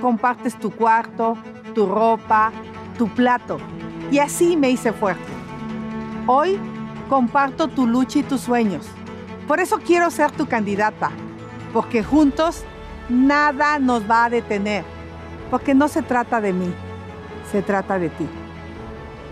compartes 0.00 0.58
tu 0.58 0.72
cuarto, 0.72 1.36
tu 1.72 1.86
ropa, 1.86 2.50
tu 2.96 3.06
plato. 3.08 3.58
Y 4.10 4.18
así 4.18 4.56
me 4.56 4.70
hice 4.70 4.92
fuerte. 4.92 5.22
Hoy 6.26 6.58
comparto 7.08 7.68
tu 7.68 7.86
lucha 7.86 8.18
y 8.18 8.22
tus 8.24 8.40
sueños. 8.40 8.86
Por 9.46 9.60
eso 9.60 9.78
quiero 9.78 10.10
ser 10.10 10.32
tu 10.32 10.46
candidata, 10.46 11.10
porque 11.72 12.02
juntos 12.02 12.64
nada 13.08 13.78
nos 13.78 14.10
va 14.10 14.24
a 14.24 14.30
detener, 14.30 14.84
porque 15.48 15.74
no 15.74 15.86
se 15.86 16.02
trata 16.02 16.40
de 16.40 16.52
mí, 16.52 16.72
se 17.52 17.62
trata 17.62 18.00
de 18.00 18.08
ti. 18.08 18.26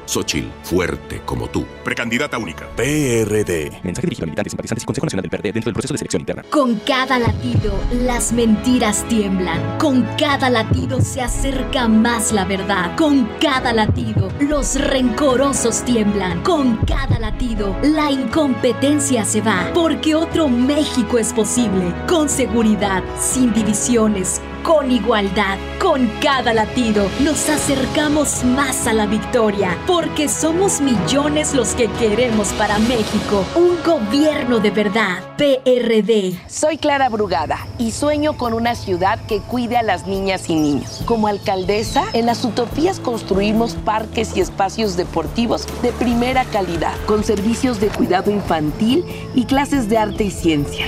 Xochil, 0.06 0.50
fuerte 0.62 1.20
como 1.24 1.48
tú. 1.48 1.66
Precandidata 1.84 2.38
única. 2.38 2.66
PRD. 2.76 3.80
Mensaje 3.82 4.06
dirigido 4.06 4.24
a 4.24 4.26
militantes, 4.26 4.52
simpatizantes 4.52 4.82
y 4.82 4.86
Consejo 4.86 5.06
Nacional 5.06 5.22
del 5.22 5.30
PRD 5.30 5.52
dentro 5.52 5.68
del 5.68 5.74
proceso 5.74 5.94
de 5.94 5.98
selección 5.98 6.22
interna. 6.22 6.42
Con 6.50 6.76
cada 6.80 7.18
latido, 7.18 7.78
las 7.92 8.32
mentiras 8.32 9.04
tiemblan. 9.08 9.78
Con 9.78 10.02
cada 10.16 10.48
latido 10.48 11.00
se 11.00 11.20
acerca 11.20 11.88
más 11.88 12.32
la 12.32 12.44
verdad. 12.44 12.96
Con 12.96 13.28
cada 13.40 13.72
latido, 13.72 14.30
los 14.40 14.80
rencorosos 14.80 15.84
tiemblan. 15.84 16.42
Con 16.42 16.76
cada 16.86 17.18
latido, 17.18 17.76
la 17.82 18.10
incompetencia 18.10 19.24
se 19.24 19.40
va. 19.40 19.70
Porque 19.74 20.14
otro 20.14 20.48
México 20.48 21.18
es 21.18 21.32
posible. 21.32 21.92
Con 22.06 22.28
seguridad, 22.28 23.02
sin 23.20 23.52
divisiones 23.52 24.40
con 24.66 24.90
igualdad. 24.90 25.58
Con 25.80 26.08
cada 26.20 26.52
latido 26.52 27.08
nos 27.20 27.48
acercamos 27.48 28.42
más 28.44 28.88
a 28.88 28.92
la 28.92 29.06
victoria, 29.06 29.78
porque 29.86 30.28
somos 30.28 30.80
millones 30.80 31.54
los 31.54 31.74
que 31.74 31.86
queremos 31.92 32.48
para 32.54 32.78
México 32.80 33.44
un 33.54 33.76
gobierno 33.84 34.58
de 34.58 34.70
verdad. 34.72 35.22
PRD. 35.36 36.40
Soy 36.48 36.78
Clara 36.78 37.08
Brugada 37.08 37.58
y 37.78 37.92
sueño 37.92 38.36
con 38.36 38.54
una 38.54 38.74
ciudad 38.74 39.20
que 39.26 39.40
cuide 39.40 39.76
a 39.76 39.82
las 39.82 40.06
niñas 40.06 40.50
y 40.50 40.56
niños. 40.56 41.02
Como 41.04 41.28
alcaldesa, 41.28 42.04
en 42.14 42.26
las 42.26 42.44
utopías 42.44 42.98
construimos 42.98 43.74
parques 43.74 44.36
y 44.36 44.40
espacios 44.40 44.96
deportivos 44.96 45.66
de 45.82 45.92
primera 45.92 46.44
calidad, 46.46 46.94
con 47.06 47.22
servicios 47.22 47.78
de 47.80 47.88
cuidado 47.88 48.32
infantil 48.32 49.04
y 49.34 49.44
clases 49.44 49.88
de 49.88 49.98
arte 49.98 50.24
y 50.24 50.30
ciencia. 50.30 50.86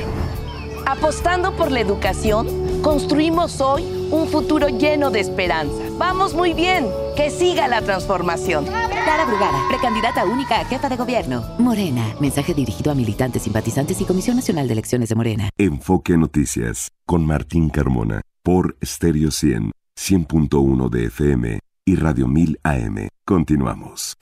Apostando 0.86 1.54
por 1.54 1.70
la 1.70 1.80
educación, 1.80 2.67
construimos 2.82 3.60
hoy 3.60 3.84
un 4.10 4.28
futuro 4.28 4.68
lleno 4.68 5.10
de 5.10 5.20
esperanza. 5.20 5.82
Vamos 5.98 6.34
muy 6.34 6.54
bien, 6.54 6.86
que 7.16 7.30
siga 7.30 7.68
la 7.68 7.82
transformación. 7.82 8.64
Clara 8.64 9.24
Brugada, 9.26 9.66
precandidata 9.68 10.24
única 10.24 10.60
a 10.60 10.64
jefa 10.64 10.88
de 10.88 10.96
gobierno. 10.96 11.44
Morena, 11.58 12.04
mensaje 12.20 12.54
dirigido 12.54 12.90
a 12.92 12.94
militantes, 12.94 13.42
simpatizantes 13.42 14.00
y 14.00 14.04
Comisión 14.04 14.36
Nacional 14.36 14.66
de 14.66 14.72
Elecciones 14.74 15.08
de 15.08 15.14
Morena. 15.14 15.50
Enfoque 15.56 16.16
Noticias 16.16 16.88
con 17.06 17.26
Martín 17.26 17.70
Carmona 17.70 18.20
por 18.42 18.76
Stereo 18.84 19.30
100, 19.30 19.72
100.1 19.98 20.88
de 20.88 21.04
FM 21.06 21.60
y 21.84 21.96
Radio 21.96 22.28
1000 22.28 22.60
AM. 22.62 23.08
Continuamos. 23.24 24.16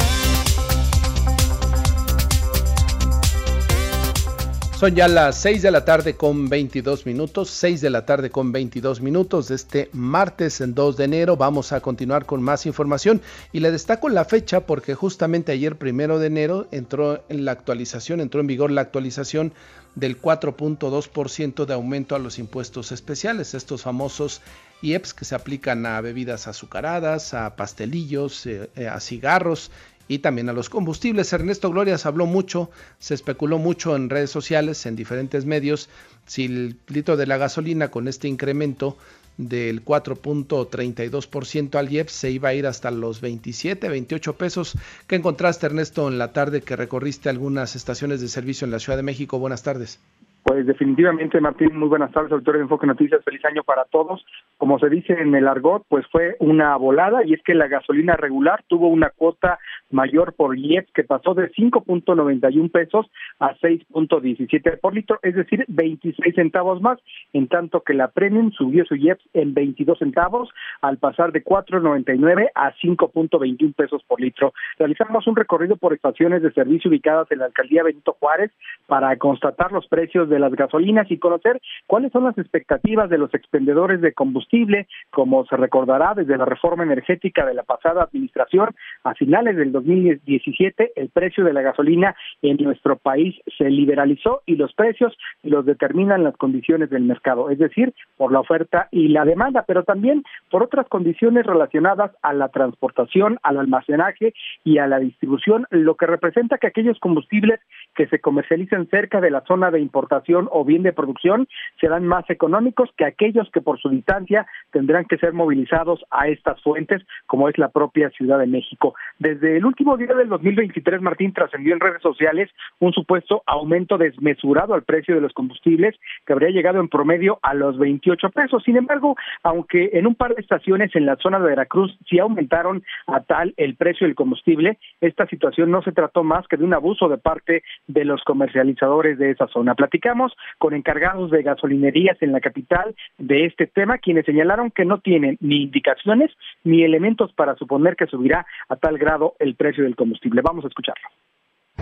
Son 4.79 4.95
ya 4.95 5.09
las 5.09 5.39
6 5.41 5.63
de 5.63 5.71
la 5.71 5.87
tarde 5.87 6.17
con 6.17 6.51
22 6.51 7.07
minutos, 7.07 7.49
6 7.49 7.81
de 7.81 7.89
la 7.89 8.05
tarde 8.05 8.29
con 8.29 8.53
22 8.53 9.01
minutos 9.01 9.49
de 9.49 9.55
este 9.55 9.89
martes 9.95 10.61
en 10.61 10.75
2 10.75 10.99
de 10.99 11.05
enero. 11.05 11.39
Vamos 11.39 11.73
a 11.73 11.81
continuar 11.81 12.27
con 12.27 12.43
más 12.43 12.67
información 12.67 13.23
y 13.55 13.61
le 13.61 13.71
destaco 13.71 14.11
la 14.11 14.27
fecha 14.27 14.67
porque 14.67 14.95
justamente 14.95 15.53
ayer 15.53 15.79
primero 15.79 16.19
de 16.19 16.27
enero 16.27 16.69
entró 16.73 17.25
en 17.31 17.47
la 17.47 17.53
actualización, 17.53 18.21
entró 18.21 18.43
en 18.43 18.49
vigor 18.49 18.71
la 18.71 18.83
actualización 18.83 19.55
del 19.95 20.21
4.2% 20.21 21.65
de 21.65 21.73
aumento 21.73 22.15
a 22.15 22.19
los 22.19 22.39
impuestos 22.39 22.93
especiales, 22.93 23.55
estos 23.55 23.81
famosos 23.81 24.43
IEPS 24.83 25.15
que 25.15 25.25
se 25.25 25.35
aplican 25.35 25.87
a 25.87 26.03
bebidas 26.03 26.49
azucaradas, 26.49 27.33
a 27.33 27.57
pastelillos, 27.57 28.45
eh, 28.45 28.69
eh, 28.77 28.89
a 28.89 29.01
cigarros 29.01 29.71
y 30.09 30.19
también 30.19 30.49
a 30.49 30.53
los 30.53 30.71
combustibles. 30.71 31.33
Ernesto 31.33 31.71
Glorias 31.71 32.07
habló 32.07 32.27
mucho, 32.27 32.71
se 32.99 33.15
especuló 33.15 33.59
mucho 33.59 33.97
en 33.97 34.11
redes 34.11 34.31
sociales, 34.31 34.87
en 34.87 34.97
diferentes 34.97 35.45
medios, 35.45 35.89
si 36.27 36.45
el 36.45 36.77
litro 36.89 37.17
de 37.17 37.27
la 37.27 37.37
gasolina 37.37 37.91
con 37.91 38.09
este 38.09 38.29
incremento 38.29 38.97
del 39.37 39.85
4.32% 39.85 41.79
al 41.79 41.93
IEPS 41.93 42.13
se 42.13 42.31
iba 42.31 42.49
a 42.49 42.55
ir 42.55 42.67
hasta 42.67 42.91
los 42.91 43.21
27, 43.21 43.89
28 43.89 44.37
pesos. 44.37 44.75
¿Qué 45.07 45.17
encontraste, 45.17 45.67
Ernesto, 45.67 46.09
en 46.09 46.19
la 46.19 46.33
tarde 46.33 46.63
que 46.63 46.77
recorriste 46.77 47.29
algunas 47.29 47.77
estaciones 47.77 48.21
de 48.21 48.29
servicio 48.29 48.65
en 48.65 48.71
la 48.71 48.79
Ciudad 48.79 48.97
de 48.97 49.03
México? 49.03 49.39
Buenas 49.39 49.63
tardes. 49.63 49.99
Pues 50.47 50.65
definitivamente, 50.65 51.41
Martín, 51.41 51.77
muy 51.77 51.89
buenas 51.89 52.13
tardes, 52.13 52.31
autor 52.31 52.55
de 52.55 52.61
Enfoque 52.61 52.87
Noticias, 52.87 53.25
feliz 53.25 53.45
año 53.45 53.65
para 53.65 53.85
todos. 53.87 54.25
Como 54.59 54.79
se 54.79 54.89
dice 54.89 55.13
en 55.13 55.35
el 55.35 55.49
argot, 55.49 55.83
pues 55.89 56.07
fue 56.07 56.37
una 56.39 56.77
volada 56.77 57.25
y 57.25 57.35
es 57.35 57.43
que 57.43 57.53
la 57.53 57.67
gasolina 57.67 58.15
regular 58.15 58.63
tuvo 58.69 58.87
una 58.87 59.11
cuota 59.11 59.59
mayor 59.91 60.35
por 60.35 60.57
IEPS 60.57 60.93
que 60.93 61.03
pasó 61.03 61.35
de 61.35 61.51
5.91 61.51 62.71
pesos 62.71 63.11
a 63.41 63.57
6.17 63.57 64.79
por 64.79 64.95
litro, 64.95 65.19
es 65.23 65.35
decir, 65.35 65.65
26 65.67 66.37
centavos 66.37 66.81
más, 66.81 67.01
en 67.33 67.49
tanto 67.49 67.81
que 67.81 67.95
la 67.95 68.13
Premium 68.13 68.53
subió 68.53 68.85
su 68.85 68.95
IEPS 68.95 69.29
en 69.35 69.53
22 69.53 69.99
centavos 69.99 70.49
al 70.81 70.99
pasar 70.99 71.33
de 71.33 71.43
4.99 71.43 72.51
a 72.55 72.73
5.21 72.73 73.75
pesos 73.75 74.05
por 74.05 74.21
litro. 74.21 74.53
Realizamos 74.79 75.27
un 75.27 75.35
recorrido 75.35 75.77
por 75.77 75.93
estaciones 75.93 76.41
de 76.41 76.53
servicio 76.53 76.89
ubicadas 76.89 77.27
en 77.33 77.41
la 77.41 77.47
alcaldía 77.47 77.83
Benito 77.83 78.17
Juárez 78.21 78.53
para 78.87 79.17
constatar 79.17 79.73
los 79.73 79.89
precios 79.89 80.29
de 80.29 80.36
de 80.37 80.41
las 80.41 80.53
gasolinas 80.55 81.11
y 81.11 81.19
conocer 81.19 81.61
cuáles 81.87 82.13
son 82.13 82.25
las 82.25 82.37
expectativas 82.37 83.09
de 83.09 83.17
los 83.17 83.33
expendedores 83.33 84.03
de 84.03 84.13
combustible, 84.13 84.87
como 85.11 85.47
se 85.47 85.57
recordará 85.57 86.13
desde 86.15 86.37
la 86.37 86.45
reforma 86.45 86.85
energética 86.85 87.47
de 87.47 87.55
la 87.55 87.63
pasada 87.63 88.03
administración 88.03 88.75
a 89.03 89.15
finales 89.15 89.57
del 89.57 89.73
2017 89.73 90.93
el 90.97 91.09
precio 91.09 91.43
de 91.43 91.55
la 91.55 91.63
gasolina 91.63 92.15
en 92.43 92.59
nuestro 92.59 92.97
país 92.97 93.35
se 93.57 93.71
liberalizó 93.71 94.43
y 94.45 94.57
los 94.57 94.75
precios 94.75 95.17
los 95.43 95.65
determinan 95.65 96.25
las 96.25 96.37
condiciones 96.37 96.91
del 96.91 97.05
mercado, 97.05 97.49
es 97.49 97.59
decir, 97.59 97.95
por 98.19 98.31
la 98.31 98.41
oferta 98.41 98.89
y 98.91 99.09
la 99.09 99.25
demanda, 99.25 99.65
pero 99.67 99.85
también 99.85 100.23
por 100.51 100.63
otras 100.63 100.87
condiciones 100.89 101.47
relacionadas 101.47 102.13
a 102.23 102.35
la 102.35 102.49
transportación, 102.49 103.39
al 103.43 103.59
almacenaje 103.59 104.35
y 104.65 104.79
a 104.79 104.87
la 104.87 104.99
distribución, 104.99 105.67
lo 105.71 105.95
que 105.95 106.07
representa 106.07 106.59
que 106.59 106.67
aquellos 106.67 106.99
combustibles 106.99 107.61
que 107.95 108.07
se 108.09 108.21
comercializan 108.21 108.89
cerca 108.89 109.21
de 109.21 109.31
la 109.31 109.43
zona 109.43 109.71
de 109.71 109.81
importación 109.81 110.26
o 110.35 110.65
bien 110.65 110.83
de 110.83 110.93
producción 110.93 111.47
serán 111.81 112.07
más 112.07 112.29
económicos 112.31 112.91
que 112.97 113.05
aquellos 113.05 113.49
que 113.51 113.61
por 113.61 113.79
su 113.79 113.89
distancia 113.89 114.47
tendrán 114.73 115.05
que 115.05 115.19
ser 115.19 115.33
movilizados 115.33 116.05
a 116.11 116.29
estas 116.29 116.61
fuentes, 116.63 117.03
como 117.27 117.49
es 117.49 117.59
la 117.59 117.69
propia 117.69 118.11
Ciudad 118.11 118.39
de 118.39 118.47
México. 118.47 118.95
Desde 119.19 119.57
el 119.57 119.65
último 119.65 119.97
día 119.97 120.15
del 120.15 120.29
2023, 120.29 121.01
Martín 121.01 121.33
trascendió 121.33 121.75
en 121.75 121.81
redes 121.81 122.03
sociales 122.03 122.51
un 122.81 122.93
supuesto 122.93 123.43
aumento 123.47 123.99
desmesurado 123.99 124.75
al 124.75 124.83
precio 124.83 125.15
de 125.15 125.21
los 125.21 125.33
combustibles 125.33 125.95
que 126.27 126.33
habría 126.33 126.51
llegado 126.51 126.81
en 126.81 126.89
promedio 126.89 127.39
a 127.43 127.55
los 127.55 127.79
28 127.79 128.31
pesos. 128.31 128.63
Sin 128.65 128.77
embargo, 128.77 129.17
aunque 129.43 129.91
en 129.93 130.07
un 130.07 130.15
par 130.15 130.35
de 130.35 130.41
estaciones 130.41 130.95
en 130.97 131.07
la 131.07 131.17
zona 131.17 131.39
de 131.39 131.47
Veracruz 131.47 131.97
sí 132.09 132.19
aumentaron 132.19 132.83
a 133.07 133.21
tal 133.21 133.55
el 133.57 133.77
precio 133.77 134.07
del 134.07 134.17
combustible, 134.17 134.79
esta 135.01 135.27
situación 135.27 135.71
no 135.71 135.83
se 135.83 135.93
trató 135.93 136.25
más 136.25 136.47
que 136.49 136.57
de 136.57 136.65
un 136.65 136.75
abuso 136.75 137.09
de 137.09 137.19
parte 137.19 137.63
de 137.87 138.05
los 138.05 138.23
comercializadores 138.25 139.19
de 139.19 139.31
esa 139.31 139.47
zona. 139.49 139.75
Platicamos 139.75 140.16
con 140.59 140.75
encargados 140.75 141.31
de 141.31 141.43
gasolinerías 141.43 142.17
en 142.21 142.33
la 142.33 142.41
capital 142.41 142.95
de 143.19 143.47
este 143.47 143.67
tema, 143.67 143.99
quienes 143.99 144.27
señalaron 144.27 144.71
que 144.71 144.85
no 144.85 145.01
tienen 145.01 145.37
ni 145.41 145.63
indicaciones 145.63 146.31
ni 146.65 146.83
elementos 146.83 147.33
para 147.35 147.55
suponer 147.57 147.97
que 147.97 148.07
subirá 148.07 148.47
a 148.69 148.77
tal 148.77 148.99
grado 148.99 149.35
el 149.39 149.55
precio 149.55 149.85
del 149.85 149.97
combustible. 149.97 150.43
Vamos 150.43 150.65
a 150.65 150.69
escucharlo. 150.69 151.09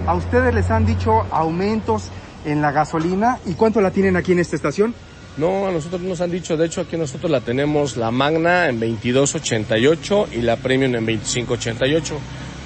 ¿A 0.07 0.14
ustedes 0.14 0.55
les 0.55 0.70
han 0.70 0.85
dicho 0.85 1.23
aumentos 1.31 2.11
en 2.44 2.61
la 2.61 2.73
gasolina 2.73 3.38
y 3.47 3.55
cuánto 3.55 3.81
la 3.81 3.90
tienen 3.90 4.16
aquí 4.16 4.33
en 4.33 4.40
esta 4.40 4.57
estación? 4.57 4.94
No, 5.37 5.66
a 5.66 5.73
nosotros 5.73 6.03
nos 6.03 6.20
han 6.20 6.31
dicho, 6.31 6.57
de 6.57 6.66
hecho 6.66 6.83
aquí 6.83 6.97
nosotros 6.97 7.31
la 7.31 7.40
tenemos 7.40 7.97
la 7.97 8.11
Magna 8.12 8.68
en 8.68 8.81
22.88 8.81 10.29
y 10.33 10.42
la 10.42 10.57
Premium 10.57 10.94
en 10.94 11.07
25.88, 11.07 12.18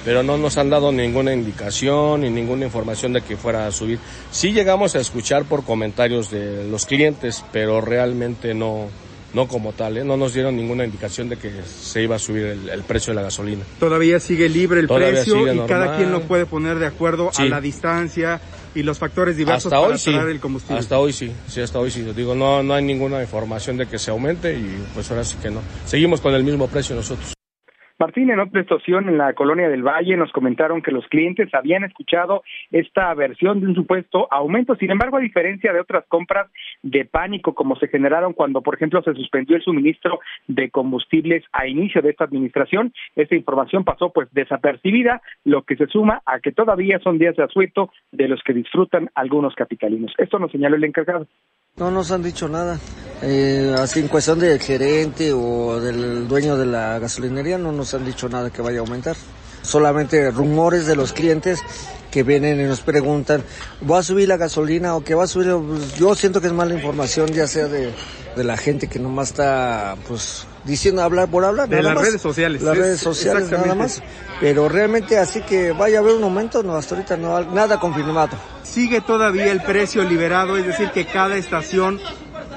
pero 0.09 0.23
no 0.23 0.39
nos 0.39 0.57
han 0.57 0.71
dado 0.71 0.91
ninguna 0.91 1.33
indicación 1.33 2.21
ni 2.21 2.31
ninguna 2.31 2.65
información 2.65 3.13
de 3.13 3.21
que 3.21 3.37
fuera 3.37 3.67
a 3.67 3.71
subir. 3.71 3.99
Sí 4.31 4.53
llegamos 4.53 4.95
a 4.95 4.99
escuchar 4.99 5.45
por 5.45 5.63
comentarios 5.63 6.31
de 6.31 6.67
los 6.67 6.87
clientes, 6.87 7.45
pero 7.51 7.79
realmente 7.79 8.55
no, 8.55 8.87
no 9.35 9.47
como 9.47 9.71
tal, 9.71 9.99
¿eh? 9.99 10.03
no 10.03 10.17
nos 10.17 10.33
dieron 10.33 10.55
ninguna 10.55 10.83
indicación 10.83 11.29
de 11.29 11.37
que 11.37 11.51
se 11.61 12.01
iba 12.01 12.15
a 12.15 12.19
subir 12.19 12.43
el, 12.71 12.83
precio 12.85 13.11
de 13.11 13.17
la 13.17 13.21
gasolina. 13.21 13.63
Todavía 13.79 14.19
sigue 14.19 14.49
libre 14.49 14.79
el 14.79 14.87
precio 14.87 15.53
y 15.53 15.59
cada 15.67 15.95
quien 15.97 16.11
lo 16.11 16.21
puede 16.21 16.47
poner 16.47 16.79
de 16.79 16.87
acuerdo 16.87 17.29
a 17.37 17.45
la 17.45 17.61
distancia 17.61 18.41
y 18.73 18.81
los 18.81 18.97
factores 18.97 19.37
diversos 19.37 19.71
hasta 19.71 19.79
para 19.79 19.93
hoy 19.93 19.99
sí. 19.99 20.09
el 20.09 20.39
combustible. 20.39 20.79
Hasta 20.79 20.97
hoy 20.97 21.13
sí, 21.13 21.31
sí, 21.47 21.61
hasta 21.61 21.77
hoy 21.77 21.91
sí. 21.91 22.01
Digo, 22.15 22.33
no, 22.33 22.63
no 22.63 22.73
hay 22.73 22.83
ninguna 22.83 23.21
información 23.21 23.77
de 23.77 23.85
que 23.85 23.99
se 23.99 24.09
aumente 24.09 24.57
y 24.57 24.83
pues 24.95 25.11
ahora 25.11 25.23
sí 25.23 25.35
que 25.39 25.51
no. 25.51 25.61
Seguimos 25.85 26.19
con 26.19 26.33
el 26.33 26.43
mismo 26.43 26.67
precio 26.67 26.95
nosotros. 26.95 27.35
Martín, 27.99 28.29
en 28.29 28.39
otra 28.39 28.61
estación 28.61 29.09
en 29.09 29.17
la 29.17 29.33
colonia 29.33 29.67
del 29.67 29.83
Valle 29.83 30.15
nos 30.15 30.31
comentaron 30.31 30.81
que 30.81 30.89
los 30.89 31.05
clientes 31.07 31.53
habían 31.53 31.83
escuchado 31.83 32.43
esta 32.71 33.13
versión 33.13 33.59
de 33.59 33.67
un 33.67 33.75
supuesto 33.75 34.25
aumento. 34.31 34.73
Sin 34.77 34.89
embargo, 34.89 35.17
a 35.17 35.19
diferencia 35.19 35.73
de 35.73 35.81
otras 35.81 36.05
compras 36.07 36.49
de 36.81 37.03
pánico 37.03 37.53
como 37.53 37.75
se 37.75 37.89
generaron 37.89 38.31
cuando, 38.31 38.61
por 38.61 38.75
ejemplo, 38.75 39.03
se 39.03 39.13
suspendió 39.15 39.57
el 39.57 39.63
suministro 39.63 40.21
de 40.47 40.69
combustibles 40.69 41.43
a 41.51 41.67
inicio 41.67 42.01
de 42.01 42.11
esta 42.11 42.23
administración, 42.23 42.93
esta 43.17 43.35
información 43.35 43.83
pasó 43.83 44.13
pues 44.13 44.31
desapercibida, 44.31 45.21
lo 45.43 45.63
que 45.63 45.75
se 45.75 45.87
suma 45.87 46.21
a 46.25 46.39
que 46.39 46.53
todavía 46.53 46.99
son 46.99 47.17
días 47.17 47.35
de 47.35 47.43
asueto 47.43 47.91
de 48.13 48.29
los 48.29 48.41
que 48.43 48.53
disfrutan 48.53 49.09
algunos 49.13 49.55
capitalinos. 49.55 50.13
Esto 50.17 50.39
nos 50.39 50.53
señaló 50.53 50.77
el 50.77 50.85
encargado. 50.85 51.27
No 51.79 51.91
nos 51.91 52.11
han 52.11 52.21
dicho 52.21 52.49
nada. 52.49 52.77
Eh, 53.21 53.73
así 53.77 53.99
en 53.99 54.07
cuestión 54.07 54.39
del 54.39 54.59
gerente 54.59 55.33
o 55.33 55.79
del 55.79 56.27
dueño 56.27 56.57
de 56.57 56.65
la 56.65 56.99
gasolinería 56.99 57.57
no 57.57 57.71
nos 57.71 57.93
han 57.93 58.05
dicho 58.05 58.29
nada 58.29 58.49
que 58.49 58.61
vaya 58.61 58.79
a 58.79 58.81
aumentar. 58.81 59.15
Solamente 59.61 60.29
rumores 60.31 60.85
de 60.85 60.95
los 60.95 61.13
clientes 61.13 61.61
que 62.11 62.23
vienen 62.23 62.59
y 62.59 62.63
nos 62.63 62.81
preguntan, 62.81 63.43
¿va 63.89 63.99
a 63.99 64.03
subir 64.03 64.27
la 64.27 64.37
gasolina 64.37 64.95
o 64.95 65.03
qué 65.03 65.15
va 65.15 65.23
a 65.23 65.27
subir? 65.27 65.55
Yo 65.97 66.15
siento 66.15 66.41
que 66.41 66.47
es 66.47 66.53
mala 66.53 66.73
información, 66.73 67.27
ya 67.27 67.47
sea 67.47 67.67
de, 67.67 67.93
de 68.35 68.43
la 68.43 68.57
gente 68.57 68.87
que 68.87 68.99
nomás 68.99 69.29
está 69.29 69.95
pues 70.07 70.45
diciendo 70.63 71.01
hablar 71.01 71.29
por 71.29 71.45
hablar. 71.45 71.69
De 71.69 71.81
las 71.81 71.97
redes 71.97 72.21
sociales. 72.21 72.61
Las 72.61 72.77
redes 72.77 72.99
sociales 72.99 73.49
nada 73.51 73.75
más. 73.75 74.01
Pero 74.39 74.69
realmente 74.69 75.17
así 75.17 75.41
que 75.41 75.71
vaya 75.71 75.97
a 75.97 76.01
haber 76.01 76.15
un 76.15 76.23
aumento, 76.23 76.63
no, 76.63 76.75
hasta 76.75 76.95
ahorita 76.95 77.17
no, 77.17 77.41
nada 77.51 77.79
confirmado. 77.79 78.37
Sigue 78.63 79.01
todavía 79.01 79.51
el 79.51 79.61
precio 79.61 80.03
liberado, 80.03 80.57
es 80.57 80.65
decir, 80.65 80.91
que 80.91 81.05
cada 81.05 81.35
estación 81.35 81.99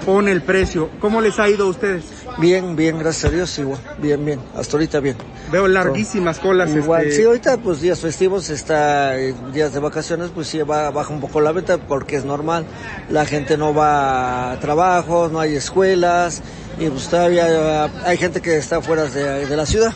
pone 0.04 0.30
el 0.30 0.42
precio. 0.42 0.90
¿Cómo 1.00 1.20
les 1.20 1.38
ha 1.38 1.48
ido 1.48 1.66
a 1.66 1.70
ustedes? 1.70 2.04
Bien, 2.38 2.76
bien, 2.76 2.98
gracias 2.98 3.32
a 3.32 3.34
Dios, 3.34 3.58
igual. 3.58 3.80
Bien, 3.98 4.24
bien, 4.24 4.40
hasta 4.54 4.76
ahorita 4.76 5.00
bien. 5.00 5.16
Veo 5.52 5.68
larguísimas 5.68 6.40
colas. 6.40 6.74
Igual, 6.74 7.02
este... 7.02 7.16
sí, 7.16 7.24
ahorita 7.24 7.58
pues 7.58 7.82
días 7.82 8.00
festivos, 8.00 8.48
está 8.48 9.18
eh, 9.20 9.34
días 9.52 9.74
de 9.74 9.80
vacaciones, 9.80 10.30
pues 10.30 10.46
sí, 10.46 10.58
va, 10.62 10.90
baja 10.90 11.12
un 11.12 11.20
poco 11.20 11.40
la 11.40 11.52
venta 11.52 11.76
porque 11.76 12.16
es 12.16 12.24
normal. 12.24 12.64
La 13.10 13.26
gente 13.26 13.58
no 13.58 13.74
va 13.74 14.52
a 14.52 14.60
trabajo, 14.60 15.28
no 15.28 15.38
hay 15.38 15.54
escuelas 15.54 16.42
y 16.78 16.88
pues 16.88 17.10
todavía 17.10 17.84
hay 18.06 18.16
gente 18.16 18.40
que 18.40 18.56
está 18.56 18.80
fuera 18.80 19.04
de, 19.04 19.46
de 19.46 19.56
la 19.56 19.66
ciudad. 19.66 19.92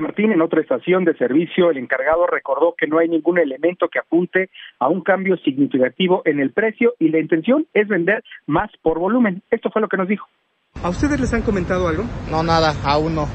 Martín, 0.00 0.32
en 0.32 0.42
otra 0.42 0.60
estación 0.60 1.04
de 1.04 1.16
servicio, 1.16 1.70
el 1.70 1.78
encargado 1.78 2.26
recordó 2.26 2.74
que 2.76 2.86
no 2.86 2.98
hay 2.98 3.08
ningún 3.08 3.38
elemento 3.38 3.88
que 3.88 3.98
apunte 3.98 4.50
a 4.78 4.88
un 4.88 5.00
cambio 5.00 5.36
significativo 5.38 6.22
en 6.24 6.40
el 6.40 6.52
precio 6.52 6.94
y 6.98 7.08
la 7.08 7.18
intención 7.18 7.66
es 7.72 7.88
vender 7.88 8.22
más 8.46 8.70
por 8.82 8.98
volumen. 8.98 9.42
Esto 9.50 9.70
fue 9.70 9.80
lo 9.80 9.88
que 9.88 9.96
nos 9.96 10.08
dijo. 10.08 10.26
¿A 10.82 10.90
ustedes 10.90 11.18
les 11.18 11.32
han 11.32 11.42
comentado 11.42 11.88
algo? 11.88 12.04
No, 12.30 12.42
nada, 12.42 12.74
aún 12.84 13.14
no. 13.14 13.26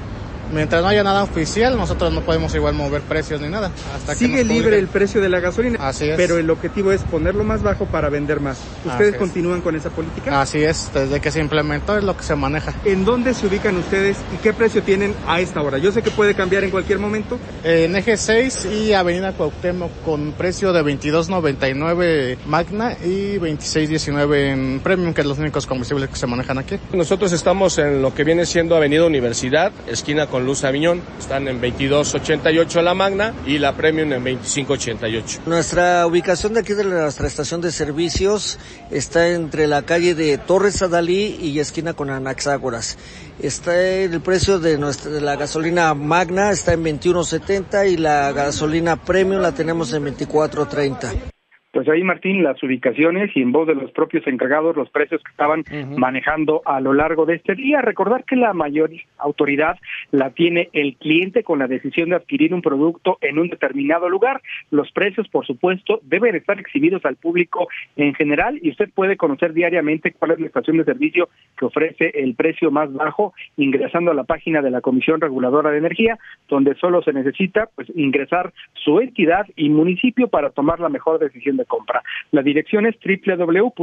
Mientras 0.52 0.82
no 0.82 0.90
haya 0.90 1.04
nada 1.04 1.24
oficial, 1.24 1.78
nosotros 1.78 2.12
no 2.14 2.22
podemos 2.22 2.54
igual 2.56 2.74
mover 2.74 3.02
precios 3.02 3.42
ni 3.42 3.48
nada. 3.48 3.72
Hasta 3.96 4.16
Sigue 4.16 4.44
libre 4.44 4.78
el 4.78 4.88
precio 4.88 5.22
de 5.22 5.30
la 5.30 5.40
gasolina. 5.40 5.78
Así 5.82 6.10
es. 6.10 6.18
Pero 6.18 6.38
el 6.38 6.50
objetivo 6.50 6.92
es 6.92 7.02
ponerlo 7.04 7.44
más 7.44 7.64
bajo 7.64 7.86
para 7.86 8.10
vender 8.10 8.40
más. 8.40 8.60
¿Ustedes 8.86 9.16
continúan 9.16 9.62
con 9.62 9.76
esa 9.76 9.90
política? 9.90 10.42
Así 10.42 10.64
es, 10.64 10.92
desde 10.94 11.20
que 11.20 11.32
se 11.32 11.40
implementó 11.40 11.98
es 11.98 12.04
lo 12.04 12.16
que 12.18 12.24
se 12.24 12.36
maneja. 12.36 12.74
¿En 12.86 13.06
dónde 13.06 13.34
se 13.34 13.48
ubican 13.48 13.78
ustedes 13.78 14.18
y 14.34 14.38
qué 14.38 14.54
precio 14.54 14.84
tienen 14.84 15.16
a 15.28 15.40
esta 15.40 15.62
hora? 15.62 15.78
Yo 15.78 15.92
sé 15.92 16.02
que 16.02 16.12
puede 16.12 16.36
cambiar 16.36 16.64
en 16.64 16.72
cualquier 16.72 17.00
momento. 17.00 17.40
En 17.64 17.96
Eje 17.96 18.18
6 18.18 18.66
y 18.66 18.94
Avenida 18.94 19.34
Cuauhtémoc 19.34 19.92
con 20.04 20.34
precio 20.34 20.74
de 20.74 20.84
22.99 20.84 22.38
Magna 22.46 22.94
y 23.04 23.38
26.19 23.38 24.36
en 24.52 24.80
Premium, 24.82 25.14
que 25.14 25.22
es 25.22 25.28
los 25.28 25.40
únicos 25.40 25.66
combustibles 25.66 26.10
que 26.10 26.16
se 26.16 26.28
manejan 26.28 26.58
aquí. 26.58 26.78
Nosotros 26.94 27.32
estamos 27.32 27.78
en 27.78 28.02
lo 28.02 28.14
que 28.14 28.24
viene 28.24 28.46
siendo 28.46 28.76
Avenida 28.76 29.06
Universidad, 29.06 29.72
esquina 29.88 30.28
con 30.28 30.41
Luz 30.46 30.64
Aviñón. 30.64 31.02
Están 31.20 31.48
en 31.48 31.62
22.88 31.62 32.82
la 32.82 32.94
Magna 32.94 33.34
y 33.46 33.58
la 33.58 33.76
Premium 33.76 34.12
en 34.14 34.24
25.88. 34.24 35.40
Nuestra 35.46 36.06
ubicación 36.08 36.54
de 36.54 36.62
aquí 36.62 36.74
de 36.74 36.84
nuestra 36.84 37.28
estación 37.28 37.62
de 37.62 37.72
servicios 37.72 38.60
está 38.90 39.30
entre 39.30 39.68
la 39.68 39.84
calle 39.84 40.16
de 40.16 40.38
Torres 40.38 40.82
Adalí 40.82 41.38
y 41.42 41.60
esquina 41.60 41.94
con 41.94 42.10
Anaxágoras. 42.10 42.98
Está 43.40 43.82
el 43.82 44.22
precio 44.22 44.60
de, 44.60 44.78
nuestra, 44.78 45.12
de 45.12 45.22
la 45.22 45.36
gasolina 45.36 45.94
Magna 45.94 46.52
está 46.52 46.74
en 46.74 46.84
21.70 46.84 47.92
y 47.92 47.98
la 47.98 48.32
gasolina 48.32 49.04
Premium 49.04 49.42
la 49.42 49.54
tenemos 49.54 49.94
en 49.94 50.06
24.30. 50.06 51.31
Pues 51.72 51.88
ahí, 51.88 52.04
Martín, 52.04 52.44
las 52.44 52.62
ubicaciones 52.62 53.32
y 53.34 53.42
en 53.42 53.54
voz 53.54 53.66
de 53.66 53.76
los 53.76 53.92
propios 53.92 54.28
encargados, 54.28 54.76
los 54.76 54.90
precios 54.90 55.24
que 55.24 55.32
estaban 55.32 55.62
uh 55.62 55.64
-huh. 55.64 55.98
manejando 55.98 56.62
a 56.66 56.82
lo 56.82 56.94
largo 56.94 57.26
de 57.26 57.36
este 57.36 57.56
día. 57.56 57.82
Recordar 57.82 58.26
que 58.26 58.36
la 58.36 58.52
mayor 58.54 58.90
autoridad 59.18 59.78
la 60.12 60.32
tiene 60.32 60.70
el 60.74 60.98
cliente 60.98 61.44
con 61.44 61.60
la 61.60 61.68
decisión 61.68 62.10
de 62.10 62.18
adquirir 62.18 62.54
un 62.54 62.62
producto 62.62 63.18
en 63.22 63.40
un 63.40 63.48
determinado 63.48 64.10
lugar. 64.10 64.42
Los 64.70 64.92
precios, 64.92 65.30
por 65.30 65.46
supuesto, 65.46 66.02
deben 66.04 66.36
estar 66.36 66.60
exhibidos 66.60 67.06
al 67.06 67.16
público 67.16 67.70
en 67.96 68.14
general 68.16 68.60
y 68.62 68.72
usted 68.72 68.90
puede 68.94 69.16
conocer 69.16 69.54
diariamente 69.54 70.12
cuál 70.12 70.32
es 70.32 70.40
la 70.42 70.48
estación 70.48 70.78
de 70.78 70.84
servicio 70.84 71.30
que 71.58 71.66
ofrece 71.66 72.12
el 72.16 72.36
precio 72.36 72.70
más 72.70 72.92
bajo 72.92 73.34
ingresando 73.56 74.12
a 74.12 74.14
la 74.14 74.26
página 74.26 74.62
de 74.62 74.72
la 74.72 74.82
Comisión 74.82 75.22
Reguladora 75.22 75.72
de 75.72 75.78
Energía, 75.78 76.20
donde 76.50 76.76
solo 76.76 77.02
se 77.02 77.14
necesita 77.14 77.70
pues 77.76 77.88
ingresar 77.96 78.52
su 78.74 79.00
entidad 79.00 79.48
y 79.56 79.70
municipio 79.70 80.28
para 80.28 80.50
tomar 80.50 80.82
la 80.82 80.90
mejor 80.90 81.18
decisión 81.20 81.61
compra. 81.66 82.04
La 82.32 82.42
dirección 82.42 82.86
es 82.86 82.96
www.gov.mx 83.04 83.80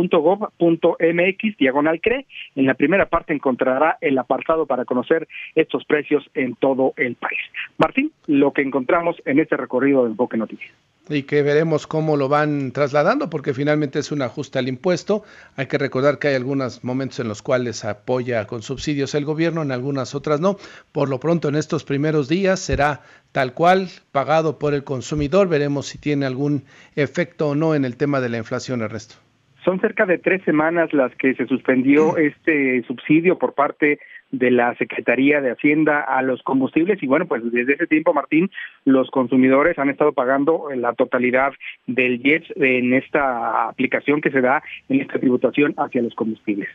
diagonal 1.58 2.00
CRE. 2.00 2.26
En 2.56 2.66
la 2.66 2.74
primera 2.74 3.06
parte 3.06 3.32
encontrará 3.34 3.98
el 4.00 4.18
apartado 4.18 4.66
para 4.66 4.84
conocer 4.84 5.28
estos 5.54 5.84
precios 5.84 6.28
en 6.34 6.54
todo 6.56 6.94
el 6.96 7.14
país. 7.16 7.40
Martín, 7.76 8.12
lo 8.26 8.52
que 8.52 8.62
encontramos 8.62 9.16
en 9.24 9.38
este 9.38 9.56
recorrido 9.56 10.04
de 10.04 10.10
Enfoque 10.10 10.36
Noticias. 10.36 10.72
Y 11.08 11.22
que 11.22 11.42
veremos 11.42 11.86
cómo 11.86 12.16
lo 12.16 12.28
van 12.28 12.72
trasladando, 12.72 13.30
porque 13.30 13.54
finalmente 13.54 13.98
es 13.98 14.12
un 14.12 14.22
ajuste 14.22 14.58
al 14.58 14.68
impuesto. 14.68 15.24
Hay 15.56 15.66
que 15.66 15.78
recordar 15.78 16.18
que 16.18 16.28
hay 16.28 16.34
algunos 16.34 16.84
momentos 16.84 17.20
en 17.20 17.28
los 17.28 17.42
cuales 17.42 17.84
apoya 17.84 18.46
con 18.46 18.62
subsidios 18.62 19.14
el 19.14 19.24
gobierno, 19.24 19.62
en 19.62 19.72
algunas 19.72 20.14
otras 20.14 20.40
no. 20.40 20.56
Por 20.92 21.08
lo 21.08 21.20
pronto, 21.20 21.48
en 21.48 21.56
estos 21.56 21.84
primeros 21.84 22.28
días 22.28 22.60
será 22.60 23.02
tal 23.32 23.54
cual, 23.54 23.88
pagado 24.12 24.58
por 24.58 24.74
el 24.74 24.84
consumidor. 24.84 25.48
Veremos 25.48 25.86
si 25.86 25.98
tiene 25.98 26.26
algún 26.26 26.64
efecto 26.96 27.50
o 27.50 27.54
no 27.54 27.74
en 27.74 27.84
el 27.84 27.96
tema 27.96 28.20
de 28.20 28.28
la 28.28 28.38
inflación, 28.38 28.82
Ernesto. 28.82 29.16
Son 29.64 29.80
cerca 29.80 30.06
de 30.06 30.18
tres 30.18 30.42
semanas 30.44 30.92
las 30.92 31.14
que 31.16 31.34
se 31.34 31.46
suspendió 31.46 32.16
este 32.18 32.82
subsidio 32.86 33.38
por 33.38 33.54
parte 33.54 33.98
de 34.30 34.50
la 34.50 34.74
Secretaría 34.76 35.40
de 35.40 35.52
Hacienda 35.52 36.00
a 36.00 36.22
los 36.22 36.42
combustibles 36.42 37.02
y 37.02 37.06
bueno, 37.06 37.26
pues 37.26 37.42
desde 37.50 37.74
ese 37.74 37.86
tiempo, 37.86 38.12
Martín, 38.12 38.50
los 38.84 39.10
consumidores 39.10 39.78
han 39.78 39.90
estado 39.90 40.12
pagando 40.12 40.68
la 40.74 40.92
totalidad 40.92 41.52
del 41.86 42.24
IES 42.24 42.44
en 42.56 42.94
esta 42.94 43.68
aplicación 43.68 44.20
que 44.20 44.30
se 44.30 44.40
da 44.40 44.62
en 44.88 45.00
esta 45.00 45.18
tributación 45.18 45.74
hacia 45.76 46.02
los 46.02 46.14
combustibles. 46.14 46.68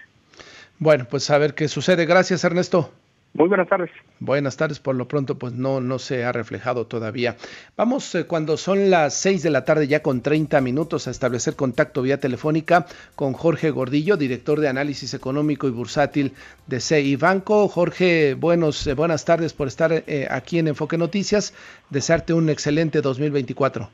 Bueno, 0.80 1.06
pues 1.10 1.30
a 1.30 1.38
ver 1.38 1.54
qué 1.54 1.68
sucede. 1.68 2.06
Gracias, 2.06 2.44
Ernesto. 2.44 2.92
Muy 3.36 3.48
buenas 3.48 3.68
tardes. 3.68 3.90
Buenas 4.20 4.58
tardes, 4.58 4.80
por 4.80 4.96
lo 4.96 5.08
pronto 5.08 5.40
pues 5.40 5.54
no, 5.54 5.82
no 5.82 5.98
se 5.98 6.24
ha 6.24 6.32
reflejado 6.32 6.86
todavía. 6.86 7.36
Vamos 7.76 8.14
eh, 8.14 8.28
cuando 8.28 8.58
son 8.58 8.92
las 8.92 9.16
6 9.16 9.42
de 9.42 9.50
la 9.50 9.66
tarde 9.66 9.88
ya 9.88 10.04
con 10.04 10.22
30 10.22 10.62
minutos 10.62 11.08
a 11.08 11.12
establecer 11.12 11.56
contacto 11.56 12.04
vía 12.04 12.20
telefónica 12.20 12.86
con 13.16 13.34
Jorge 13.34 13.72
Gordillo, 13.72 14.18
director 14.18 14.60
de 14.60 14.68
análisis 14.68 15.16
económico 15.16 15.68
y 15.68 15.72
bursátil 15.72 16.34
de 16.68 16.80
CI 16.80 17.16
Banco. 17.16 17.68
Jorge, 17.68 18.36
buenos, 18.36 18.86
eh, 18.86 18.94
buenas 18.94 19.26
tardes 19.26 19.54
por 19.54 19.68
estar 19.68 19.92
eh, 19.92 20.28
aquí 20.30 20.60
en 20.60 20.68
Enfoque 20.68 21.00
Noticias. 21.00 21.56
Desearte 21.90 22.34
un 22.34 22.50
excelente 22.50 23.02
2024. 23.02 23.90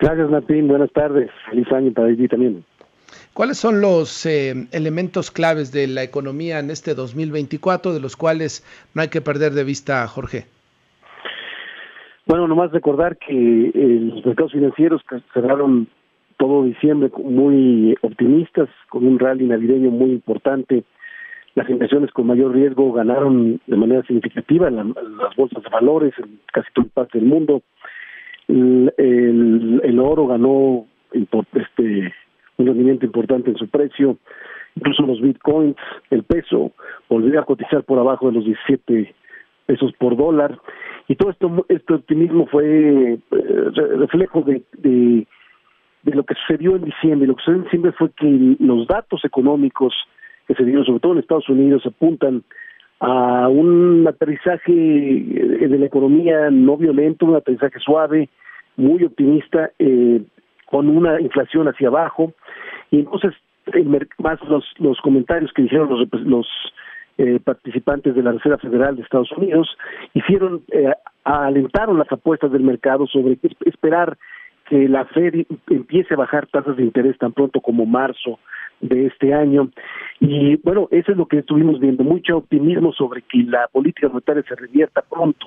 Gracias 0.00 0.30
Martín, 0.30 0.66
buenas 0.66 0.90
tardes. 0.92 1.30
Feliz 1.50 1.70
año 1.72 1.92
para 1.92 2.08
ti 2.16 2.26
también. 2.26 2.64
¿Cuáles 3.34 3.58
son 3.58 3.80
los 3.80 4.26
eh, 4.26 4.54
elementos 4.70 5.32
claves 5.32 5.72
de 5.72 5.88
la 5.88 6.04
economía 6.04 6.60
en 6.60 6.70
este 6.70 6.94
2024 6.94 7.92
de 7.92 7.98
los 7.98 8.14
cuales 8.14 8.62
no 8.94 9.02
hay 9.02 9.08
que 9.08 9.20
perder 9.20 9.54
de 9.54 9.64
vista, 9.64 10.06
Jorge? 10.06 10.44
Bueno, 12.26 12.46
nomás 12.46 12.70
recordar 12.70 13.16
que 13.16 13.34
eh, 13.34 14.00
los 14.14 14.24
mercados 14.24 14.52
financieros 14.52 15.02
cerraron 15.32 15.88
todo 16.38 16.62
diciembre 16.62 17.10
muy 17.24 17.96
optimistas, 18.02 18.68
con 18.88 19.04
un 19.04 19.18
rally 19.18 19.46
navideño 19.46 19.90
muy 19.90 20.12
importante. 20.12 20.84
Las 21.56 21.68
inversiones 21.68 22.12
con 22.12 22.28
mayor 22.28 22.52
riesgo 22.52 22.92
ganaron 22.92 23.60
de 23.66 23.76
manera 23.76 24.02
significativa 24.04 24.70
las 24.70 25.34
bolsas 25.36 25.60
de 25.60 25.70
valores 25.70 26.14
en 26.18 26.38
casi 26.52 26.68
toda 26.72 26.86
parte 26.94 27.18
del 27.18 27.26
mundo. 27.26 27.62
El, 28.46 29.80
el 29.82 29.98
oro 29.98 30.28
ganó 30.28 30.86
este 31.12 32.12
un 32.56 32.66
rendimiento 32.66 33.06
importante 33.06 33.50
en 33.50 33.56
su 33.56 33.68
precio, 33.68 34.16
incluso 34.76 35.02
los 35.02 35.20
bitcoins, 35.20 35.76
el 36.10 36.22
peso 36.24 36.72
volvió 37.08 37.40
a 37.40 37.44
cotizar 37.44 37.84
por 37.84 37.98
abajo 37.98 38.28
de 38.28 38.34
los 38.34 38.44
17 38.44 39.14
pesos 39.66 39.92
por 39.98 40.16
dólar 40.16 40.58
y 41.08 41.16
todo 41.16 41.30
esto 41.30 41.66
este 41.68 41.94
optimismo 41.94 42.46
fue 42.46 43.14
eh, 43.14 43.18
reflejo 43.98 44.42
de, 44.42 45.26
lo 46.04 46.24
que 46.24 46.34
sucedió 46.34 46.76
en 46.76 46.84
diciembre. 46.84 47.26
Lo 47.26 47.36
que 47.36 47.42
sucedió 47.42 47.58
en 47.58 47.64
diciembre 47.64 47.92
fue 47.92 48.10
que 48.12 48.56
los 48.60 48.86
datos 48.86 49.24
económicos 49.24 49.94
que 50.46 50.54
se 50.54 50.64
dieron, 50.64 50.84
sobre 50.84 51.00
todo 51.00 51.12
en 51.12 51.18
Estados 51.18 51.48
Unidos, 51.48 51.84
apuntan 51.86 52.42
a 53.00 53.48
un 53.48 54.06
aterrizaje 54.08 54.72
de 54.72 55.78
la 55.78 55.86
economía 55.86 56.50
no 56.50 56.76
violento, 56.76 57.26
un 57.26 57.36
aterrizaje 57.36 57.78
suave, 57.80 58.30
muy 58.76 59.04
optimista, 59.04 59.70
eh, 59.78 60.22
con 60.74 60.88
una 60.88 61.20
inflación 61.20 61.68
hacia 61.68 61.86
abajo, 61.86 62.32
y 62.90 62.98
entonces 62.98 63.32
más 64.18 64.40
los, 64.48 64.64
los 64.78 65.00
comentarios 65.02 65.52
que 65.52 65.62
dijeron 65.62 65.88
los, 65.88 66.22
los 66.24 66.48
eh, 67.16 67.38
participantes 67.38 68.16
de 68.16 68.24
la 68.24 68.32
Reserva 68.32 68.58
Federal 68.58 68.96
de 68.96 69.02
Estados 69.02 69.30
Unidos 69.36 69.68
hicieron, 70.14 70.62
eh, 70.72 70.92
alentaron 71.22 71.96
las 71.96 72.10
apuestas 72.10 72.50
del 72.50 72.64
mercado 72.64 73.06
sobre 73.06 73.38
esperar 73.64 74.18
que 74.68 74.88
la 74.88 75.04
Fed 75.04 75.46
empiece 75.70 76.14
a 76.14 76.16
bajar 76.16 76.48
tasas 76.48 76.76
de 76.76 76.82
interés 76.82 77.16
tan 77.18 77.32
pronto 77.32 77.60
como 77.60 77.86
marzo 77.86 78.40
de 78.80 79.06
este 79.06 79.32
año. 79.32 79.70
Y 80.18 80.56
bueno, 80.56 80.88
eso 80.90 81.12
es 81.12 81.16
lo 81.16 81.26
que 81.26 81.38
estuvimos 81.38 81.78
viendo, 81.78 82.02
mucho 82.02 82.38
optimismo 82.38 82.92
sobre 82.92 83.22
que 83.22 83.44
la 83.44 83.68
política 83.68 84.08
monetaria 84.08 84.42
se 84.42 84.56
revierta 84.56 85.02
pronto. 85.08 85.46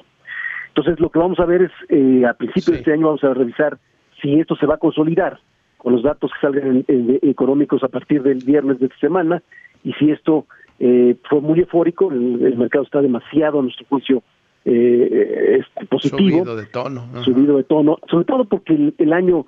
Entonces, 0.70 1.02
lo 1.02 1.10
que 1.10 1.20
vamos 1.20 1.40
a 1.42 1.46
ver 1.46 1.64
es, 1.64 1.72
eh, 1.90 2.26
a 2.26 2.34
principios 2.34 2.68
de 2.68 2.78
este 2.78 2.94
año 2.94 3.08
vamos 3.08 3.26
a 3.26 3.34
revisar 3.34 3.78
si 4.22 4.40
esto 4.40 4.56
se 4.56 4.66
va 4.66 4.76
a 4.76 4.80
consolidar 4.80 5.40
con 5.78 5.94
los 5.94 6.04
datos 6.04 6.32
que 6.34 6.48
salgan 6.48 6.86
económicos 6.88 7.84
a 7.84 7.88
partir 7.88 8.24
del 8.24 8.44
viernes 8.44 8.80
de 8.80 8.88
esta 8.88 9.00
semana 9.00 9.42
y 9.84 9.94
si 9.94 10.12
esto 10.12 10.46
eh, 10.80 11.16
fue 11.30 11.42
muy 11.42 11.60
eufórico, 11.60 12.12
el, 12.12 12.58
mercado 12.58 12.84
está 12.84 13.02
demasiado 13.02 13.60
a 13.60 13.64
nuestro 13.64 13.86
juicio 13.88 14.24
eh, 14.66 15.60
este, 15.60 15.86
positivo. 15.86 16.40
Subido 16.40 16.56
de 16.56 16.66
tono. 16.66 17.24
Subido 17.24 17.58
de 17.58 17.64
tono, 17.64 17.98
sobre 18.10 18.26
todo 18.26 18.46
porque 18.46 18.94
el, 18.98 19.14
año 19.14 19.46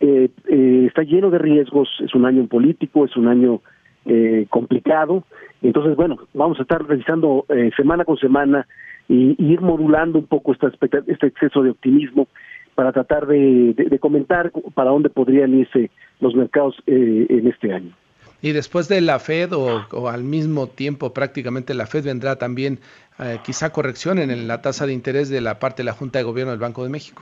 eh, 0.00 0.28
eh, 0.46 0.84
está 0.86 1.02
lleno 1.02 1.30
de 1.30 1.38
riesgos, 1.38 1.88
es 2.04 2.14
un 2.14 2.26
año 2.26 2.46
político, 2.46 3.04
es 3.04 3.16
un 3.16 3.28
año 3.28 3.60
eh, 4.04 4.46
complicado. 4.50 5.24
Entonces, 5.62 5.96
bueno, 5.96 6.18
vamos 6.34 6.58
a 6.58 6.62
estar 6.62 6.86
revisando 6.86 7.46
semana 7.76 8.04
con 8.04 8.16
semana 8.16 8.66
y, 9.08 9.34
y, 9.42 9.52
ir 9.52 9.60
modulando 9.60 10.18
un 10.18 10.26
poco 10.26 10.52
esta, 10.52 10.70
este 11.06 11.26
exceso 11.26 11.62
de 11.62 11.70
optimismo 11.70 12.28
para 12.78 12.92
tratar 12.92 13.26
de, 13.26 13.98
comentar 14.00 14.52
para 14.72 14.90
dónde 14.90 15.10
podrían 15.10 15.52
irse 15.52 15.90
los 16.20 16.36
mercados 16.36 16.76
eh, 16.86 17.26
en 17.28 17.48
este 17.48 17.72
año. 17.72 17.90
Y 18.40 18.52
después 18.52 18.88
de 18.88 19.00
la 19.00 19.18
Fed 19.18 19.52
o, 19.52 20.08
al 20.08 20.22
mismo 20.22 20.68
tiempo 20.68 21.12
prácticamente 21.12 21.74
la 21.74 21.86
Fed 21.86 22.04
vendrá 22.04 22.36
también 22.36 22.78
eh, 23.18 23.38
quizá 23.44 23.72
corrección 23.72 24.20
en 24.20 24.46
la 24.46 24.62
tasa 24.62 24.86
de 24.86 24.92
interés 24.92 25.28
de 25.28 25.40
la 25.40 25.58
parte 25.58 25.78
de 25.82 25.86
la 25.86 25.92
Junta 25.92 26.20
de 26.20 26.24
Gobierno 26.24 26.52
del 26.52 26.60
Banco 26.60 26.84
de 26.84 26.90
México. 26.90 27.20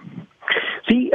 Sí, 0.86 1.10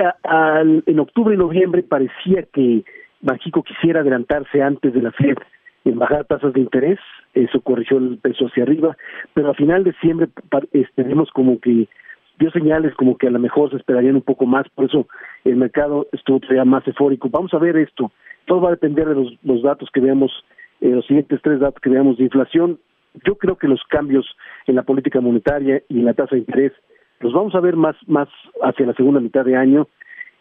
en 0.88 1.00
octubre 1.00 1.36
y 1.36 1.38
noviembre 1.38 1.84
parecía 1.84 2.42
que 2.52 2.84
México 3.22 3.62
quisiera 3.62 4.00
adelantarse 4.00 4.64
antes 4.64 4.92
de 4.92 5.04
la 5.04 5.12
Fed 5.12 5.38
en 5.86 6.00
bajar 6.00 6.26
tasas 6.26 6.54
de 6.54 6.62
interés, 6.62 6.98
eso 7.36 7.62
corrigió 7.62 8.00
el 8.00 8.18
peso 8.18 8.48
hacia 8.48 8.64
arriba, 8.64 8.98
pero 9.36 9.52
a 9.52 9.54
final 9.54 9.84
de 9.84 9.92
diciembre 9.92 10.30
tenemos 10.96 11.30
como 11.30 11.60
que 11.60 11.88
dio 12.42 12.52
señales 12.52 12.96
como 12.96 13.18
que 13.18 13.28
a 13.28 13.32
lo 13.32 13.40
mejor 13.40 13.70
se 13.70 13.78
esperarían 13.78 14.16
un 14.16 14.24
poco 14.24 14.46
más, 14.46 14.68
por 14.70 14.86
eso 14.86 15.08
el 15.46 15.56
mercado 15.58 16.08
estuvo 16.12 16.40
todavía 16.40 16.66
más 16.66 16.86
eufórico. 16.88 17.30
Vamos 17.30 17.54
a 17.54 17.60
ver 17.60 17.78
esto, 17.78 18.12
todo 18.46 18.62
va 18.62 18.70
a 18.70 18.72
depender 18.72 19.08
de 19.08 19.16
los, 19.16 19.38
los 19.44 19.62
datos 19.62 19.90
que 19.94 20.02
veamos, 20.02 20.32
eh, 20.82 20.90
los 20.90 21.06
siguientes 21.06 21.40
tres 21.44 21.60
datos 21.60 21.80
que 21.82 21.92
veamos 21.92 22.18
de 22.18 22.24
inflación. 22.24 22.80
Yo 23.26 23.36
creo 23.36 23.58
que 23.58 23.68
los 23.68 23.82
cambios 23.90 24.26
en 24.66 24.76
la 24.76 24.84
política 24.84 25.22
monetaria 25.22 25.84
y 25.88 26.00
en 26.00 26.06
la 26.06 26.14
tasa 26.14 26.36
de 26.36 26.40
interés 26.40 26.72
los 27.20 27.34
vamos 27.34 27.54
a 27.54 27.60
ver 27.60 27.76
más, 27.76 27.96
más 28.08 28.28
hacia 28.64 28.88
la 28.88 28.94
segunda 28.96 29.20
mitad 29.20 29.46
de 29.46 29.56
año. 29.56 29.88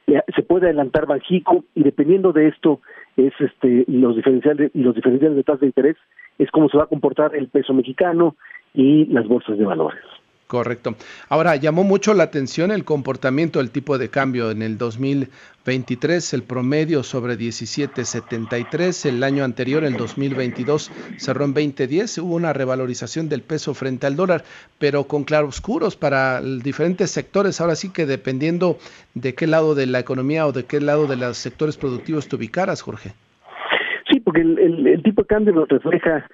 Eh, 0.06 0.22
se 0.34 0.42
puede 0.42 0.66
adelantar 0.66 1.06
Banjico 1.06 1.64
y 1.74 1.82
dependiendo 1.82 2.32
de 2.32 2.48
esto 2.48 2.80
es 3.18 3.34
este 3.38 3.84
los 3.88 4.16
diferenciales 4.16 4.70
y 4.74 4.82
los 4.82 4.94
diferenciales 4.94 5.36
de 5.36 5.44
tasa 5.44 5.60
de 5.60 5.66
interés 5.66 5.96
es 6.38 6.50
cómo 6.50 6.70
se 6.70 6.78
va 6.78 6.84
a 6.84 6.86
comportar 6.86 7.36
el 7.36 7.48
peso 7.48 7.74
mexicano 7.74 8.36
y 8.72 9.04
las 9.06 9.28
bolsas 9.28 9.58
de 9.58 9.66
valores. 9.66 10.00
Correcto. 10.50 10.96
Ahora, 11.28 11.54
llamó 11.54 11.84
mucho 11.84 12.12
la 12.12 12.24
atención 12.24 12.72
el 12.72 12.84
comportamiento 12.84 13.60
del 13.60 13.70
tipo 13.70 13.98
de 13.98 14.08
cambio 14.08 14.50
en 14.50 14.62
el 14.62 14.78
2023, 14.78 16.34
el 16.34 16.42
promedio 16.42 17.04
sobre 17.04 17.38
17.73, 17.38 19.08
el 19.08 19.22
año 19.22 19.44
anterior, 19.44 19.84
el 19.84 19.96
2022, 19.96 20.90
cerró 21.18 21.44
en 21.44 21.54
20.10, 21.54 22.20
hubo 22.24 22.34
una 22.34 22.52
revalorización 22.52 23.28
del 23.28 23.42
peso 23.42 23.74
frente 23.74 24.08
al 24.08 24.16
dólar, 24.16 24.42
pero 24.80 25.04
con 25.04 25.22
claroscuros 25.22 25.94
para 25.94 26.42
diferentes 26.42 27.12
sectores, 27.12 27.60
ahora 27.60 27.76
sí 27.76 27.90
que 27.90 28.04
dependiendo 28.04 28.76
de 29.14 29.36
qué 29.36 29.46
lado 29.46 29.76
de 29.76 29.86
la 29.86 30.00
economía 30.00 30.48
o 30.48 30.52
de 30.52 30.64
qué 30.64 30.80
lado 30.80 31.06
de 31.06 31.14
los 31.14 31.36
sectores 31.36 31.76
productivos 31.76 32.26
te 32.26 32.34
ubicaras, 32.34 32.82
Jorge. 32.82 33.12
Sí, 34.10 34.18
porque 34.18 34.40
el, 34.40 34.84
el 34.84 35.02
tipo 35.04 35.22
de 35.22 35.28
cambio 35.28 35.54
nos 35.54 35.68
refleja 35.68 36.26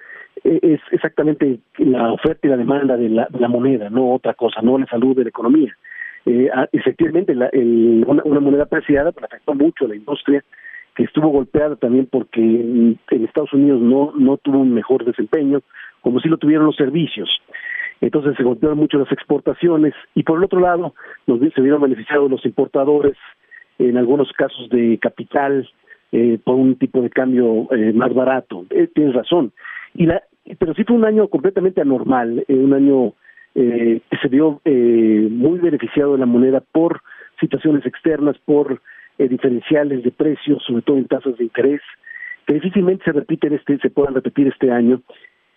es 0.43 0.79
exactamente 0.91 1.59
la 1.77 2.11
oferta 2.11 2.47
y 2.47 2.49
la 2.49 2.57
demanda 2.57 2.97
de 2.97 3.09
la, 3.09 3.47
moneda, 3.47 3.89
no 3.89 4.13
otra 4.13 4.33
cosa, 4.33 4.61
no 4.61 4.77
la 4.77 4.85
salud 4.85 5.15
de 5.15 5.23
la 5.23 5.29
economía. 5.29 5.75
Eh, 6.25 6.49
ah, 6.53 6.67
efectivamente, 6.71 7.33
la, 7.33 7.47
el, 7.47 8.03
una, 8.07 8.39
moneda 8.39 8.63
apreciada 8.63 9.11
pero 9.11 9.25
afectó 9.25 9.53
mucho 9.53 9.85
a 9.85 9.89
la 9.89 9.95
industria, 9.95 10.43
que 10.95 11.03
estuvo 11.03 11.29
golpeada 11.29 11.75
también 11.75 12.07
porque 12.11 12.41
en, 12.41 12.99
Estados 13.09 13.53
Unidos 13.53 13.81
no, 13.81 14.13
no 14.17 14.37
tuvo 14.37 14.59
un 14.59 14.73
mejor 14.73 15.05
desempeño, 15.05 15.61
como 16.01 16.19
si 16.19 16.27
lo 16.27 16.37
tuvieron 16.37 16.65
los 16.65 16.75
servicios. 16.75 17.29
Entonces 18.01 18.35
se 18.35 18.43
golpearon 18.43 18.77
mucho 18.77 18.97
las 18.97 19.11
exportaciones 19.11 19.93
y 20.13 20.23
por 20.23 20.37
el 20.37 20.43
otro 20.43 20.59
lado 20.59 20.93
nos, 21.25 21.39
se 21.53 21.61
vieron 21.61 21.81
beneficiados 21.81 22.29
los 22.29 22.45
importadores, 22.45 23.15
en 23.79 23.97
algunos 23.97 24.31
casos 24.33 24.69
de 24.69 24.97
capital, 24.99 25.67
eh, 26.11 26.39
por 26.43 26.55
un 26.55 26.77
tipo 26.77 27.01
de 27.01 27.09
cambio 27.09 27.67
eh, 27.71 27.91
más 27.93 28.13
barato. 28.13 28.65
Eh, 28.69 28.87
tienes 28.93 29.13
razón. 29.13 29.51
Y 29.97 30.05
la, 30.05 30.21
pero 30.59 30.73
sí 30.75 30.83
fue 30.83 30.95
un 30.95 31.05
año 31.05 31.27
completamente 31.27 31.81
anormal, 31.81 32.45
eh, 32.47 32.53
un 32.53 32.73
año 32.73 33.13
eh, 33.55 33.99
que 34.09 34.17
se 34.17 34.27
vio 34.27 34.61
eh, 34.63 35.27
muy 35.29 35.59
beneficiado 35.59 36.13
de 36.13 36.19
la 36.19 36.27
moneda 36.27 36.61
por 36.61 37.01
situaciones 37.39 37.85
externas, 37.85 38.37
por 38.45 38.79
eh, 39.17 39.27
diferenciales 39.27 40.03
de 40.03 40.11
precios, 40.11 40.63
sobre 40.65 40.83
todo 40.83 40.97
en 40.97 41.07
tasas 41.07 41.35
de 41.37 41.45
interés, 41.45 41.81
que 42.45 42.53
difícilmente 42.53 43.03
se 43.05 43.11
repiten 43.11 43.53
este, 43.53 43.79
se 43.79 43.89
puedan 43.89 44.13
repetir 44.13 44.47
este 44.47 44.71
año. 44.71 45.01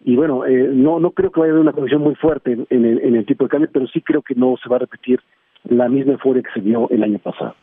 Y 0.02 0.16
bueno, 0.16 0.46
eh, 0.46 0.70
no 0.72 0.98
no 0.98 1.10
creo 1.10 1.30
que 1.30 1.40
vaya 1.40 1.52
a 1.52 1.54
haber 1.56 1.62
una 1.62 1.74
condición 1.74 2.00
muy 2.00 2.14
fuerte 2.14 2.52
en, 2.52 2.66
en 2.70 3.14
el 3.14 3.26
tipo 3.26 3.44
de 3.44 3.50
cambio, 3.50 3.68
pero 3.70 3.86
sí 3.88 4.00
creo 4.00 4.22
que 4.22 4.34
no 4.34 4.56
se 4.62 4.70
va 4.70 4.76
a 4.76 4.80
repetir 4.80 5.20
la 5.64 5.90
misma 5.90 6.12
euforia 6.12 6.42
que 6.42 6.52
se 6.54 6.60
vio 6.60 6.88
el 6.88 7.02
año 7.02 7.18
pasado. 7.18 7.54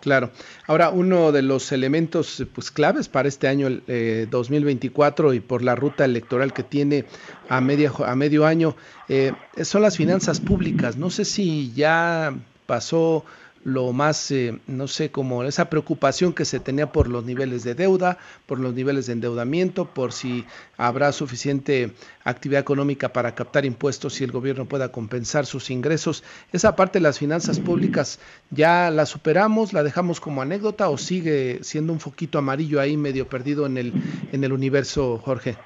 Claro. 0.00 0.30
Ahora, 0.66 0.90
uno 0.90 1.32
de 1.32 1.42
los 1.42 1.72
elementos 1.72 2.44
pues 2.54 2.70
claves 2.70 3.08
para 3.08 3.28
este 3.28 3.48
año 3.48 3.68
eh, 3.88 4.26
2024 4.30 5.34
y 5.34 5.40
por 5.40 5.62
la 5.62 5.74
ruta 5.74 6.04
electoral 6.04 6.52
que 6.52 6.62
tiene 6.62 7.06
a, 7.48 7.60
media, 7.60 7.90
a 8.04 8.14
medio 8.14 8.46
año 8.46 8.76
eh, 9.08 9.32
son 9.62 9.82
las 9.82 9.96
finanzas 9.96 10.40
públicas. 10.40 10.96
No 10.96 11.10
sé 11.10 11.24
si 11.24 11.72
ya 11.72 12.34
pasó 12.66 13.24
lo 13.66 13.92
más, 13.92 14.30
eh, 14.30 14.60
no 14.68 14.86
sé, 14.86 15.10
como 15.10 15.42
esa 15.42 15.68
preocupación 15.68 16.32
que 16.32 16.44
se 16.44 16.60
tenía 16.60 16.92
por 16.92 17.08
los 17.08 17.24
niveles 17.24 17.64
de 17.64 17.74
deuda, 17.74 18.16
por 18.46 18.60
los 18.60 18.74
niveles 18.74 19.08
de 19.08 19.14
endeudamiento, 19.14 19.86
por 19.86 20.12
si 20.12 20.44
habrá 20.78 21.10
suficiente 21.10 21.90
actividad 22.22 22.60
económica 22.60 23.08
para 23.08 23.34
captar 23.34 23.64
impuestos 23.64 24.20
y 24.20 24.24
el 24.24 24.30
gobierno 24.30 24.66
pueda 24.66 24.92
compensar 24.92 25.46
sus 25.46 25.68
ingresos. 25.70 26.22
Esa 26.52 26.76
parte 26.76 27.00
de 27.00 27.02
las 27.02 27.18
finanzas 27.18 27.58
públicas 27.58 28.20
ya 28.52 28.88
la 28.92 29.04
superamos, 29.04 29.72
la 29.72 29.82
dejamos 29.82 30.20
como 30.20 30.42
anécdota 30.42 30.88
o 30.88 30.96
sigue 30.96 31.58
siendo 31.62 31.92
un 31.92 31.98
foquito 31.98 32.38
amarillo 32.38 32.80
ahí 32.80 32.96
medio 32.96 33.26
perdido 33.26 33.66
en 33.66 33.78
el, 33.78 33.92
en 34.30 34.44
el 34.44 34.52
universo, 34.52 35.18
Jorge. 35.18 35.56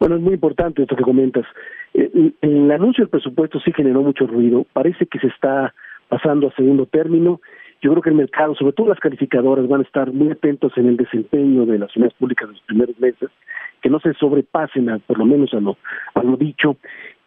Bueno, 0.00 0.16
es 0.16 0.22
muy 0.22 0.34
importante 0.34 0.82
esto 0.82 0.96
que 0.96 1.04
comentas. 1.04 1.44
Eh, 1.94 2.32
el 2.40 2.68
anuncio 2.72 3.04
del 3.04 3.10
presupuesto 3.10 3.60
sí 3.60 3.70
generó 3.72 4.02
mucho 4.02 4.26
ruido. 4.26 4.66
Parece 4.72 5.06
que 5.06 5.20
se 5.20 5.28
está 5.28 5.72
pasando 6.12 6.48
a 6.48 6.54
segundo 6.54 6.84
término. 6.84 7.40
Yo 7.80 7.90
creo 7.92 8.02
que 8.02 8.10
el 8.10 8.16
mercado, 8.16 8.54
sobre 8.54 8.74
todo 8.74 8.88
las 8.88 9.00
calificadoras, 9.00 9.66
van 9.66 9.80
a 9.80 9.84
estar 9.84 10.12
muy 10.12 10.30
atentos 10.30 10.70
en 10.76 10.86
el 10.86 10.98
desempeño 10.98 11.64
de 11.64 11.78
las 11.78 11.90
finanzas 11.90 12.18
públicas 12.18 12.48
de 12.48 12.52
los 12.52 12.62
primeros 12.64 13.00
meses, 13.00 13.30
que 13.80 13.88
no 13.88 13.98
se 13.98 14.12
sobrepasen, 14.12 14.90
a, 14.90 14.98
por 14.98 15.16
lo 15.16 15.24
menos 15.24 15.54
a 15.54 15.60
lo, 15.60 15.78
a 16.14 16.22
lo 16.22 16.36
dicho. 16.36 16.76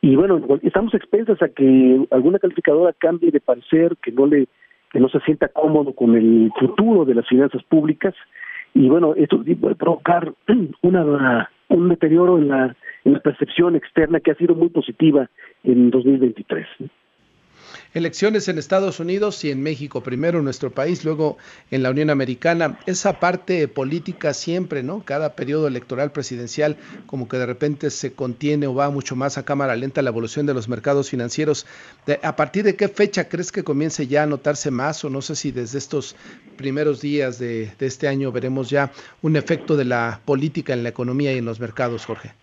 Y 0.02 0.16
bueno, 0.16 0.40
estamos 0.62 0.94
expensas 0.94 1.42
a 1.42 1.50
que 1.50 2.06
alguna 2.12 2.38
calificadora 2.38 2.94
cambie 2.94 3.32
de 3.32 3.40
parecer, 3.40 3.98
que 4.04 4.12
no 4.12 4.28
le 4.28 4.48
que 4.92 5.00
no 5.00 5.10
se 5.10 5.20
sienta 5.22 5.48
cómodo 5.48 5.94
con 5.94 6.16
el 6.16 6.52
futuro 6.60 7.06
de 7.06 7.16
las 7.16 7.28
finanzas 7.28 7.64
públicas. 7.64 8.14
Y 8.76 8.88
bueno, 8.88 9.16
esto 9.16 9.44
puede 9.60 9.76
provocar 9.76 10.32
una, 10.84 11.50
un 11.70 11.90
deterioro 11.90 12.38
en 12.38 12.50
la, 12.50 12.76
en 13.04 13.14
la 13.14 13.20
percepción 13.20 13.76
externa 13.76 14.20
que 14.20 14.32
ha 14.32 14.36
sido 14.36 14.54
muy 14.54 14.70
positiva 14.70 15.28
en 15.64 15.90
2023. 15.90 16.68
Elecciones 17.96 18.50
en 18.50 18.58
Estados 18.58 19.00
Unidos 19.00 19.46
y 19.46 19.52
en 19.52 19.64
México, 19.64 20.04
primero 20.04 20.40
en 20.40 20.44
nuestro 20.44 20.70
país, 20.70 21.06
luego 21.06 21.38
en 21.72 21.82
la 21.82 21.92
Unión 21.92 22.10
Americana. 22.10 22.78
Esa 22.86 23.22
parte 23.22 23.70
política 23.70 24.34
siempre, 24.34 24.84
¿no? 24.84 25.04
Cada 25.06 25.34
periodo 25.34 25.66
electoral 25.66 26.12
presidencial 26.12 26.76
como 27.06 27.30
que 27.30 27.38
de 27.38 27.46
repente 27.46 27.90
se 27.92 28.14
contiene 28.14 28.68
o 28.68 28.76
va 28.76 28.90
mucho 28.90 29.16
más 29.16 29.38
a 29.38 29.46
cámara 29.46 29.78
lenta 29.78 30.02
la 30.02 30.10
evolución 30.10 30.46
de 30.46 30.54
los 30.54 30.68
mercados 30.68 31.10
financieros. 31.10 31.66
¿A 32.22 32.36
partir 32.36 32.66
de 32.66 32.76
qué 32.76 32.90
fecha 32.90 33.30
crees 33.30 33.54
que 33.54 33.64
comience 33.64 34.08
ya 34.08 34.24
a 34.24 34.26
notarse 34.26 34.72
más 34.72 35.06
o 35.06 35.10
no 35.10 35.22
sé 35.22 35.38
si 35.38 35.54
desde 35.54 35.78
estos 35.78 36.18
primeros 36.58 37.00
días 37.00 37.40
de, 37.40 37.72
de 37.80 37.86
este 37.86 38.10
año 38.10 38.30
veremos 38.34 38.70
ya 38.70 38.92
un 39.22 39.38
efecto 39.38 39.78
de 39.78 39.86
la 39.86 40.20
política 40.26 40.74
en 40.74 40.84
la 40.84 40.90
economía 40.90 41.34
y 41.34 41.38
en 41.38 41.46
los 41.46 41.62
mercados, 41.62 42.06
Jorge? 42.06 42.34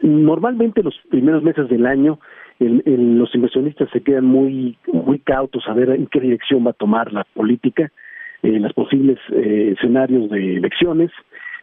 Normalmente 0.00 0.82
los 0.82 0.96
primeros 1.08 1.44
meses 1.44 1.68
del 1.68 1.86
año 1.86 2.18
los 2.68 3.34
inversionistas 3.34 3.88
se 3.90 4.02
quedan 4.02 4.24
muy 4.24 4.76
muy 4.92 5.18
cautos 5.18 5.64
a 5.66 5.74
ver 5.74 5.90
en 5.90 6.06
qué 6.06 6.20
dirección 6.20 6.66
va 6.66 6.70
a 6.70 6.74
tomar 6.74 7.12
la 7.12 7.24
política, 7.34 7.90
eh, 8.42 8.58
los 8.58 8.72
posibles 8.72 9.18
eh, 9.30 9.74
escenarios 9.76 10.30
de 10.30 10.56
elecciones. 10.56 11.10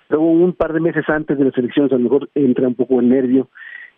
Luego, 0.10 0.32
un 0.32 0.54
par 0.54 0.74
de 0.74 0.80
meses 0.80 1.08
antes 1.10 1.38
de 1.38 1.46
las 1.46 1.58
elecciones, 1.58 1.92
a 1.92 1.96
lo 1.96 2.04
mejor 2.04 2.30
entra 2.36 2.68
un 2.68 2.76
poco 2.76 3.00
el 3.00 3.10
nervio, 3.10 3.50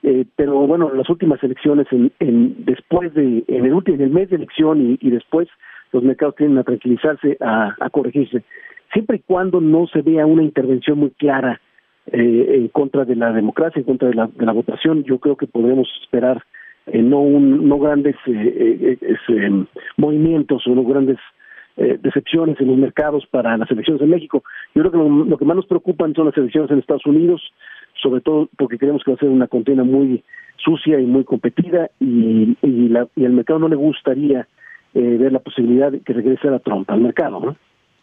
eh, 0.03 0.25
pero 0.35 0.67
bueno, 0.67 0.91
las 0.93 1.09
últimas 1.09 1.41
elecciones, 1.43 1.87
en, 1.91 2.11
en 2.19 2.65
después 2.65 3.13
de, 3.13 3.43
en 3.47 3.65
el 3.65 3.73
último, 3.73 3.97
en 3.97 4.03
el 4.03 4.09
mes 4.09 4.29
de 4.29 4.37
elección 4.37 4.97
y, 4.99 5.09
después, 5.09 5.47
los 5.93 6.03
mercados 6.03 6.35
tienden 6.35 6.57
a 6.57 6.63
tranquilizarse, 6.63 7.37
a, 7.39 7.89
corregirse, 7.91 8.43
siempre 8.91 9.17
y 9.17 9.19
cuando 9.19 9.61
no 9.61 9.87
se 9.87 10.01
vea 10.01 10.25
una 10.25 10.43
intervención 10.43 10.97
muy 10.97 11.11
clara 11.11 11.61
en 12.07 12.67
contra 12.69 13.05
de 13.05 13.15
la 13.15 13.31
democracia, 13.31 13.79
en 13.79 13.85
contra 13.85 14.09
de 14.09 14.15
la, 14.15 14.27
de 14.27 14.45
la 14.45 14.53
votación, 14.53 15.03
yo 15.03 15.19
creo 15.19 15.37
que 15.37 15.47
podremos 15.47 15.87
esperar 16.01 16.43
eh, 16.87 17.01
no, 17.01 17.19
un, 17.21 17.67
no 17.67 17.79
grandes 17.79 18.15
eh, 18.25 18.97
eh, 19.01 19.17
em, 19.29 19.65
movimientos 19.97 20.65
o 20.67 20.75
no 20.75 20.83
grandes 20.83 21.17
decepciones 21.77 22.59
en 22.59 22.67
los 22.67 22.77
mercados 22.77 23.25
para 23.31 23.57
las 23.57 23.71
elecciones 23.71 24.03
en 24.03 24.09
México. 24.09 24.43
Yo 24.75 24.83
creo 24.83 24.91
que 24.91 25.29
lo, 25.29 25.37
que 25.37 25.45
más 25.45 25.55
nos 25.55 25.65
preocupan 25.65 26.13
son 26.13 26.27
las 26.27 26.37
elecciones 26.37 26.69
en 26.69 26.77
Estados 26.77 27.05
Unidos, 27.07 27.41
sobre 28.03 28.21
todo 28.21 28.49
porque 28.57 28.77
creemos 28.77 29.03
que 29.03 29.11
va 29.11 29.15
a 29.15 29.19
ser 29.19 29.29
una 29.29 29.47
contienda 29.47 29.83
muy 29.83 30.21
sucia 30.57 30.99
y 30.99 31.05
muy 31.05 31.23
competida 31.23 31.89
y, 31.99 32.55
y, 32.61 32.89
la, 32.89 33.07
y 33.15 33.23
el 33.23 33.31
mercado 33.31 33.59
no 33.59 33.69
le 33.69 33.77
gustaría 33.77 34.47
ver 34.93 35.31
la 35.31 35.39
posibilidad 35.39 35.91
de 35.91 36.01
que 36.01 36.13
regrese 36.13 36.49
a 36.49 36.59
Trump 36.59 36.87
al 36.91 37.01
mercado. 37.01 37.39
¿no? 37.39 37.55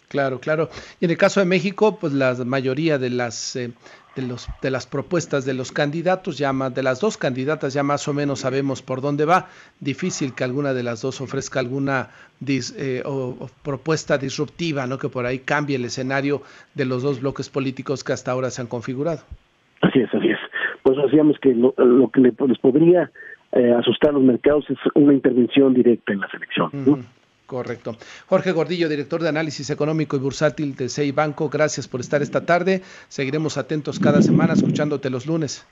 Claro, 0.09 0.41
claro. 0.41 0.71
Y 1.01 1.05
en 1.05 1.11
el 1.11 1.17
caso 1.19 1.41
de 1.41 1.47
México, 1.47 1.99
pues 2.01 2.13
la 2.13 2.35
mayoría 2.45 2.99
de 2.99 3.11
las 3.11 3.57
eh, 3.57 3.73
de 4.17 4.27
los 4.27 4.49
de 4.63 4.71
las 4.71 4.87
propuestas 4.87 5.45
de 5.45 5.55
los 5.55 5.71
candidatos, 5.71 6.39
ya 6.39 6.53
más, 6.53 6.75
de 6.75 6.83
las 6.83 7.01
dos 7.01 7.19
candidatas 7.19 7.75
ya 7.75 7.83
más 7.83 8.09
o 8.09 8.15
menos 8.15 8.41
sabemos 8.41 8.83
por 8.83 9.03
dónde 9.03 9.27
va. 9.27 9.49
Difícil 9.81 10.35
que 10.35 10.45
alguna 10.45 10.73
de 10.73 10.83
las 10.83 11.03
dos 11.03 11.21
ofrezca 11.21 11.61
alguna 11.61 12.09
eh, 12.47 13.03
propuesta 13.63 14.17
disruptiva, 14.17 14.87
¿no? 14.87 14.99
Que 14.99 15.09
por 15.09 15.27
ahí 15.27 15.41
cambie 15.41 15.77
el 15.77 15.85
escenario 15.85 16.43
de 16.75 16.87
los 16.87 17.03
dos 17.03 17.21
bloques 17.21 17.51
políticos 17.51 18.03
que 18.03 18.15
hasta 18.15 18.33
ahora 18.33 18.51
se 18.51 18.63
han 18.63 18.67
configurado. 18.67 19.21
Así 19.83 20.01
es, 20.01 20.13
así 20.13 20.31
es. 20.31 20.39
Pues 20.83 20.97
decíamos 20.97 21.39
que 21.41 21.55
lo, 21.55 21.75
que 22.11 22.21
les 22.21 22.59
podría 22.59 23.11
eh, 23.53 23.73
asustar 23.79 24.11
a 24.11 24.13
los 24.15 24.23
mercados 24.23 24.65
es 24.71 24.79
una 24.95 25.13
intervención 25.13 25.75
directa 25.75 26.15
en 26.15 26.21
la 26.21 26.31
selección. 26.31 26.71
Correcto. 27.49 27.97
Jorge 28.27 28.53
Gordillo, 28.53 28.91
director 28.91 29.23
de 29.23 29.31
análisis 29.31 29.71
económico 29.71 30.17
y 30.17 30.19
bursátil 30.19 30.77
de 30.77 30.91
CEI 30.91 31.13
Banco, 31.13 31.49
gracias 31.49 31.89
por 31.89 32.01
estar 32.01 32.21
esta 32.21 32.45
tarde. 32.45 32.83
Seguiremos 33.09 33.57
atentos 33.57 33.99
cada 33.99 34.21
semana 34.21 34.53
escuchándote 34.53 35.09
los 35.09 35.25
lunes. 35.25 35.67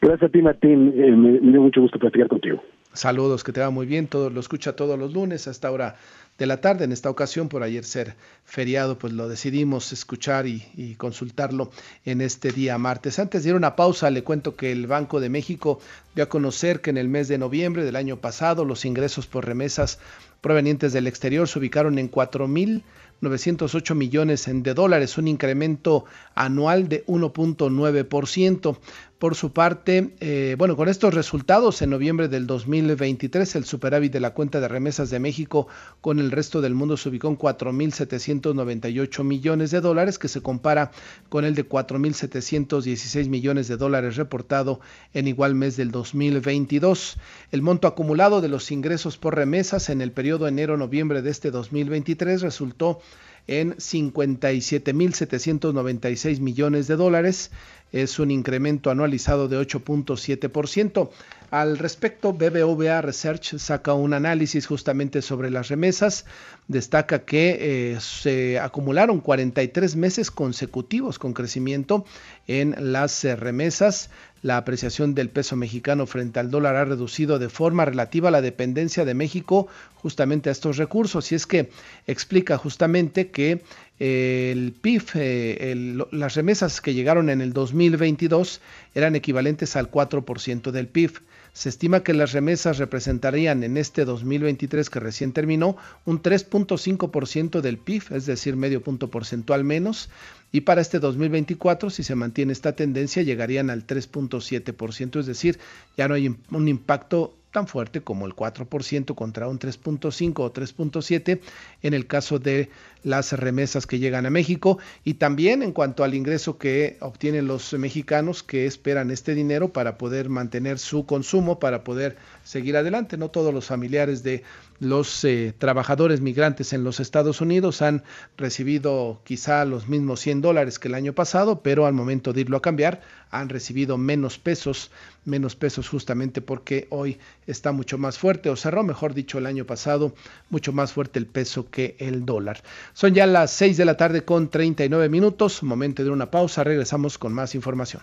Gracias 0.00 0.28
a 0.28 0.32
ti, 0.32 0.42
Martín. 0.42 0.92
Eh, 0.96 1.12
me, 1.12 1.40
me 1.40 1.52
dio 1.52 1.60
mucho 1.60 1.80
gusto 1.80 2.00
platicar 2.00 2.26
contigo. 2.26 2.60
Saludos, 2.94 3.42
que 3.42 3.52
te 3.52 3.60
va 3.60 3.70
muy 3.70 3.86
bien. 3.86 4.08
Todo 4.08 4.28
lo 4.28 4.40
escucha 4.40 4.74
todos 4.74 4.98
los 4.98 5.14
lunes 5.14 5.46
hasta 5.48 5.68
ahora 5.68 5.94
de 6.36 6.46
la 6.46 6.60
tarde. 6.60 6.84
En 6.84 6.92
esta 6.92 7.08
ocasión, 7.08 7.48
por 7.48 7.62
ayer 7.62 7.84
ser 7.84 8.16
feriado, 8.44 8.98
pues 8.98 9.14
lo 9.14 9.28
decidimos 9.28 9.92
escuchar 9.92 10.46
y, 10.46 10.96
consultarlo 10.98 11.70
en 12.04 12.20
este 12.20 12.52
día 12.52 12.76
martes. 12.76 13.18
Antes 13.18 13.44
de 13.44 13.50
ir 13.50 13.54
a 13.54 13.58
una 13.58 13.76
pausa, 13.76 14.10
le 14.10 14.24
cuento 14.24 14.56
que 14.56 14.72
el 14.72 14.86
Banco 14.86 15.20
de 15.20 15.30
México 15.30 15.80
dio 16.14 16.24
a 16.24 16.28
conocer 16.28 16.80
que 16.80 16.90
en 16.90 16.98
el 16.98 17.08
mes 17.08 17.28
de 17.28 17.38
noviembre 17.38 17.84
del 17.84 17.96
año 17.96 18.18
pasado 18.18 18.64
los 18.64 18.84
ingresos 18.84 19.26
por 19.26 19.46
remesas 19.46 19.98
provenientes 20.42 20.92
del 20.92 21.06
exterior 21.06 21.48
se 21.48 21.58
ubicaron 21.58 21.98
en 21.98 22.10
4.908 22.10 23.94
millones 23.94 24.50
de 24.52 24.74
dólares, 24.74 25.16
un 25.16 25.28
incremento 25.28 26.04
anual 26.34 26.88
de 26.88 27.06
1.9%. 27.06 28.76
Por 29.22 29.36
su 29.36 29.52
parte, 29.52 30.16
eh, 30.18 30.56
bueno, 30.58 30.74
con 30.74 30.88
estos 30.88 31.14
resultados, 31.14 31.80
en 31.80 31.90
noviembre 31.90 32.26
del 32.26 32.48
2023, 32.48 33.54
el 33.54 33.64
superávit 33.64 34.12
de 34.12 34.18
la 34.18 34.34
cuenta 34.34 34.58
de 34.58 34.66
remesas 34.66 35.10
de 35.10 35.20
México 35.20 35.68
con 36.00 36.18
el 36.18 36.32
resto 36.32 36.60
del 36.60 36.74
mundo 36.74 36.96
se 36.96 37.08
ubicó 37.08 37.28
en 37.28 37.38
4.798 37.38 39.22
millones 39.22 39.70
de 39.70 39.80
dólares, 39.80 40.18
que 40.18 40.26
se 40.26 40.40
compara 40.40 40.90
con 41.28 41.44
el 41.44 41.54
de 41.54 41.68
4.716 41.68 43.28
millones 43.28 43.68
de 43.68 43.76
dólares 43.76 44.16
reportado 44.16 44.80
en 45.14 45.28
igual 45.28 45.54
mes 45.54 45.76
del 45.76 45.92
2022. 45.92 47.16
El 47.52 47.62
monto 47.62 47.86
acumulado 47.86 48.40
de 48.40 48.48
los 48.48 48.72
ingresos 48.72 49.18
por 49.18 49.36
remesas 49.36 49.88
en 49.88 50.02
el 50.02 50.10
periodo 50.10 50.48
enero-noviembre 50.48 51.22
de 51.22 51.30
este 51.30 51.52
2023 51.52 52.42
resultó 52.42 52.98
en 53.46 53.76
57.796 53.76 56.40
millones 56.40 56.86
de 56.86 56.96
dólares. 56.96 57.50
Es 57.92 58.18
un 58.18 58.30
incremento 58.30 58.90
anualizado 58.90 59.48
de 59.48 59.58
8.7%. 59.58 61.10
Al 61.50 61.76
respecto, 61.76 62.32
BBVA 62.32 63.02
Research 63.02 63.58
saca 63.58 63.92
un 63.92 64.14
análisis 64.14 64.66
justamente 64.66 65.20
sobre 65.20 65.50
las 65.50 65.68
remesas. 65.68 66.24
Destaca 66.66 67.26
que 67.26 67.92
eh, 67.92 68.00
se 68.00 68.58
acumularon 68.58 69.20
43 69.20 69.96
meses 69.96 70.30
consecutivos 70.30 71.18
con 71.18 71.34
crecimiento 71.34 72.06
en 72.46 72.74
las 72.78 73.22
eh, 73.26 73.36
remesas. 73.36 74.08
La 74.42 74.56
apreciación 74.56 75.14
del 75.14 75.30
peso 75.30 75.54
mexicano 75.54 76.04
frente 76.06 76.40
al 76.40 76.50
dólar 76.50 76.74
ha 76.74 76.84
reducido 76.84 77.38
de 77.38 77.48
forma 77.48 77.84
relativa 77.84 78.32
la 78.32 78.42
dependencia 78.42 79.04
de 79.04 79.14
México 79.14 79.68
justamente 79.94 80.48
a 80.48 80.52
estos 80.52 80.76
recursos. 80.76 81.30
Y 81.30 81.36
es 81.36 81.46
que 81.46 81.70
explica 82.08 82.58
justamente 82.58 83.30
que 83.30 83.62
el 84.00 84.72
PIB, 84.72 85.02
eh, 85.14 86.04
las 86.10 86.34
remesas 86.34 86.80
que 86.80 86.92
llegaron 86.92 87.30
en 87.30 87.40
el 87.40 87.52
2022 87.52 88.60
eran 88.96 89.14
equivalentes 89.14 89.76
al 89.76 89.90
4% 89.90 90.72
del 90.72 90.88
PIB. 90.88 91.20
Se 91.52 91.68
estima 91.68 92.02
que 92.02 92.14
las 92.14 92.32
remesas 92.32 92.78
representarían 92.78 93.62
en 93.62 93.76
este 93.76 94.06
2023 94.06 94.88
que 94.88 95.00
recién 95.00 95.32
terminó 95.32 95.76
un 96.06 96.22
3.5% 96.22 97.60
del 97.60 97.76
PIB, 97.76 98.04
es 98.12 98.24
decir, 98.24 98.56
medio 98.56 98.82
punto 98.82 99.10
porcentual 99.10 99.62
menos, 99.62 100.08
y 100.50 100.62
para 100.62 100.80
este 100.80 100.98
2024, 100.98 101.90
si 101.90 102.04
se 102.04 102.14
mantiene 102.14 102.52
esta 102.52 102.72
tendencia, 102.72 103.22
llegarían 103.22 103.68
al 103.68 103.86
3.7%, 103.86 105.20
es 105.20 105.26
decir, 105.26 105.58
ya 105.96 106.08
no 106.08 106.14
hay 106.14 106.34
un 106.50 106.68
impacto 106.68 107.36
tan 107.52 107.68
fuerte 107.68 108.00
como 108.00 108.26
el 108.26 108.34
4% 108.34 109.14
contra 109.14 109.46
un 109.46 109.58
3.5 109.58 110.32
o 110.38 110.52
3.7 110.52 111.40
en 111.82 111.94
el 111.94 112.06
caso 112.06 112.38
de 112.38 112.70
las 113.02 113.32
remesas 113.32 113.86
que 113.86 113.98
llegan 113.98 114.26
a 114.26 114.30
México 114.30 114.78
y 115.04 115.14
también 115.14 115.62
en 115.62 115.72
cuanto 115.72 116.04
al 116.04 116.14
ingreso 116.14 116.58
que 116.58 116.96
obtienen 117.00 117.46
los 117.46 117.72
mexicanos 117.74 118.42
que 118.42 118.66
esperan 118.66 119.10
este 119.10 119.34
dinero 119.34 119.72
para 119.72 119.98
poder 119.98 120.28
mantener 120.28 120.78
su 120.78 121.06
consumo, 121.06 121.58
para 121.58 121.84
poder 121.84 122.16
seguir 122.44 122.76
adelante. 122.76 123.16
No 123.16 123.30
todos 123.30 123.52
los 123.52 123.66
familiares 123.66 124.22
de 124.22 124.42
los 124.82 125.24
eh, 125.24 125.54
trabajadores 125.56 126.20
migrantes 126.20 126.72
en 126.72 126.82
los 126.82 126.98
Estados 126.98 127.40
Unidos 127.40 127.82
han 127.82 128.02
recibido 128.36 129.20
quizá 129.24 129.64
los 129.64 129.88
mismos 129.88 130.20
100 130.20 130.40
dólares 130.40 130.80
que 130.80 130.88
el 130.88 130.94
año 130.94 131.12
pasado, 131.12 131.62
pero 131.62 131.86
al 131.86 131.92
momento 131.92 132.32
de 132.32 132.40
irlo 132.40 132.56
a 132.56 132.62
cambiar 132.62 133.00
han 133.30 133.48
recibido 133.48 133.96
menos 133.96 134.38
pesos, 134.38 134.90
menos 135.24 135.54
pesos 135.56 135.88
justamente 135.88 136.42
porque 136.42 136.88
hoy 136.90 137.18
está 137.46 137.72
mucho 137.72 137.96
más 137.96 138.18
fuerte, 138.18 138.50
o 138.50 138.56
cerró, 138.56 138.82
mejor 138.82 139.14
dicho, 139.14 139.38
el 139.38 139.46
año 139.46 139.64
pasado, 139.64 140.14
mucho 140.50 140.72
más 140.72 140.92
fuerte 140.92 141.18
el 141.18 141.26
peso 141.26 141.70
que 141.70 141.96
el 141.98 142.26
dólar. 142.26 142.62
Son 142.94 143.14
ya 143.14 143.26
las 143.26 143.50
6 143.52 143.76
de 143.76 143.84
la 143.84 143.96
tarde 143.96 144.24
con 144.24 144.48
39 144.48 145.08
minutos, 145.08 145.62
momento 145.62 146.04
de 146.04 146.10
una 146.10 146.30
pausa, 146.30 146.62
regresamos 146.62 147.18
con 147.18 147.32
más 147.32 147.54
información. 147.54 148.02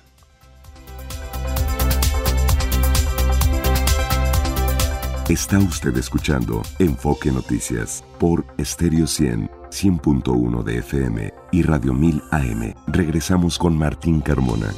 Está 5.29 5.59
usted 5.59 5.95
escuchando 5.95 6.63
Enfoque 6.79 7.31
Noticias 7.31 8.03
por 8.17 8.43
Stereo 8.59 9.05
100, 9.05 9.47
100.1 9.69 10.63
de 10.63 10.79
FM 10.79 11.33
y 11.51 11.61
Radio 11.61 11.93
1000 11.93 12.23
AM. 12.31 12.73
Regresamos 12.87 13.59
con 13.59 13.77
Martín 13.77 14.21
Carmona. 14.21 14.73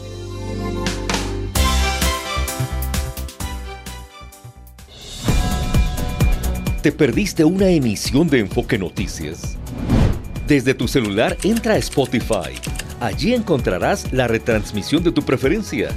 ¿Te 6.82 6.92
perdiste 6.92 7.46
una 7.46 7.70
emisión 7.70 8.28
de 8.28 8.40
Enfoque 8.40 8.78
Noticias? 8.78 9.61
Desde 10.48 10.74
tu 10.74 10.88
celular 10.88 11.38
entra 11.44 11.76
a 11.76 11.78
Spotify. 11.78 12.54
Allí 13.00 13.34
encontrarás 13.34 14.12
la 14.12 14.28
retransmisión 14.28 15.04
de 15.04 15.12
tu 15.12 15.22
preferencia. 15.24 15.90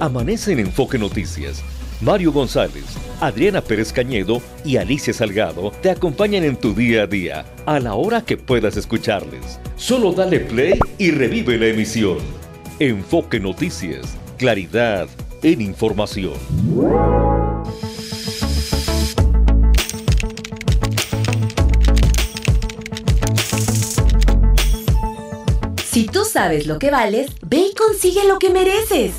Amanece 0.00 0.52
en 0.52 0.60
Enfoque 0.60 0.98
Noticias. 0.98 1.62
Mario 2.00 2.32
González, 2.32 2.84
Adriana 3.20 3.60
Pérez 3.60 3.92
Cañedo 3.92 4.42
y 4.64 4.76
Alicia 4.76 5.12
Salgado 5.12 5.70
te 5.82 5.90
acompañan 5.90 6.42
en 6.42 6.56
tu 6.56 6.74
día 6.74 7.04
a 7.04 7.06
día, 7.06 7.44
a 7.64 7.78
la 7.78 7.94
hora 7.94 8.22
que 8.22 8.36
puedas 8.36 8.76
escucharles. 8.76 9.60
Solo 9.76 10.12
dale 10.12 10.40
play 10.40 10.78
y 10.98 11.12
revive 11.12 11.58
la 11.58 11.66
emisión. 11.66 12.18
Enfoque 12.80 13.38
Noticias, 13.38 14.18
claridad 14.36 15.08
en 15.44 15.60
información. 15.60 16.34
Sabes 26.32 26.66
lo 26.66 26.78
que 26.78 26.90
vales, 26.90 27.30
ve 27.42 27.58
y 27.58 27.74
consigue 27.74 28.26
lo 28.26 28.38
que 28.38 28.48
mereces. 28.48 29.12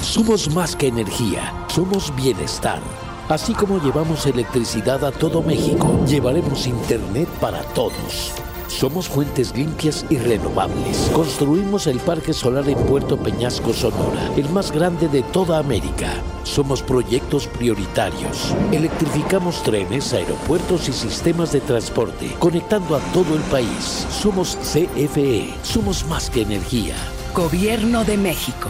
Somos 0.00 0.50
más 0.54 0.74
que 0.74 0.86
energía, 0.86 1.52
somos 1.68 2.14
bienestar. 2.16 2.80
Así 3.28 3.52
como 3.52 3.78
llevamos 3.78 4.24
electricidad 4.24 5.04
a 5.04 5.12
todo 5.12 5.42
México, 5.42 6.02
llevaremos 6.06 6.66
Internet 6.66 7.28
para 7.40 7.62
todos. 7.74 8.32
Somos 8.68 9.08
fuentes 9.08 9.56
limpias 9.56 10.04
y 10.10 10.18
renovables. 10.18 11.10
Construimos 11.12 11.86
el 11.86 11.98
Parque 11.98 12.32
Solar 12.32 12.68
en 12.68 12.78
Puerto 12.86 13.16
Peñasco, 13.16 13.72
Sonora, 13.72 14.30
el 14.36 14.48
más 14.50 14.70
grande 14.70 15.08
de 15.08 15.22
toda 15.22 15.58
América. 15.58 16.12
Somos 16.44 16.82
proyectos 16.82 17.46
prioritarios. 17.46 18.54
Electrificamos 18.70 19.62
trenes, 19.62 20.12
aeropuertos 20.12 20.88
y 20.88 20.92
sistemas 20.92 21.50
de 21.52 21.60
transporte, 21.60 22.36
conectando 22.38 22.94
a 22.94 23.00
todo 23.12 23.34
el 23.34 23.42
país. 23.44 24.06
Somos 24.10 24.56
CFE. 24.56 25.54
Somos 25.62 26.04
más 26.04 26.30
que 26.30 26.42
energía. 26.42 26.94
Gobierno 27.34 28.04
de 28.04 28.16
México. 28.18 28.68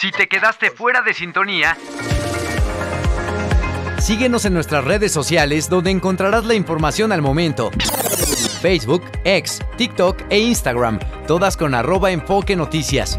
Si 0.00 0.10
te 0.10 0.26
quedaste 0.26 0.70
fuera 0.70 1.02
de 1.02 1.14
sintonía, 1.14 1.76
síguenos 4.02 4.44
en 4.44 4.54
nuestras 4.54 4.84
redes 4.84 5.12
sociales 5.12 5.68
donde 5.68 5.90
encontrarás 5.90 6.44
la 6.44 6.54
información 6.54 7.12
al 7.12 7.22
momento. 7.22 7.70
Facebook, 8.60 9.02
X, 9.24 9.60
TikTok 9.76 10.22
e 10.28 10.40
Instagram, 10.40 10.98
todas 11.26 11.56
con 11.56 11.74
arroba 11.74 12.10
enfoque 12.10 12.56
noticias. 12.56 13.18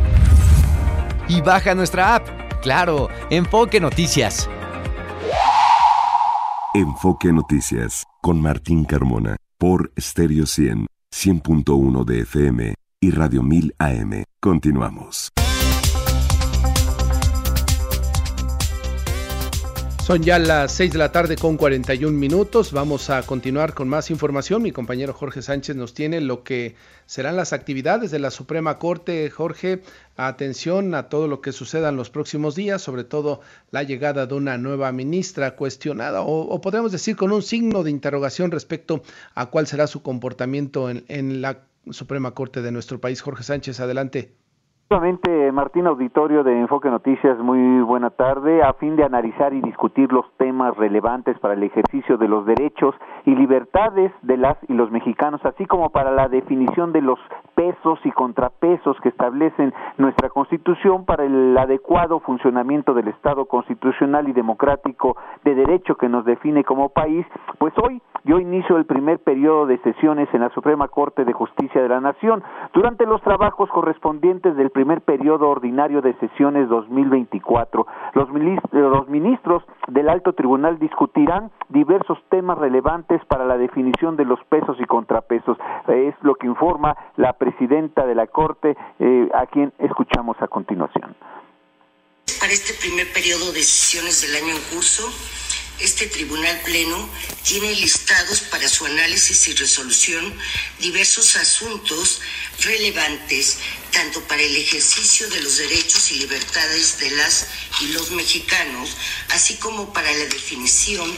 Y 1.28 1.42
baja 1.42 1.74
nuestra 1.74 2.16
app, 2.16 2.28
claro, 2.62 3.08
Enfoque 3.30 3.80
Noticias. 3.80 4.50
Enfoque 6.74 7.32
Noticias, 7.32 8.04
con 8.22 8.42
Martín 8.42 8.84
Carmona, 8.84 9.38
por 9.58 9.94
Stereo 9.98 10.46
100, 10.46 10.88
100.1 11.14 12.04
de 12.04 12.20
FM 12.22 12.74
y 13.00 13.12
Radio 13.12 13.42
1000 13.42 13.76
AM. 13.80 14.24
Continuamos. 14.42 15.32
Son 20.04 20.22
ya 20.22 20.38
las 20.38 20.74
6 20.74 20.92
de 20.92 20.98
la 20.98 21.14
tarde 21.14 21.38
con 21.38 21.56
41 21.56 22.18
minutos. 22.18 22.74
Vamos 22.74 23.10
a 23.10 23.24
continuar 23.24 23.74
con 23.74 23.88
más 23.88 24.12
información. 24.12 24.62
Mi 24.62 24.74
compañero 24.74 25.14
Jorge 25.14 25.42
Sánchez 25.42 25.78
nos 25.78 25.94
tiene 25.94 26.20
lo 26.20 26.44
que 26.44 26.76
serán 27.06 27.38
las 27.38 27.54
actividades 27.54 28.12
de 28.12 28.20
la 28.20 28.30
Suprema 28.30 28.80
Corte. 28.80 29.30
Jorge, 29.30 29.82
atención 30.18 30.94
a 30.94 31.08
todo 31.08 31.30
lo 31.30 31.40
que 31.40 31.54
suceda 31.54 31.88
en 31.88 31.96
los 31.96 32.10
próximos 32.10 32.54
días, 32.54 32.82
sobre 32.82 33.06
todo 33.06 33.40
la 33.72 33.84
llegada 33.84 34.26
de 34.26 34.34
una 34.36 34.58
nueva 34.58 34.92
ministra 34.92 35.56
cuestionada 35.56 36.22
o, 36.22 36.60
podríamos 36.60 36.92
decir 36.92 37.16
con 37.16 37.32
un 37.32 37.42
signo 37.42 37.82
de 37.84 37.92
interrogación 37.92 38.52
respecto 38.52 39.04
a 39.36 39.46
cuál 39.46 39.68
será 39.68 39.88
su 39.88 40.04
comportamiento 40.04 40.90
en, 40.90 41.06
en 41.08 41.42
la 41.42 41.60
Suprema 41.92 42.32
Corte 42.32 42.62
de 42.62 42.74
nuestro 42.74 43.00
país. 43.00 43.22
Jorge 43.22 43.44
Sánchez, 43.44 43.80
adelante. 43.80 44.43
Martín 45.54 45.88
Auditorio 45.88 46.44
de 46.44 46.60
Enfoque 46.60 46.90
Noticias, 46.90 47.38
muy 47.40 47.82
buena 47.82 48.10
tarde. 48.10 48.64
A 48.64 48.74
fin 48.74 48.96
de 48.96 49.04
analizar 49.04 49.54
y 49.54 49.62
discutir 49.62 50.12
los 50.12 50.26
temas 50.38 50.76
relevantes 50.78 51.38
para 51.40 51.54
el 51.54 51.64
ejercicio 51.64 52.18
de 52.18 52.28
los 52.28 52.46
derechos 52.46 52.96
y 53.26 53.36
libertades 53.36 54.12
de 54.22 54.38
las 54.38 54.58
y 54.68 54.74
los 54.74 54.92
mexicanos, 54.92 55.42
así 55.46 55.66
como 55.66 55.90
para 55.90 56.12
la 56.12 56.28
definición 56.28 56.92
de 56.92 57.02
los 57.02 57.20
pesos 57.56 58.00
y 58.04 58.12
contrapesos 58.12 58.98
que 59.02 59.10
establecen 59.10 59.74
nuestra 59.98 60.30
Constitución 60.30 61.06
para 61.06 61.24
el 61.24 61.58
adecuado 61.58 62.20
funcionamiento 62.20 62.94
del 62.94 63.08
Estado 63.08 63.46
constitucional 63.46 64.28
y 64.28 64.34
democrático 64.34 65.16
de 65.44 65.56
derecho 65.56 65.96
que 65.96 66.10
nos 66.10 66.26
define 66.26 66.64
como 66.64 66.90
país, 66.90 67.26
pues 67.58 67.74
hoy 67.82 68.02
yo 68.26 68.40
inicio 68.40 68.78
el 68.78 68.86
primer 68.86 69.20
periodo 69.20 69.66
de 69.66 69.78
sesiones 69.80 70.30
en 70.34 70.42
la 70.42 70.50
Suprema 70.50 70.88
Corte 70.88 71.26
de 71.26 71.34
Justicia 71.34 71.82
de 71.82 71.90
la 71.90 72.00
Nación. 72.00 72.42
Durante 72.74 73.06
los 73.06 73.22
trabajos 73.22 73.70
correspondientes 73.70 74.56
del 74.56 74.72
primer 74.74 75.02
periodo 75.02 75.48
ordinario 75.50 76.02
de 76.02 76.14
sesiones 76.16 76.68
2024. 76.68 77.88
Los, 78.14 78.30
ministros 79.08 79.64
del 79.88 80.10
alto 80.10 80.34
tribunal 80.34 80.80
discutirán 80.80 81.52
diversos 81.70 82.18
temas 82.30 82.58
relevantes 82.58 83.24
para 83.26 83.46
la 83.46 83.58
definición 83.58 84.18
de 84.18 84.26
los 84.26 84.40
pesos 84.50 84.76
y 84.80 84.86
contrapesos. 84.86 85.58
Es 85.88 86.16
lo 86.22 86.36
que 86.36 86.48
informa 86.48 86.98
la 87.16 87.34
presidenta 87.34 88.06
de 88.06 88.16
la 88.16 88.28
Corte, 88.28 88.76
eh, 89.00 89.30
a 89.34 89.46
quien 89.46 89.72
escuchamos 89.80 90.36
a 90.42 90.48
continuación. 90.48 91.16
Para 92.40 92.52
este 92.52 92.74
primer 92.82 93.08
periodo 93.14 93.54
de 93.54 93.62
sesiones 93.62 94.22
del 94.22 94.44
año 94.44 94.56
en 94.56 94.76
curso, 94.76 95.04
este 95.84 96.08
Tribunal 96.08 96.62
Pleno 96.62 97.10
tiene 97.44 97.76
listados 97.76 98.40
para 98.42 98.70
su 98.70 98.86
análisis 98.86 99.48
y 99.50 99.54
resolución 99.54 100.34
diversos 100.80 101.36
asuntos 101.36 102.22
relevantes 102.62 103.58
tanto 103.92 104.22
para 104.22 104.42
el 104.42 104.56
ejercicio 104.56 105.30
de 105.30 105.42
los 105.42 105.58
derechos 105.58 106.12
y 106.12 106.20
libertades 106.20 107.00
de 107.00 107.12
las 107.12 107.48
y 107.82 107.88
los 107.88 108.12
mexicanos, 108.12 108.96
así 109.30 109.56
como 109.58 109.92
para 109.92 110.12
la 110.12 110.26
definición 110.26 111.14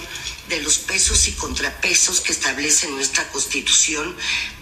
de 0.49 0.59
los 0.61 0.80
pesos 0.80 1.28
y 1.28 1.34
contrapesos 1.34 2.22
que 2.22 2.32
establece 2.32 2.88
nuestra 2.88 3.28
Constitución 3.30 4.16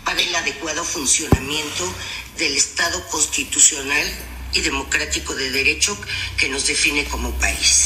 para 0.04 0.22
el 0.22 0.36
adecuado 0.36 0.84
funcionamiento 0.84 1.93
del 2.38 2.56
Estado 2.58 3.08
constitucional 3.08 4.08
y 4.54 4.62
democrático 4.62 5.34
de 5.34 5.49
derecho 5.49 5.97
que 6.38 6.49
nos 6.49 6.68
define 6.68 7.06
como 7.06 7.32
país. 7.39 7.86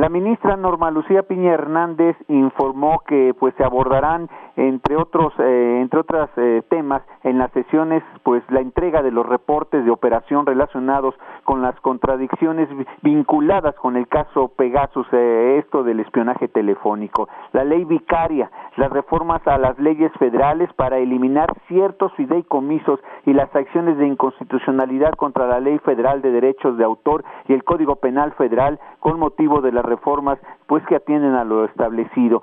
La 0.00 0.08
ministra 0.08 0.56
Norma 0.56 0.90
Lucía 0.90 1.24
Piña 1.24 1.52
Hernández 1.52 2.16
informó 2.28 3.00
que 3.06 3.34
pues 3.38 3.54
se 3.58 3.64
abordarán 3.64 4.30
entre 4.56 4.96
otros 4.96 5.34
eh, 5.38 5.78
entre 5.82 6.00
otros 6.00 6.30
eh, 6.38 6.62
temas 6.70 7.02
en 7.22 7.36
las 7.36 7.52
sesiones 7.52 8.02
pues 8.22 8.42
la 8.48 8.60
entrega 8.60 9.02
de 9.02 9.10
los 9.10 9.26
reportes 9.26 9.84
de 9.84 9.90
operación 9.90 10.46
relacionados 10.46 11.14
con 11.44 11.60
las 11.60 11.78
contradicciones 11.80 12.70
vinculadas 13.02 13.74
con 13.74 13.98
el 13.98 14.08
caso 14.08 14.48
Pegasus 14.48 15.06
eh, 15.12 15.58
esto 15.62 15.82
del 15.82 16.00
espionaje 16.00 16.48
telefónico. 16.48 17.28
La 17.52 17.64
ley 17.64 17.84
vicaria 17.84 18.50
las 18.76 18.90
reformas 18.90 19.46
a 19.46 19.58
las 19.58 19.78
leyes 19.78 20.10
federales 20.18 20.72
para 20.76 20.96
eliminar 20.96 21.52
ciertos 21.68 22.10
fideicomisos 22.14 23.00
y 23.26 23.34
las 23.34 23.54
acciones 23.54 23.98
de 23.98 24.06
inconstitucionalidad 24.06 25.12
contra 25.12 25.46
la 25.46 25.60
ley 25.60 25.78
federal 25.80 26.22
de 26.22 26.30
derechos 26.30 26.78
de 26.78 26.84
autor 26.84 27.22
y 27.48 27.52
el 27.52 27.64
código 27.64 27.96
penal 27.96 28.32
federal 28.32 28.80
con 29.00 29.18
motivo 29.18 29.60
de 29.60 29.72
las 29.72 29.89
reformas 29.90 30.38
pues 30.66 30.84
que 30.86 30.96
atienden 30.96 31.34
a 31.34 31.44
lo 31.44 31.64
establecido. 31.64 32.42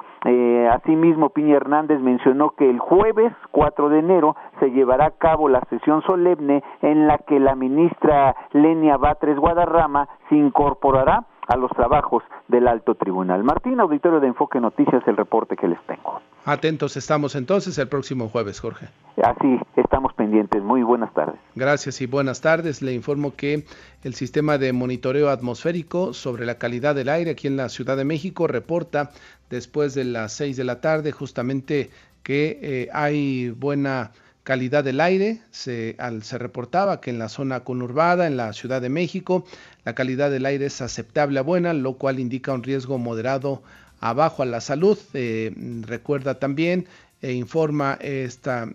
Asimismo 0.72 1.30
Piña 1.30 1.56
Hernández 1.56 2.00
mencionó 2.02 2.52
que 2.52 2.70
el 2.70 2.80
jueves 2.80 3.34
4 3.52 3.90
de 3.90 4.00
enero 4.00 4.36
se 4.60 4.72
llevará 4.72 5.06
a 5.06 5.12
cabo 5.12 5.50
la 5.50 5.62
sesión 5.70 6.02
solemne 6.04 6.64
en 6.82 7.08
la 7.08 7.18
que 7.20 7.40
la 7.40 7.56
ministra 7.56 8.36
Lenia 8.52 8.98
Batres 8.98 9.38
Guadarrama 9.38 10.08
se 10.30 10.36
incorporará 10.36 11.26
a 11.48 11.56
los 11.56 11.72
trabajos 11.72 12.24
del 12.48 12.68
alto 12.68 12.96
tribunal. 12.96 13.44
Martín, 13.44 13.80
auditorio 13.80 14.20
de 14.20 14.28
Enfoque 14.28 14.60
Noticias, 14.60 15.04
el 15.08 15.18
reporte 15.18 15.56
que 15.56 15.68
les 15.68 15.82
tengo. 15.88 16.22
Atentos 16.46 16.96
estamos 16.96 17.36
entonces 17.36 17.78
el 17.78 17.88
próximo 17.90 18.30
jueves, 18.30 18.60
Jorge. 18.60 18.88
Así, 19.22 19.60
estamos 19.76 20.14
pendientes. 20.14 20.62
Muy 20.64 20.84
buenas 20.84 21.14
tardes. 21.14 21.36
Gracias 21.56 22.00
y 22.02 22.06
buenas 22.06 22.42
tardes. 22.42 22.82
Le 22.82 22.94
informo 22.94 23.36
que 23.36 23.66
el 24.04 24.14
sistema 24.14 24.58
de 24.58 24.72
monitoreo 24.72 25.30
atmosférico 25.30 26.14
sobre 26.14 26.46
la 26.46 26.58
calidad 26.58 26.96
del 26.96 27.10
aire 27.10 27.32
aquí 27.32 27.48
en 27.48 27.58
la 27.58 27.70
Ciudad 27.70 27.98
de 27.98 28.06
México 28.06 28.48
reporta 28.48 29.12
después 29.50 29.94
de 29.94 30.06
las 30.06 30.34
6 30.34 30.56
de 30.56 30.64
la 30.64 30.80
tarde 30.80 31.12
justamente 31.12 31.90
que 32.24 32.60
eh, 32.62 32.90
hay 32.94 33.50
buena 33.52 34.12
calidad 34.48 34.86
del 34.86 35.02
aire. 35.02 35.42
Se, 35.52 35.98
reportaba 36.38 37.02
que 37.02 37.10
en 37.10 37.20
la 37.20 37.28
zona 37.28 37.66
conurbada, 37.66 38.28
en 38.28 38.38
la 38.38 38.54
Ciudad 38.54 38.82
de 38.82 38.88
México, 38.88 39.46
la 39.84 39.94
calidad 39.94 40.32
del 40.32 40.46
aire 40.46 40.68
es 40.68 40.82
aceptable 40.82 41.38
a 41.40 41.42
buena, 41.42 41.74
lo 41.74 41.98
cual 41.98 42.18
indica 42.18 42.54
un 42.54 42.64
riesgo 42.64 42.98
moderado 42.98 43.62
abajo 44.00 44.44
a 44.44 44.46
la 44.46 44.62
salud. 44.62 44.98
Eh, 45.14 45.54
recuerda 45.82 46.40
también 46.40 46.88
e 47.22 47.34
informa 47.34 47.98
esta, 48.00 48.70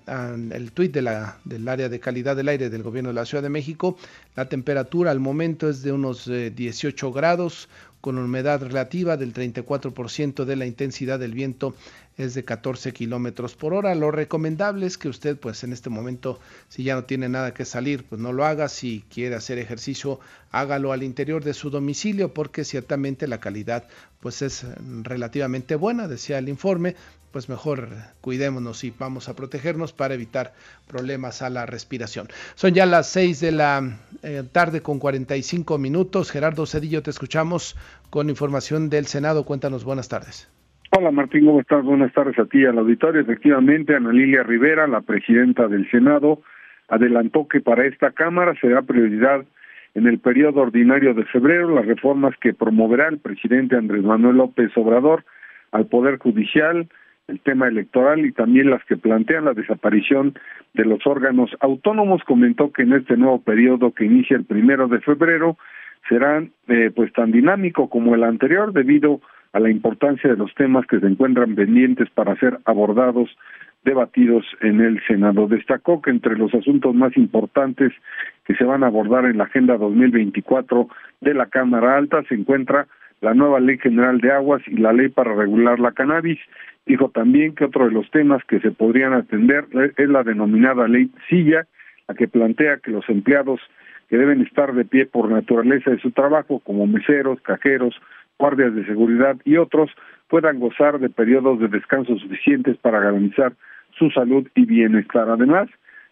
el 0.52 0.72
tuit 0.72 0.92
del 0.92 1.68
área 1.68 1.88
de 1.88 2.00
calidad 2.00 2.36
del 2.36 2.48
aire 2.48 2.68
del 2.68 2.82
gobierno 2.82 3.08
de 3.08 3.14
la 3.14 3.24
Ciudad 3.24 3.42
de 3.42 3.48
México. 3.48 3.96
La 4.36 4.50
temperatura 4.50 5.10
al 5.10 5.20
momento 5.20 5.70
es 5.70 5.82
de 5.82 5.92
unos 5.92 6.26
18 6.26 7.08
eh, 7.08 7.12
grados, 7.14 7.70
con 8.02 8.18
humedad 8.18 8.60
relativa 8.60 9.16
del 9.16 9.32
34% 9.32 10.44
de 10.44 10.56
la 10.56 10.66
intensidad 10.66 11.20
del 11.20 11.32
viento 11.32 11.74
es 12.18 12.34
de 12.34 12.44
14 12.44 12.92
kilómetros 12.92 13.54
por 13.54 13.72
hora. 13.72 13.94
Lo 13.94 14.10
recomendable 14.10 14.86
es 14.86 14.98
que 14.98 15.08
usted, 15.08 15.38
pues 15.38 15.62
en 15.62 15.72
este 15.72 15.88
momento, 15.88 16.40
si 16.68 16.82
ya 16.82 16.96
no 16.96 17.04
tiene 17.04 17.28
nada 17.28 17.54
que 17.54 17.64
salir, 17.64 18.04
pues 18.04 18.20
no 18.20 18.32
lo 18.32 18.44
haga. 18.44 18.68
Si 18.68 19.04
quiere 19.08 19.36
hacer 19.36 19.58
ejercicio, 19.58 20.18
hágalo 20.50 20.92
al 20.92 21.04
interior 21.04 21.44
de 21.44 21.54
su 21.54 21.70
domicilio, 21.70 22.34
porque 22.34 22.64
ciertamente 22.64 23.28
la 23.28 23.38
calidad, 23.38 23.86
pues 24.20 24.42
es 24.42 24.66
relativamente 25.02 25.76
buena, 25.76 26.08
decía 26.08 26.38
el 26.38 26.48
informe. 26.48 26.96
Pues 27.32 27.48
mejor 27.48 27.88
cuidémonos 28.20 28.84
y 28.84 28.92
vamos 28.98 29.28
a 29.28 29.34
protegernos 29.34 29.92
para 29.92 30.14
evitar 30.14 30.52
problemas 30.86 31.40
a 31.40 31.48
la 31.48 31.64
respiración. 31.64 32.26
Son 32.54 32.74
ya 32.74 32.84
las 32.84 33.10
6 33.10 33.40
de 33.40 33.52
la 33.52 33.80
eh, 34.22 34.42
tarde 34.52 34.82
con 34.82 34.98
45 34.98 35.78
minutos. 35.78 36.30
Gerardo 36.30 36.66
Cedillo, 36.66 37.02
te 37.02 37.10
escuchamos 37.10 37.74
con 38.10 38.28
información 38.28 38.90
del 38.90 39.06
Senado. 39.06 39.44
Cuéntanos, 39.44 39.84
buenas 39.84 40.10
tardes. 40.10 40.52
Hola 40.94 41.10
Martín, 41.10 41.46
¿cómo 41.46 41.60
estás? 41.60 41.82
Buenas 41.82 42.12
tardes 42.12 42.38
a 42.38 42.44
ti 42.44 42.66
al 42.66 42.78
auditorio. 42.78 43.22
Efectivamente, 43.22 43.96
Ana 43.96 44.12
Lilia 44.12 44.42
Rivera, 44.42 44.86
la 44.86 45.00
presidenta 45.00 45.66
del 45.68 45.90
Senado, 45.90 46.42
adelantó 46.88 47.48
que 47.48 47.62
para 47.62 47.86
esta 47.86 48.10
Cámara 48.10 48.52
será 48.60 48.82
prioridad 48.82 49.42
en 49.94 50.06
el 50.06 50.18
periodo 50.18 50.60
ordinario 50.60 51.14
de 51.14 51.24
febrero 51.24 51.74
las 51.74 51.86
reformas 51.86 52.34
que 52.42 52.52
promoverá 52.52 53.08
el 53.08 53.18
presidente 53.18 53.76
Andrés 53.76 54.02
Manuel 54.02 54.36
López 54.36 54.70
Obrador 54.76 55.24
al 55.70 55.86
Poder 55.86 56.18
Judicial, 56.18 56.88
el 57.28 57.40
tema 57.40 57.68
electoral 57.68 58.24
y 58.26 58.32
también 58.32 58.70
las 58.70 58.84
que 58.84 58.96
plantean 58.96 59.44
la 59.44 59.54
desaparición 59.54 60.34
de 60.74 60.84
los 60.84 61.06
órganos 61.06 61.50
autónomos. 61.60 62.22
Comentó 62.24 62.72
que 62.72 62.82
en 62.82 62.94
este 62.94 63.16
nuevo 63.16 63.40
periodo 63.40 63.92
que 63.92 64.04
inicia 64.04 64.36
el 64.36 64.44
primero 64.44 64.88
de 64.88 65.00
febrero 65.00 65.56
será 66.08 66.44
eh, 66.68 66.90
pues 66.94 67.12
tan 67.12 67.30
dinámico 67.32 67.88
como 67.88 68.14
el 68.14 68.24
anterior 68.24 68.72
debido 68.72 69.20
a 69.52 69.60
la 69.60 69.70
importancia 69.70 70.30
de 70.30 70.36
los 70.36 70.54
temas 70.54 70.86
que 70.86 70.98
se 70.98 71.06
encuentran 71.06 71.54
pendientes 71.54 72.08
para 72.10 72.36
ser 72.36 72.58
abordados, 72.64 73.30
debatidos 73.84 74.44
en 74.60 74.80
el 74.80 75.02
Senado. 75.06 75.46
Destacó 75.46 76.00
que 76.00 76.10
entre 76.10 76.36
los 76.36 76.52
asuntos 76.54 76.94
más 76.94 77.16
importantes 77.16 77.92
que 78.44 78.54
se 78.54 78.64
van 78.64 78.82
a 78.82 78.86
abordar 78.86 79.26
en 79.26 79.38
la 79.38 79.44
Agenda 79.44 79.76
2024 79.76 80.88
de 81.20 81.34
la 81.34 81.46
Cámara 81.46 81.98
Alta 81.98 82.22
se 82.28 82.34
encuentra 82.34 82.86
la 83.22 83.34
nueva 83.34 83.60
Ley 83.60 83.78
General 83.78 84.18
de 84.18 84.32
Aguas 84.32 84.62
y 84.66 84.76
la 84.76 84.92
Ley 84.92 85.08
para 85.08 85.34
regular 85.34 85.80
la 85.80 85.92
cannabis. 85.92 86.40
Dijo 86.84 87.08
también 87.08 87.54
que 87.54 87.64
otro 87.64 87.86
de 87.86 87.92
los 87.92 88.10
temas 88.10 88.42
que 88.44 88.60
se 88.60 88.72
podrían 88.72 89.14
atender 89.14 89.64
es 89.96 90.08
la 90.08 90.24
denominada 90.24 90.88
Ley 90.88 91.10
Silla, 91.28 91.66
la 92.08 92.14
que 92.14 92.28
plantea 92.28 92.78
que 92.78 92.90
los 92.90 93.08
empleados 93.08 93.60
que 94.10 94.18
deben 94.18 94.42
estar 94.42 94.74
de 94.74 94.84
pie 94.84 95.06
por 95.06 95.30
naturaleza 95.30 95.90
de 95.90 96.00
su 96.00 96.10
trabajo, 96.10 96.58
como 96.58 96.86
meseros, 96.86 97.40
cajeros, 97.40 97.94
guardias 98.38 98.74
de 98.74 98.84
seguridad 98.84 99.36
y 99.44 99.56
otros 99.56 99.90
puedan 100.28 100.58
gozar 100.58 100.98
de 100.98 101.08
periodos 101.08 101.60
de 101.60 101.68
descanso 101.68 102.18
suficientes 102.18 102.76
para 102.78 102.98
garantizar 102.98 103.52
su 103.96 104.10
salud 104.10 104.48
y 104.56 104.66
bienestar. 104.66 105.30
Además, 105.30 105.68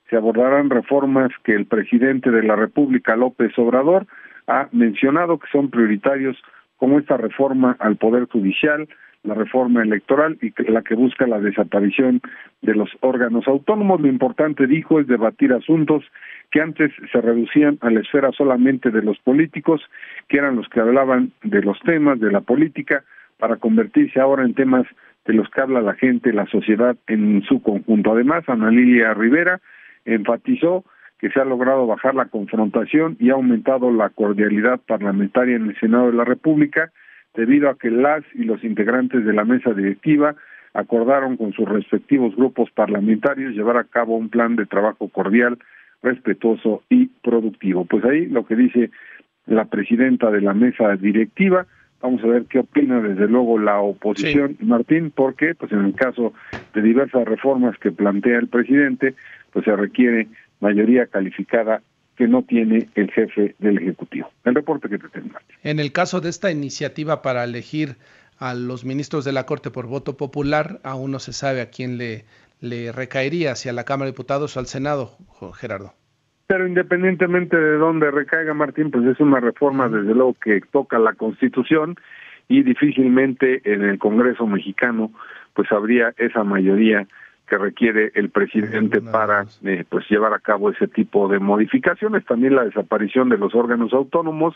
se 0.09 0.17
abordarán 0.17 0.71
reformas 0.71 1.33
que 1.43 1.55
el 1.55 1.67
presidente 1.67 2.31
de 2.31 2.45
la 2.45 2.55
República, 2.55 3.17
López 3.17 3.53
Obrador, 3.59 4.07
ha 4.47 4.69
mencionado 4.71 5.39
que 5.39 5.49
son 5.51 5.71
prioritarios 5.71 6.37
como 6.81 6.99
esta 6.99 7.19
reforma 7.19 7.77
al 7.79 7.97
Poder 7.97 8.25
Judicial, 8.25 8.89
la 9.23 9.35
reforma 9.35 9.83
electoral 9.83 10.39
y 10.41 10.51
la 10.73 10.81
que 10.81 10.95
busca 10.95 11.27
la 11.27 11.39
desaparición 11.39 12.23
de 12.63 12.75
los 12.75 12.89
órganos 13.01 13.47
autónomos. 13.47 14.01
Lo 14.01 14.09
importante, 14.09 14.67
dijo, 14.67 14.99
es 14.99 15.07
debatir 15.07 15.53
asuntos 15.53 16.03
que 16.51 16.63
antes 16.63 16.91
se 17.13 17.21
reducían 17.21 17.77
a 17.83 17.91
la 17.91 18.01
esfera 18.01 18.33
solamente 18.33 18.91
de 18.91 19.03
los 19.03 19.19
políticos, 19.19 19.83
que 20.27 20.39
eran 20.39 20.57
los 20.57 20.71
que 20.71 20.81
hablaban 20.81 21.33
de 21.43 21.61
los 21.61 21.79
temas, 21.81 22.19
de 22.19 22.33
la 22.33 22.41
política, 22.41 23.05
para 23.39 23.57
convertirse 23.57 24.19
ahora 24.19 24.43
en 24.45 24.55
temas 24.55 24.87
de 25.27 25.35
los 25.35 25.51
que 25.51 25.61
habla 25.61 25.83
la 25.83 25.95
gente, 25.95 26.33
la 26.33 26.47
sociedad 26.47 26.97
en 27.09 27.43
su 27.43 27.63
conjunto. 27.63 28.13
Además, 28.13 28.45
Ana 28.49 28.71
Lilia 28.71 29.13
Rivera 29.13 29.61
enfatizó 30.07 30.83
que 31.21 31.31
se 31.31 31.41
ha 31.41 31.45
logrado 31.45 31.87
bajar 31.87 32.15
la 32.15 32.27
confrontación 32.27 33.17
y 33.21 33.31
ha 33.31 33.35
aumentado 33.35 33.93
la 33.93 34.09
cordialidad 34.09 34.81
parlamentaria 34.81 35.57
en 35.57 35.69
el 35.69 35.79
Senado 35.79 36.07
de 36.07 36.15
la 36.15 36.25
República, 36.25 36.91
debido 37.35 37.69
a 37.69 37.77
que 37.77 37.91
las 37.91 38.25
y 38.35 38.45
los 38.45 38.65
integrantes 38.65 39.25
de 39.25 39.33
la 39.33 39.45
mesa 39.45 39.73
directiva 39.73 40.35
acordaron 40.73 41.37
con 41.37 41.53
sus 41.53 41.69
respectivos 41.69 42.35
grupos 42.35 42.71
parlamentarios 42.71 43.55
llevar 43.55 43.77
a 43.77 43.85
cabo 43.85 44.17
un 44.17 44.31
plan 44.31 44.57
de 44.57 44.67
trabajo 44.67 45.09
cordial 45.09 45.59
respetuoso 46.03 46.83
y 46.89 47.07
productivo. 47.23 47.85
Pues 47.85 48.05
ahí 48.05 48.27
lo 48.27 48.47
que 48.47 48.57
dice 48.57 48.91
la 49.47 49.67
presidenta 49.67 50.31
de 50.31 50.41
la 50.41 50.55
mesa 50.55 50.97
directiva, 50.97 51.67
vamos 52.01 52.23
a 52.25 52.29
ver 52.29 52.45
qué 52.45 52.61
opina 52.61 53.01
desde 53.01 53.29
luego 53.29 53.59
la 53.59 53.81
oposición, 53.81 54.57
Martín, 54.61 55.13
porque 55.15 55.55
pues 55.55 55.71
en 55.73 55.85
el 55.85 55.95
caso 55.95 56.33
de 56.73 56.81
diversas 56.81 57.27
reformas 57.27 57.77
que 57.79 57.91
plantea 57.91 58.39
el 58.39 58.49
presidente, 58.49 59.15
pues 59.53 59.65
se 59.65 59.77
requiere 59.77 60.29
mayoría 60.61 61.07
calificada 61.07 61.83
que 62.17 62.29
no 62.29 62.43
tiene 62.43 62.89
el 62.95 63.11
jefe 63.11 63.55
del 63.59 63.79
Ejecutivo. 63.79 64.31
El 64.45 64.55
reporte 64.55 64.89
que 64.89 64.99
te 64.99 65.09
tengo. 65.09 65.39
En 65.63 65.81
el 65.81 65.93
caso 65.93 66.21
de 66.21 66.29
esta 66.29 66.51
iniciativa 66.51 67.23
para 67.23 67.45
elegir 67.45 67.97
a 68.39 68.55
los 68.55 68.85
ministros 68.85 69.25
de 69.25 69.33
la 69.33 69.47
Corte 69.47 69.71
por 69.71 69.87
voto 69.87 70.17
popular, 70.17 70.81
aún 70.83 71.13
no 71.13 71.19
se 71.19 71.33
sabe 71.33 71.61
a 71.61 71.71
quién 71.71 71.99
le, 71.99 72.25
le 72.61 72.93
recaería 72.93 73.53
hacia 73.53 73.73
la 73.73 73.85
Cámara 73.85 74.07
de 74.07 74.13
Diputados 74.13 74.57
o 74.57 74.61
al 74.61 74.67
Senado, 74.67 75.13
Gerardo. 75.55 75.95
Pero 76.47 76.67
independientemente 76.67 77.57
de 77.57 77.77
dónde 77.77 78.11
recaiga 78.11 78.53
Martín, 78.55 78.91
pues 78.91 79.07
es 79.07 79.21
una 79.21 79.41
reforma 79.41 79.89
desde 79.89 80.15
luego 80.15 80.35
que 80.35 80.61
toca 80.73 80.99
la 80.99 81.15
Constitución 81.15 81.97
y 82.49 82.65
difícilmente 82.65 83.63
en 83.65 83.83
el 83.83 83.99
Congreso 83.99 84.47
mexicano 84.47 85.13
pues 85.55 85.71
habría 85.73 86.13
esa 86.17 86.45
mayoría 86.45 87.07
que 87.51 87.59
requiere 87.59 88.13
el 88.15 88.31
presidente 88.31 89.01
para 89.03 89.45
eh, 89.65 89.85
pues 89.89 90.09
llevar 90.09 90.33
a 90.33 90.39
cabo 90.39 90.71
ese 90.71 90.87
tipo 90.87 91.27
de 91.29 91.41
modificaciones. 91.41 92.25
También 92.25 92.55
la 92.55 92.65
desaparición 92.65 93.29
de 93.29 93.39
los 93.39 93.55
órganos 93.57 93.93
autónomos 93.93 94.55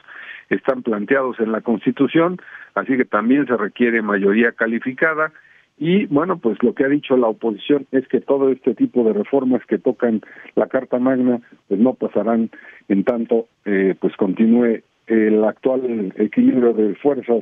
están 0.48 0.82
planteados 0.82 1.40
en 1.40 1.50
la 1.50 1.60
Constitución, 1.60 2.38
así 2.76 2.96
que 2.96 3.04
también 3.04 3.46
se 3.46 3.56
requiere 3.56 4.00
mayoría 4.00 4.52
calificada 4.52 5.32
y 5.76 6.06
bueno, 6.06 6.38
pues 6.38 6.62
lo 6.62 6.72
que 6.72 6.84
ha 6.84 6.88
dicho 6.88 7.16
la 7.16 7.26
oposición 7.26 7.86
es 7.90 8.06
que 8.06 8.20
todo 8.20 8.48
este 8.50 8.76
tipo 8.76 9.02
de 9.02 9.12
reformas 9.12 9.60
que 9.66 9.78
tocan 9.78 10.20
la 10.54 10.68
Carta 10.68 11.00
Magna 11.00 11.40
pues 11.66 11.80
no 11.80 11.94
pasarán 11.94 12.50
en 12.88 13.02
tanto 13.02 13.48
eh, 13.64 13.96
pues 13.98 14.14
continúe 14.16 14.82
el 15.08 15.44
actual 15.44 16.14
equilibrio 16.16 16.72
de 16.74 16.94
fuerzas 16.94 17.40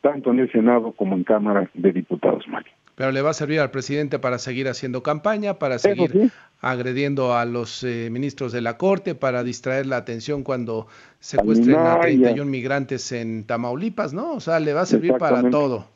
tanto 0.00 0.30
en 0.30 0.40
el 0.40 0.50
Senado 0.50 0.92
como 0.92 1.14
en 1.14 1.24
Cámara 1.24 1.68
de 1.74 1.92
Diputados, 1.92 2.48
Mario. 2.48 2.72
Pero 2.94 3.10
le 3.10 3.22
va 3.22 3.30
a 3.30 3.34
servir 3.34 3.60
al 3.60 3.70
presidente 3.70 4.18
para 4.18 4.38
seguir 4.38 4.68
haciendo 4.68 5.02
campaña, 5.02 5.54
para 5.54 5.78
seguir 5.78 6.30
agrediendo 6.60 7.34
a 7.34 7.44
los 7.44 7.82
eh, 7.82 8.08
ministros 8.10 8.52
de 8.52 8.60
la 8.60 8.78
Corte, 8.78 9.14
para 9.14 9.42
distraer 9.42 9.86
la 9.86 9.96
atención 9.96 10.44
cuando 10.44 10.86
secuestren 11.18 11.76
a 11.76 12.00
31 12.00 12.50
migrantes 12.50 13.10
en 13.12 13.44
Tamaulipas, 13.44 14.14
¿no? 14.14 14.32
O 14.34 14.40
sea, 14.40 14.60
le 14.60 14.72
va 14.72 14.82
a 14.82 14.86
servir 14.86 15.14
para 15.18 15.50
todo. 15.50 15.86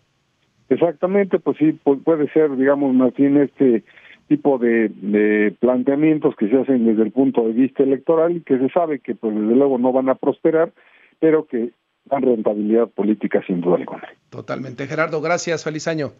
Exactamente, 0.68 1.38
pues 1.38 1.57
sí, 1.57 1.72
puede 1.72 2.30
ser, 2.32 2.55
digamos, 2.57 2.94
Martín, 2.94 3.38
este 3.38 3.84
tipo 4.28 4.59
de, 4.59 4.90
de, 4.90 5.57
planteamientos 5.59 6.36
que 6.36 6.49
se 6.51 6.59
hacen 6.59 6.84
desde 6.84 7.03
el 7.03 7.12
punto 7.12 7.46
de 7.46 7.53
vista 7.53 7.82
electoral 7.82 8.36
y 8.36 8.40
que 8.42 8.59
se 8.59 8.68
sabe 8.68 8.99
que, 8.99 9.14
pues, 9.14 9.34
desde 9.34 9.55
luego 9.55 9.78
no 9.78 9.92
van 9.92 10.11
a 10.11 10.16
prosperar, 10.16 10.72
pero 11.18 11.46
que 11.46 11.70
dan 12.05 12.22
rentabilidad 12.22 12.88
política 12.88 13.42
sin 13.46 13.62
duda 13.62 13.76
alguna. 13.76 14.09
Totalmente. 14.28 14.86
Gerardo, 14.86 15.20
gracias. 15.22 15.64
Feliz 15.64 15.88
año. 15.88 16.12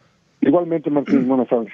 Igualmente, 0.49 0.89
Martín, 0.91 1.29
buenas 1.29 1.49
tardes. 1.49 1.71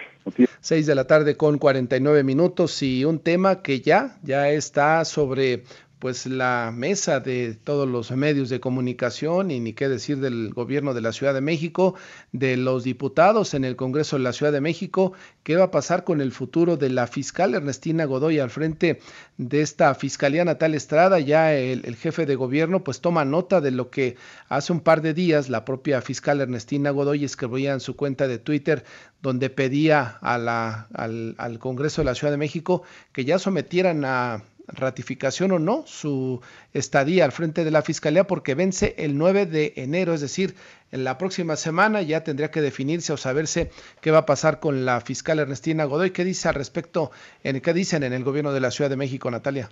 Seis 0.61 0.87
de 0.87 0.97
la 0.97 1.07
tarde 1.07 1.37
con 1.37 1.59
49 1.59 2.25
minutos 2.25 2.83
y 2.83 3.05
un 3.05 3.21
tema 3.21 3.63
que 3.63 3.81
ya, 3.81 4.19
ya 4.23 4.51
está 4.51 5.05
sobre 5.05 5.63
pues 6.05 6.27
la 6.27 6.71
mesa 6.71 7.21
de 7.21 7.55
todos 7.55 7.89
los 7.89 8.11
medios 8.11 8.51
de 8.51 8.61
comunicación 8.61 9.51
y 9.51 9.59
ni 9.59 9.73
qué 9.73 9.89
decir 9.89 10.19
del 10.19 10.53
gobierno 10.53 10.93
de 10.93 11.01
la 11.01 11.13
Ciudad 11.13 11.33
de 11.33 11.41
México, 11.41 11.95
de 12.31 12.59
los 12.59 12.85
diputados 12.85 13.55
en 13.55 13.65
el 13.65 13.75
Congreso 13.75 14.17
de 14.17 14.23
la 14.23 14.35
Ciudad 14.35 14.53
de 14.53 14.61
México, 14.61 15.15
qué 15.45 15.57
va 15.57 15.65
a 15.65 15.71
pasar 15.71 16.05
con 16.05 16.21
el 16.21 16.31
futuro 16.31 16.77
de 16.77 16.91
la 16.91 17.07
fiscal 17.07 17.55
Ernestina 17.55 18.05
Godoy 18.05 18.39
al 18.39 18.51
frente 18.51 19.01
de 19.39 19.63
esta 19.63 19.95
Fiscalía 19.95 20.45
Natal 20.45 20.75
Estrada, 20.75 21.21
ya 21.21 21.55
el, 21.55 21.97
jefe 21.97 22.27
de 22.27 22.35
gobierno 22.35 22.85
pues 22.85 23.01
toma 23.01 23.25
nota 23.25 23.63
de 23.63 23.71
lo 23.71 23.89
que 23.89 24.17
hace 24.51 24.75
un 24.75 24.81
par 24.81 25.01
de 25.01 25.15
días 25.15 25.49
la 25.49 25.65
propia 25.65 26.03
fiscal 26.03 26.43
Ernestina 26.43 26.91
Godoy 26.91 27.25
escribía 27.25 27.73
en 27.73 27.81
su 27.81 27.97
cuenta 27.97 28.29
de 28.29 28.37
Twitter 28.37 28.85
donde 29.23 29.49
pedía 29.49 30.19
al, 30.21 30.51
al 30.51 31.59
Congreso 31.59 32.03
de 32.03 32.05
la 32.05 32.15
Ciudad 32.15 32.31
de 32.31 32.37
México 32.37 32.83
que 33.15 33.25
ya 33.25 33.39
sometieran 33.39 34.05
a 34.05 34.43
ratificación 34.67 35.53
o 35.53 35.59
no 35.59 35.85
su 35.87 36.41
estadía 36.73 37.25
al 37.25 37.33
frente 37.33 37.65
de 37.65 37.71
la 37.71 37.83
Fiscalía 37.83 38.25
porque 38.25 38.55
vence 38.55 38.95
el 38.99 39.19
9 39.19 39.47
de 39.47 39.73
enero, 39.77 40.15
es 40.15 40.21
decir, 40.21 40.55
en 40.91 41.05
la 41.05 41.19
próxima 41.19 41.57
semana 41.57 42.03
ya 42.03 42.25
tendría 42.25 42.51
que 42.51 42.61
definirse 42.61 43.13
o 43.13 43.17
saberse 43.17 43.71
qué 44.01 44.11
va 44.11 44.19
a 44.19 44.27
pasar 44.27 44.61
con 44.61 44.85
la 44.85 45.01
fiscal 45.01 45.39
Ernestina 45.39 45.85
Godoy. 45.85 46.11
¿Qué 46.11 46.25
dice 46.25 46.49
al 46.49 46.55
respecto, 46.55 47.11
en, 47.43 47.61
qué 47.61 47.73
dicen 47.73 48.03
en 48.03 48.13
el 48.13 48.25
gobierno 48.25 48.53
de 48.53 48.61
la 48.61 48.71
Ciudad 48.71 48.91
de 48.91 48.97
México, 48.97 49.31
Natalia? 49.31 49.69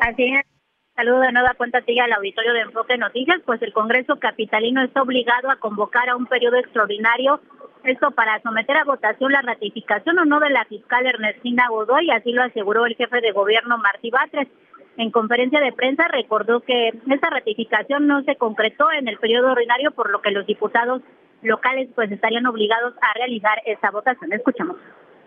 Así 0.00 0.24
es. 0.24 0.46
Saludo 0.94 1.20
de 1.20 1.32
nueva 1.32 1.54
cuenta 1.56 1.78
a 1.78 2.04
al 2.04 2.12
auditorio 2.12 2.52
de 2.52 2.60
Enfoque 2.60 2.98
Noticias, 2.98 3.40
pues 3.46 3.62
el 3.62 3.72
Congreso 3.72 4.18
Capitalino 4.18 4.82
está 4.82 5.00
obligado 5.00 5.50
a 5.50 5.56
convocar 5.56 6.08
a 6.10 6.16
un 6.16 6.26
periodo 6.26 6.56
extraordinario 6.56 7.40
esto 7.84 8.10
para 8.12 8.40
someter 8.42 8.76
a 8.76 8.84
votación 8.84 9.32
la 9.32 9.42
ratificación 9.42 10.18
o 10.18 10.24
no 10.24 10.40
de 10.40 10.50
la 10.50 10.64
fiscal 10.64 11.06
Ernestina 11.06 11.68
Godoy, 11.68 12.10
así 12.10 12.32
lo 12.32 12.42
aseguró 12.42 12.86
el 12.86 12.96
jefe 12.96 13.20
de 13.20 13.32
gobierno 13.32 13.78
Martí 13.78 14.10
Batres. 14.10 14.48
En 14.96 15.10
conferencia 15.10 15.60
de 15.60 15.72
prensa 15.72 16.06
recordó 16.08 16.60
que 16.60 16.92
esta 17.10 17.30
ratificación 17.30 18.06
no 18.06 18.22
se 18.22 18.36
concretó 18.36 18.92
en 18.92 19.08
el 19.08 19.18
periodo 19.18 19.52
ordinario, 19.52 19.90
por 19.92 20.10
lo 20.10 20.20
que 20.20 20.30
los 20.30 20.46
diputados 20.46 21.02
locales 21.42 21.88
pues 21.94 22.10
estarían 22.12 22.46
obligados 22.46 22.94
a 23.00 23.14
realizar 23.14 23.60
esa 23.64 23.90
votación. 23.90 24.32
Escuchamos 24.32 24.76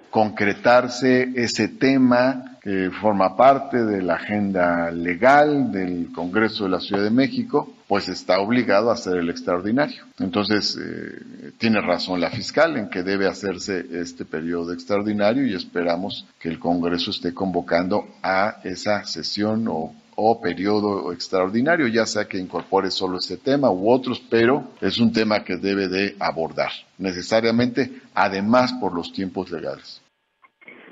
concretarse 0.09 1.31
ese 1.35 1.67
tema 1.67 2.57
que 2.61 2.89
forma 2.99 3.35
parte 3.35 3.77
de 3.83 4.01
la 4.01 4.15
agenda 4.15 4.89
legal 4.89 5.71
del 5.71 6.11
Congreso 6.11 6.63
de 6.63 6.71
la 6.71 6.79
Ciudad 6.79 7.03
de 7.03 7.11
México, 7.11 7.71
pues 7.87 8.09
está 8.09 8.39
obligado 8.39 8.89
a 8.89 8.93
hacer 8.93 9.17
el 9.17 9.29
extraordinario. 9.29 10.03
Entonces, 10.17 10.75
eh, 10.75 11.51
tiene 11.59 11.79
razón 11.79 12.19
la 12.19 12.31
fiscal 12.31 12.75
en 12.77 12.89
que 12.89 13.03
debe 13.03 13.27
hacerse 13.27 13.85
este 13.91 14.25
periodo 14.25 14.73
extraordinario 14.73 15.45
y 15.45 15.53
esperamos 15.53 16.25
que 16.39 16.49
el 16.49 16.57
Congreso 16.57 17.11
esté 17.11 17.35
convocando 17.35 18.07
a 18.23 18.57
esa 18.63 19.05
sesión 19.05 19.67
o 19.67 19.93
o 20.15 20.41
periodo 20.41 21.11
extraordinario, 21.11 21.87
ya 21.87 22.05
sea 22.05 22.25
que 22.25 22.37
incorpore 22.37 22.89
solo 22.89 23.17
este 23.17 23.37
tema 23.37 23.69
u 23.69 23.89
otros, 23.89 24.19
pero 24.29 24.63
es 24.81 24.97
un 24.97 25.11
tema 25.11 25.43
que 25.43 25.57
debe 25.57 25.87
de 25.87 26.15
abordar 26.19 26.71
necesariamente, 26.97 27.91
además 28.13 28.73
por 28.73 28.93
los 28.93 29.11
tiempos 29.11 29.51
legales. 29.51 30.01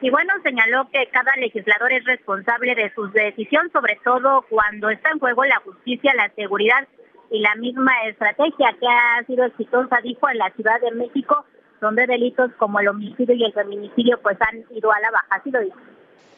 Y 0.01 0.09
bueno, 0.09 0.33
señaló 0.43 0.89
que 0.91 1.07
cada 1.11 1.33
legislador 1.37 1.93
es 1.93 2.03
responsable 2.03 2.75
de 2.75 2.91
su 2.93 3.09
decisión, 3.11 3.71
sobre 3.71 3.97
todo 4.03 4.45
cuando 4.49 4.89
está 4.89 5.11
en 5.11 5.19
juego 5.19 5.45
la 5.45 5.61
justicia, 5.63 6.13
la 6.13 6.29
seguridad 6.35 6.85
y 7.31 7.39
la 7.39 7.55
misma 7.55 7.93
estrategia 8.07 8.75
que 8.79 8.87
ha 8.87 9.23
sido 9.25 9.45
exitosa, 9.45 10.01
dijo, 10.03 10.29
en 10.29 10.39
la 10.39 10.49
Ciudad 10.51 10.81
de 10.81 10.91
México, 10.91 11.45
donde 11.79 12.05
delitos 12.05 12.51
como 12.57 12.81
el 12.81 12.89
homicidio 12.89 13.33
y 13.33 13.45
el 13.45 13.53
feminicidio 13.53 14.19
pues 14.21 14.37
han 14.41 14.65
ido 14.75 14.91
a 14.91 14.99
la 14.99 15.11
baja. 15.11 15.27
Así 15.29 15.51
lo 15.51 15.61
dijo. 15.61 15.77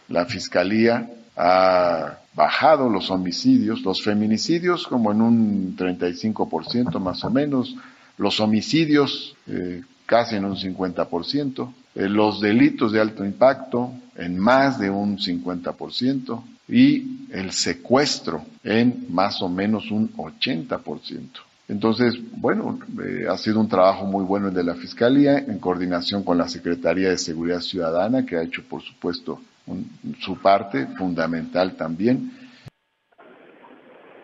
La 0.09 0.25
Fiscalía 0.25 1.09
ha 1.35 2.19
bajado 2.33 2.89
los 2.89 3.09
homicidios, 3.11 3.81
los 3.81 4.03
feminicidios 4.03 4.87
como 4.87 5.11
en 5.11 5.21
un 5.21 5.75
35% 5.77 6.99
más 6.99 7.23
o 7.23 7.29
menos, 7.29 7.75
los 8.17 8.39
homicidios 8.39 9.35
eh, 9.47 9.81
casi 10.05 10.35
en 10.35 10.45
un 10.45 10.55
50%, 10.55 11.73
eh, 11.95 12.09
los 12.09 12.41
delitos 12.41 12.91
de 12.91 13.01
alto 13.01 13.25
impacto 13.25 13.91
en 14.15 14.37
más 14.37 14.79
de 14.79 14.89
un 14.89 15.17
50% 15.17 16.41
y 16.67 17.27
el 17.31 17.51
secuestro 17.51 18.43
en 18.63 19.07
más 19.09 19.41
o 19.41 19.49
menos 19.49 19.91
un 19.91 20.11
80%. 20.13 21.27
Entonces, 21.67 22.15
bueno, 22.37 22.79
eh, 23.03 23.25
ha 23.29 23.37
sido 23.37 23.59
un 23.59 23.67
trabajo 23.67 24.05
muy 24.05 24.23
bueno 24.23 24.49
el 24.49 24.53
de 24.53 24.63
la 24.63 24.75
Fiscalía 24.75 25.39
en 25.39 25.57
coordinación 25.57 26.23
con 26.23 26.37
la 26.37 26.47
Secretaría 26.47 27.09
de 27.09 27.17
Seguridad 27.17 27.61
Ciudadana, 27.61 28.25
que 28.25 28.37
ha 28.37 28.43
hecho, 28.43 28.63
por 28.69 28.83
supuesto, 28.83 29.39
su 30.19 30.41
parte 30.41 30.87
fundamental 30.97 31.75
también. 31.75 32.31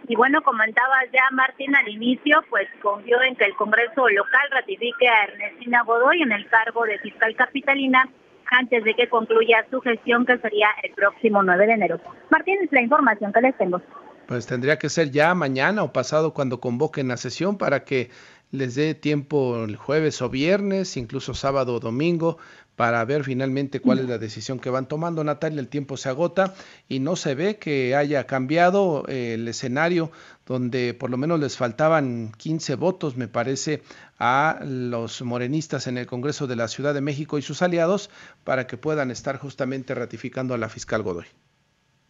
Y 0.07 0.15
bueno, 0.15 0.41
comentabas 0.41 1.05
ya 1.13 1.23
Martín 1.31 1.75
al 1.75 1.87
inicio, 1.87 2.43
pues 2.49 2.67
confió 2.81 3.21
en 3.21 3.35
que 3.35 3.45
el 3.45 3.55
Congreso 3.55 4.09
local 4.09 4.49
ratifique 4.51 5.07
a 5.07 5.23
Ernestina 5.25 5.83
Godoy 5.83 6.21
en 6.21 6.31
el 6.31 6.47
cargo 6.49 6.85
de 6.85 6.99
fiscal 6.99 7.35
capitalina 7.35 8.09
antes 8.51 8.83
de 8.83 8.93
que 8.93 9.07
concluya 9.07 9.65
su 9.69 9.79
gestión, 9.79 10.25
que 10.25 10.37
sería 10.39 10.67
el 10.83 10.91
próximo 10.91 11.41
9 11.41 11.65
de 11.65 11.73
enero. 11.73 12.01
Martín, 12.29 12.57
es 12.61 12.71
la 12.71 12.81
información 12.81 13.31
que 13.31 13.41
les 13.41 13.57
tengo. 13.57 13.81
Pues 14.27 14.45
tendría 14.45 14.77
que 14.77 14.89
ser 14.89 15.11
ya 15.11 15.33
mañana 15.33 15.83
o 15.83 15.93
pasado 15.93 16.33
cuando 16.33 16.59
convoquen 16.59 17.07
la 17.07 17.17
sesión 17.17 17.57
para 17.57 17.83
que 17.85 18.09
les 18.51 18.75
dé 18.75 18.93
tiempo 18.95 19.63
el 19.63 19.75
jueves 19.75 20.21
o 20.21 20.29
viernes, 20.29 20.97
incluso 20.97 21.33
sábado 21.33 21.75
o 21.75 21.79
domingo, 21.79 22.37
para 22.75 23.03
ver 23.05 23.23
finalmente 23.23 23.79
cuál 23.79 23.99
es 23.99 24.09
la 24.09 24.17
decisión 24.17 24.59
que 24.59 24.69
van 24.69 24.87
tomando. 24.87 25.23
Natalia, 25.23 25.59
el 25.59 25.67
tiempo 25.67 25.97
se 25.97 26.09
agota 26.09 26.55
y 26.89 26.99
no 26.99 27.15
se 27.15 27.35
ve 27.35 27.57
que 27.57 27.95
haya 27.95 28.25
cambiado 28.25 29.05
eh, 29.07 29.35
el 29.35 29.47
escenario 29.47 30.11
donde 30.45 30.93
por 30.93 31.09
lo 31.09 31.17
menos 31.17 31.39
les 31.39 31.57
faltaban 31.57 32.31
15 32.37 32.75
votos, 32.75 33.17
me 33.17 33.27
parece, 33.27 33.83
a 34.17 34.59
los 34.65 35.21
morenistas 35.21 35.87
en 35.87 35.97
el 35.97 36.07
Congreso 36.07 36.47
de 36.47 36.55
la 36.55 36.67
Ciudad 36.67 36.93
de 36.93 37.01
México 37.01 37.37
y 37.37 37.41
sus 37.41 37.61
aliados 37.61 38.09
para 38.43 38.67
que 38.67 38.77
puedan 38.77 39.11
estar 39.11 39.37
justamente 39.37 39.93
ratificando 39.93 40.53
a 40.53 40.57
la 40.57 40.69
fiscal 40.69 41.03
Godoy. 41.03 41.27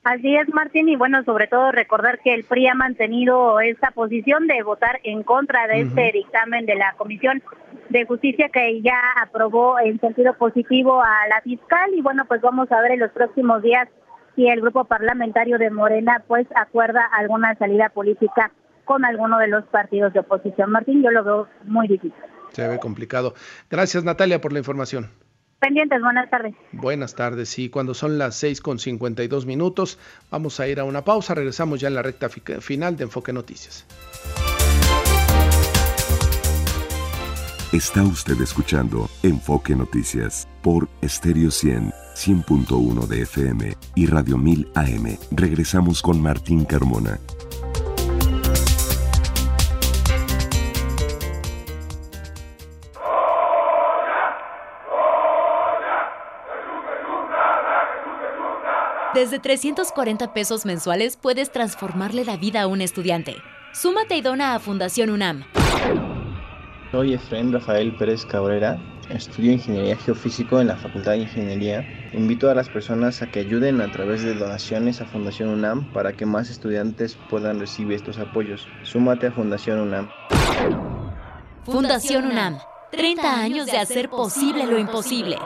Así 0.04 0.36
es, 0.36 0.52
Martín, 0.52 0.90
y 0.90 0.96
bueno, 0.96 1.24
sobre 1.24 1.46
todo 1.46 1.72
recordar 1.72 2.20
que 2.24 2.34
el 2.34 2.44
PRI 2.44 2.68
ha 2.68 2.74
mantenido 2.74 3.60
esta 3.60 3.92
posición 3.92 4.48
de 4.48 4.64
votar 4.64 5.00
en 5.04 5.22
contra 5.22 5.68
de 5.68 5.82
este 5.82 6.12
dictamen 6.12 6.66
de 6.66 6.74
la 6.74 6.94
Comisión 6.98 7.44
de 7.90 8.06
Justicia 8.06 8.50
que 8.50 8.82
ya 8.82 9.00
aprobó 9.22 9.80
en 9.80 10.00
sentido 10.00 10.34
positivo 10.34 11.04
a 11.04 11.28
la 11.30 11.42
fiscal 11.42 11.92
y 11.94 12.02
bueno, 12.02 12.26
pues 12.26 12.42
vamos 12.42 12.72
a 12.72 12.82
ver 12.82 12.94
en 12.94 13.00
los 13.00 13.12
próximos 13.12 13.62
días 13.62 13.90
si 14.36 14.48
el 14.48 14.62
grupo 14.62 14.86
parlamentario 14.86 15.60
de 15.60 15.70
Morena 15.70 16.24
pues 16.28 16.48
acuerda 16.56 17.06
alguna 17.06 17.54
salida 17.60 17.90
política 17.90 18.52
con 18.86 19.06
alguno 19.06 19.38
de 19.38 19.50
los 19.50 19.66
partidos 19.66 20.14
de 20.14 20.22
oposición. 20.22 20.72
Martín, 20.72 21.04
yo 21.04 21.12
lo 21.12 21.24
veo 21.24 21.48
muy 21.66 21.88
difícil. 21.88 22.14
Se 22.54 22.68
ve 22.68 22.80
complicado. 22.80 23.36
Gracias, 23.70 24.04
Natalia, 24.04 24.42
por 24.42 24.52
la 24.52 24.60
información. 24.60 25.12
Pendientes, 25.62 26.02
buenas 26.02 26.28
tardes. 26.32 26.56
Buenas 26.72 27.14
tardes, 27.14 27.60
y 27.60 27.70
cuando 27.70 27.94
son 27.94 28.18
las 28.18 28.34
6 28.38 28.62
con 28.62 28.80
52 28.80 29.46
minutos, 29.46 30.00
vamos 30.32 30.60
a 30.60 30.68
ir 30.68 30.80
a 30.80 30.86
una 30.86 31.04
pausa. 31.04 31.36
Regresamos 31.36 31.80
ya 31.80 31.88
en 31.88 31.94
la 31.94 32.02
recta 32.02 32.30
final 32.30 32.98
de 32.98 33.04
Enfoque 33.04 33.32
Noticias. 33.32 33.86
Está 37.72 38.02
usted 38.02 38.42
escuchando 38.42 39.08
Enfoque 39.22 39.76
Noticias 39.76 40.48
por 40.64 40.90
Stereo 41.04 41.52
100, 41.52 41.92
100.1 42.16 43.08
de 43.08 43.22
FM 43.22 43.78
y 43.96 44.08
Radio 44.08 44.40
1000 44.40 44.72
AM. 44.74 45.18
Regresamos 45.30 46.02
con 46.02 46.20
Martín 46.20 46.66
Carmona. 46.66 47.20
Desde 59.14 59.40
340 59.40 60.34
pesos 60.34 60.66
mensuales 60.66 61.18
puedes 61.18 61.52
transformarle 61.52 62.24
la 62.24 62.38
vida 62.38 62.62
a 62.62 62.68
un 62.68 62.80
estudiante. 62.80 63.36
Súmate 63.74 64.16
y 64.16 64.22
dona 64.22 64.56
a 64.56 64.60
Fundación 64.60 65.10
UNAM. 65.10 65.44
Soy 66.92 67.16
Efraín 67.16 67.52
Rafael 67.52 67.94
Pérez 67.98 68.26
Cabrera, 68.26 68.80
estudio 69.10 69.52
Ingeniería 69.52 69.98
Geofísico 69.98 70.62
en 70.62 70.68
la 70.68 70.78
Facultad 70.78 71.12
de 71.12 71.20
Ingeniería. 71.20 71.86
Invito 72.14 72.50
a 72.50 72.56
las 72.56 72.70
personas 72.70 73.22
a 73.22 73.28
que 73.30 73.42
ayuden 73.42 73.82
a 73.82 73.92
través 73.92 74.24
de 74.24 74.34
donaciones 74.34 75.02
a 75.02 75.06
Fundación 75.06 75.50
UNAM 75.50 75.92
para 75.92 76.14
que 76.14 76.26
más 76.26 76.50
estudiantes 76.50 77.18
puedan 77.30 77.60
recibir 77.60 77.98
estos 77.98 78.18
apoyos. 78.18 78.66
Súmate 78.84 79.28
a 79.28 79.32
Fundación 79.34 79.82
UNAM. 79.82 80.10
Fundación 81.66 82.28
UNAM, 82.28 82.60
30 82.92 83.42
años 83.42 83.66
de 83.66 83.78
hacer 83.78 84.10
posible 84.10 84.66
lo 84.66 84.80
imposible. 84.80 85.38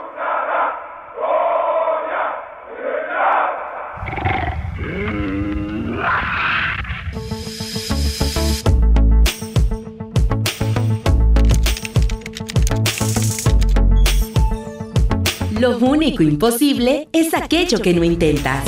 Lo 15.66 15.78
único 15.78 16.22
imposible 16.22 17.08
es 17.12 17.34
aquello 17.34 17.80
que 17.80 17.92
no 17.92 18.04
intentas. 18.04 18.62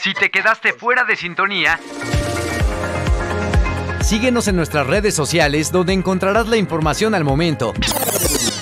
Si 0.00 0.14
te 0.14 0.30
quedaste 0.30 0.72
fuera 0.72 1.02
de 1.02 1.16
sintonía, 1.16 1.80
síguenos 4.00 4.46
en 4.46 4.54
nuestras 4.54 4.86
redes 4.86 5.16
sociales 5.16 5.72
donde 5.72 5.94
encontrarás 5.94 6.46
la 6.46 6.58
información 6.58 7.16
al 7.16 7.24
momento. 7.24 7.74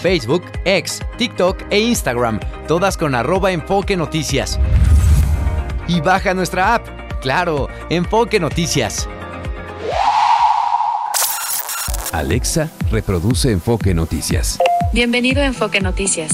Facebook, 0.01 0.45
X, 0.64 1.01
TikTok 1.19 1.64
e 1.69 1.81
Instagram, 1.81 2.41
todas 2.67 2.97
con 2.97 3.14
arroba 3.14 3.53
enfoque 3.53 3.95
noticias. 3.95 4.59
Y 5.87 6.01
baja 6.01 6.33
nuestra 6.33 6.77
app 6.77 6.97
Claro, 7.27 7.66
Enfoque 7.89 8.41
Noticias. 8.41 9.09
Alexa, 12.12 12.68
reproduce 12.91 13.53
Enfoque 13.53 13.95
Noticias. 13.95 14.59
Bienvenido 14.93 15.41
a 15.41 15.47
Enfoque 15.47 15.80
Noticias. 15.80 16.32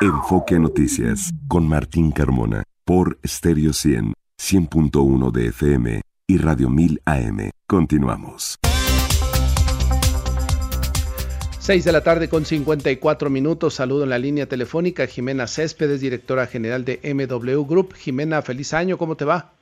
Enfoque 0.00 0.58
Noticias 0.58 1.30
con 1.46 1.68
Martín 1.68 2.10
Carmona 2.10 2.64
por 2.84 3.20
Stereo 3.24 3.72
100, 3.72 4.14
100.1 4.40 5.30
de 5.30 5.46
FM 5.46 6.00
y 6.26 6.38
Radio 6.38 6.68
1000 6.68 7.00
AM. 7.04 7.50
Continuamos. 7.68 8.56
6 11.60 11.84
de 11.84 11.92
la 11.92 12.02
tarde 12.02 12.28
con 12.28 12.44
54 12.44 13.30
minutos. 13.30 13.74
Saludo 13.74 14.02
en 14.02 14.10
la 14.10 14.18
línea 14.18 14.46
telefónica 14.46 15.06
Jimena 15.06 15.46
Céspedes, 15.46 16.00
directora 16.00 16.48
general 16.48 16.84
de 16.84 16.98
MW 17.04 17.62
Group. 17.62 17.94
Jimena, 17.94 18.42
feliz 18.42 18.74
año, 18.74 18.98
¿cómo 18.98 19.16
te 19.16 19.24
va? 19.24 19.61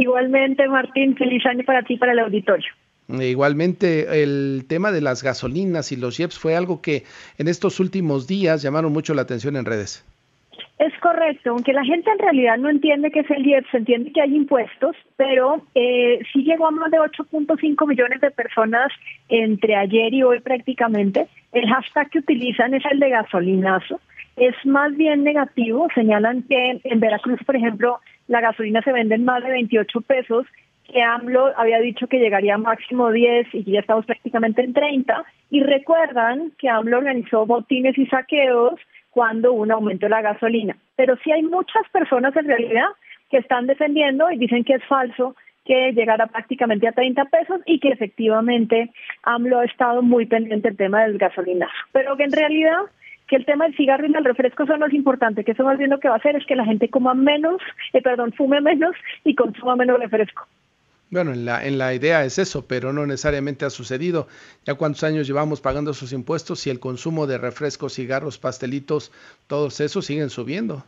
Igualmente, 0.00 0.66
Martín, 0.66 1.14
feliz 1.14 1.44
año 1.44 1.62
para 1.64 1.82
ti 1.82 1.94
y 1.94 1.98
para 1.98 2.12
el 2.12 2.20
auditorio. 2.20 2.72
Igualmente, 3.08 4.22
el 4.22 4.64
tema 4.66 4.92
de 4.92 5.02
las 5.02 5.22
gasolinas 5.22 5.92
y 5.92 5.96
los 5.96 6.16
JEPs 6.16 6.38
fue 6.38 6.56
algo 6.56 6.80
que 6.80 7.04
en 7.36 7.48
estos 7.48 7.80
últimos 7.80 8.26
días 8.26 8.62
llamaron 8.62 8.92
mucho 8.92 9.12
la 9.12 9.22
atención 9.22 9.56
en 9.56 9.66
redes. 9.66 10.04
Es 10.78 10.98
correcto, 11.00 11.50
aunque 11.50 11.74
la 11.74 11.84
gente 11.84 12.10
en 12.10 12.18
realidad 12.18 12.56
no 12.56 12.70
entiende 12.70 13.10
qué 13.10 13.20
es 13.20 13.30
el 13.30 13.46
IEPS, 13.46 13.74
entiende 13.74 14.12
que 14.12 14.22
hay 14.22 14.34
impuestos, 14.34 14.96
pero 15.16 15.60
eh, 15.74 16.20
sí 16.32 16.44
llegó 16.44 16.68
a 16.68 16.70
más 16.70 16.90
de 16.90 16.96
8.5 16.96 17.86
millones 17.86 18.22
de 18.22 18.30
personas 18.30 18.90
entre 19.28 19.76
ayer 19.76 20.14
y 20.14 20.22
hoy 20.22 20.40
prácticamente. 20.40 21.26
El 21.52 21.68
hashtag 21.68 22.08
que 22.08 22.20
utilizan 22.20 22.72
es 22.72 22.82
el 22.90 23.00
de 23.00 23.10
gasolinazo. 23.10 24.00
Es 24.36 24.54
más 24.64 24.96
bien 24.96 25.24
negativo, 25.24 25.88
señalan 25.94 26.44
que 26.44 26.80
en 26.82 27.00
Veracruz, 27.00 27.40
por 27.44 27.56
ejemplo, 27.56 28.00
la 28.30 28.40
gasolina 28.40 28.80
se 28.82 28.92
vende 28.92 29.16
en 29.16 29.24
más 29.24 29.42
de 29.42 29.50
28 29.50 30.00
pesos, 30.02 30.46
que 30.84 31.02
AMLO 31.02 31.52
había 31.56 31.80
dicho 31.80 32.06
que 32.06 32.20
llegaría 32.20 32.54
a 32.54 32.58
máximo 32.58 33.10
10 33.10 33.48
y 33.52 33.64
ya 33.64 33.80
estamos 33.80 34.06
prácticamente 34.06 34.62
en 34.62 34.72
30. 34.72 35.24
Y 35.50 35.64
recuerdan 35.64 36.52
que 36.56 36.68
AMLO 36.68 36.98
organizó 36.98 37.44
botines 37.44 37.98
y 37.98 38.06
saqueos 38.06 38.74
cuando 39.10 39.52
un 39.52 39.72
aumento 39.72 40.06
de 40.06 40.10
la 40.10 40.22
gasolina. 40.22 40.76
Pero 40.94 41.16
sí 41.24 41.32
hay 41.32 41.42
muchas 41.42 41.82
personas 41.92 42.34
en 42.36 42.46
realidad 42.46 42.86
que 43.30 43.38
están 43.38 43.66
defendiendo 43.66 44.30
y 44.30 44.38
dicen 44.38 44.62
que 44.62 44.74
es 44.74 44.84
falso 44.84 45.34
que 45.64 45.90
llegara 45.90 46.28
prácticamente 46.28 46.86
a 46.86 46.92
30 46.92 47.24
pesos 47.24 47.60
y 47.66 47.80
que 47.80 47.88
efectivamente 47.88 48.90
AMLO 49.24 49.58
ha 49.58 49.64
estado 49.64 50.02
muy 50.02 50.26
pendiente 50.26 50.68
del 50.68 50.76
tema 50.76 51.02
del 51.02 51.18
gasolinazo. 51.18 51.74
Pero 51.90 52.16
que 52.16 52.24
en 52.24 52.32
realidad 52.32 52.78
que 53.30 53.36
el 53.36 53.46
tema 53.46 53.64
del 53.64 53.76
cigarro 53.76 54.06
y 54.06 54.12
del 54.12 54.24
refresco 54.24 54.66
son 54.66 54.80
más 54.80 54.92
importante, 54.92 55.44
que 55.44 55.52
eso 55.52 55.62
más 55.62 55.78
bien 55.78 55.90
lo 55.90 56.00
que 56.00 56.08
va 56.08 56.14
a 56.14 56.18
hacer 56.18 56.34
es 56.34 56.44
que 56.44 56.56
la 56.56 56.64
gente 56.64 56.90
coma 56.90 57.14
menos, 57.14 57.62
eh, 57.92 58.02
perdón, 58.02 58.32
fume 58.32 58.60
menos 58.60 58.96
y 59.24 59.36
consuma 59.36 59.76
menos 59.76 60.00
refresco. 60.00 60.48
Bueno, 61.10 61.32
en 61.32 61.44
la, 61.44 61.64
en 61.64 61.78
la 61.78 61.94
idea 61.94 62.24
es 62.24 62.40
eso, 62.40 62.66
pero 62.66 62.92
no 62.92 63.06
necesariamente 63.06 63.64
ha 63.64 63.70
sucedido. 63.70 64.26
Ya 64.66 64.74
cuántos 64.74 65.04
años 65.04 65.28
llevamos 65.28 65.60
pagando 65.60 65.94
sus 65.94 66.12
impuestos 66.12 66.66
y 66.66 66.70
el 66.70 66.80
consumo 66.80 67.28
de 67.28 67.38
refrescos, 67.38 67.94
cigarros, 67.94 68.38
pastelitos, 68.38 69.12
todos 69.46 69.80
esos 69.80 70.06
siguen 70.06 70.30
subiendo. 70.30 70.84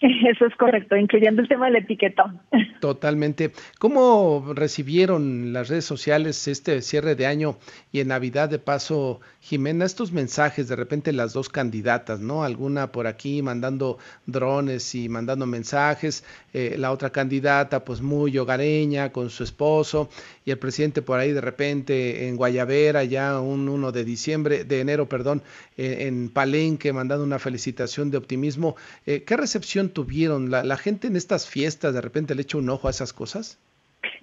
Eso 0.30 0.46
es 0.46 0.54
correcto, 0.54 0.96
incluyendo 0.96 1.42
el 1.42 1.48
tema 1.48 1.66
del 1.66 1.76
etiquetón. 1.76 2.40
Totalmente. 2.80 3.52
¿Cómo 3.78 4.52
recibieron 4.54 5.52
las 5.52 5.68
redes 5.68 5.84
sociales 5.84 6.46
este 6.46 6.82
cierre 6.82 7.16
de 7.16 7.26
año 7.26 7.56
y 7.90 8.00
en 8.00 8.08
Navidad 8.08 8.48
de 8.48 8.60
paso, 8.60 9.20
Jimena, 9.40 9.84
estos 9.84 10.12
mensajes 10.12 10.68
de 10.68 10.76
repente 10.76 11.12
las 11.12 11.32
dos 11.32 11.48
candidatas, 11.48 12.20
¿no? 12.20 12.44
Alguna 12.44 12.92
por 12.92 13.08
aquí 13.08 13.42
mandando 13.42 13.98
drones 14.26 14.94
y 14.94 15.08
mandando 15.08 15.46
mensajes, 15.46 16.24
eh, 16.52 16.76
la 16.78 16.92
otra 16.92 17.10
candidata 17.10 17.84
pues 17.84 18.00
muy 18.00 18.38
hogareña 18.38 19.10
con 19.10 19.30
su 19.30 19.42
esposo 19.42 20.10
y 20.48 20.50
el 20.50 20.58
presidente 20.58 21.02
por 21.02 21.20
ahí 21.20 21.32
de 21.32 21.42
repente 21.42 22.26
en 22.26 22.36
Guayavera 22.36 23.04
ya 23.04 23.38
un 23.38 23.68
1 23.68 23.92
de 23.92 24.02
diciembre, 24.02 24.64
de 24.64 24.80
enero, 24.80 25.06
perdón, 25.06 25.42
eh, 25.76 26.06
en 26.08 26.32
Palenque 26.32 26.90
mandando 26.94 27.22
una 27.22 27.38
felicitación 27.38 28.10
de 28.10 28.16
optimismo. 28.16 28.74
Eh, 29.04 29.24
¿Qué 29.26 29.36
recepción 29.36 29.90
tuvieron? 29.90 30.50
¿La, 30.50 30.76
gente 30.78 31.08
en 31.08 31.16
estas 31.16 31.50
fiestas 31.50 31.92
de 31.92 32.00
repente 32.00 32.34
le 32.34 32.42
echa 32.42 32.56
un 32.56 32.70
ojo 32.70 32.88
a 32.88 32.92
esas 32.92 33.12
cosas? 33.12 33.60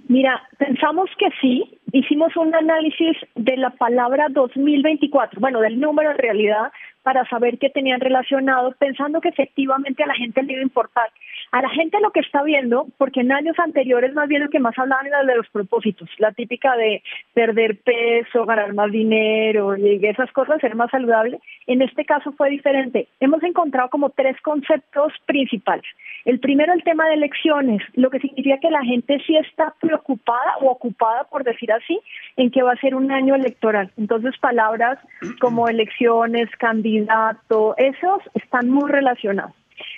Mira, 0.08 0.42
pensamos 0.58 1.12
que 1.20 1.28
sí. 1.40 1.80
Hicimos 1.92 2.36
un 2.38 2.56
análisis 2.56 3.18
de 3.36 3.58
la 3.58 3.70
palabra 3.70 4.26
2024, 4.32 5.40
bueno, 5.40 5.60
del 5.62 5.80
número 5.80 6.10
en 6.10 6.18
realidad, 6.18 6.72
para 7.04 7.24
saber 7.30 7.60
qué 7.60 7.70
tenían 7.70 8.02
relacionado, 8.02 8.74
pensando 8.80 9.22
que 9.22 9.30
efectivamente 9.30 10.02
a 10.02 10.08
la 10.08 10.16
gente 10.16 10.42
le 10.42 10.54
iba 10.54 10.62
a 10.62 10.64
importar. 10.64 11.12
A 11.56 11.62
la 11.62 11.70
gente 11.70 12.02
lo 12.02 12.12
que 12.12 12.20
está 12.20 12.44
viendo, 12.44 12.88
porque 12.98 13.22
en 13.22 13.32
años 13.32 13.58
anteriores 13.58 14.14
más 14.14 14.28
bien 14.28 14.44
lo 14.44 14.50
que 14.50 14.60
más 14.60 14.78
hablaban 14.78 15.08
era 15.08 15.24
de 15.24 15.38
los 15.38 15.48
propósitos, 15.48 16.10
la 16.18 16.34
típica 16.34 16.76
de 16.76 17.02
perder 17.34 17.78
peso, 17.78 18.46
ganar 18.46 18.74
más 18.74 18.92
dinero 18.92 19.78
y 19.78 20.06
esas 20.06 20.30
cosas, 20.34 20.60
ser 20.60 20.76
más 20.76 20.92
saludable. 20.92 21.40
En 21.66 21.82
este 21.82 22.04
caso 22.04 22.34
fue 22.34 22.50
diferente. 22.50 23.08
Hemos 23.22 23.42
encontrado 23.42 23.90
como 23.90 24.10
tres 24.10 24.36
conceptos 24.42 25.14
principales. 25.26 25.86
El 26.26 26.42
primero, 26.42 26.74
el 26.74 26.84
tema 26.84 27.08
de 27.08 27.14
elecciones, 27.14 27.82
lo 27.94 28.10
que 28.10 28.20
significa 28.20 28.60
que 28.60 28.70
la 28.70 28.84
gente 28.84 29.24
sí 29.26 29.38
está 29.38 29.74
preocupada 29.80 30.58
o 30.60 30.72
ocupada, 30.72 31.24
por 31.24 31.46
decir 31.46 31.72
así, 31.72 32.02
en 32.36 32.52
que 32.52 32.64
va 32.64 32.74
a 32.74 32.82
ser 32.82 32.96
un 32.96 33.14
año 33.14 33.34
electoral. 33.34 33.94
Entonces, 33.96 34.38
palabras 34.42 35.00
como 35.40 35.70
elecciones, 35.70 36.50
candidato, 36.58 37.76
esos 37.78 38.24
están 38.34 38.70
muy 38.70 38.92
relacionados. 38.92 39.54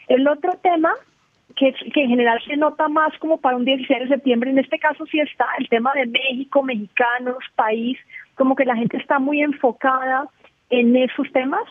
El 0.07 0.27
otro 0.27 0.53
tema 0.61 0.93
que, 1.57 1.73
en 1.83 2.09
general 2.09 2.39
se 2.45 2.55
nota 2.55 2.87
más 2.87 3.17
como 3.19 3.37
para 3.37 3.57
un 3.57 3.65
16 3.65 4.01
de 4.01 4.07
septiembre, 4.07 4.51
en 4.51 4.59
este 4.59 4.79
caso 4.79 5.05
sí 5.07 5.19
está 5.19 5.45
el 5.57 5.67
tema 5.67 5.91
de 5.93 6.05
México, 6.05 6.63
mexicanos, 6.63 7.37
país, 7.55 7.97
como 8.35 8.55
que 8.55 8.65
la 8.65 8.75
gente 8.75 8.97
está 8.97 9.19
muy 9.19 9.41
enfocada 9.41 10.29
en 10.69 10.95
esos 10.95 11.29
temas. 11.33 11.63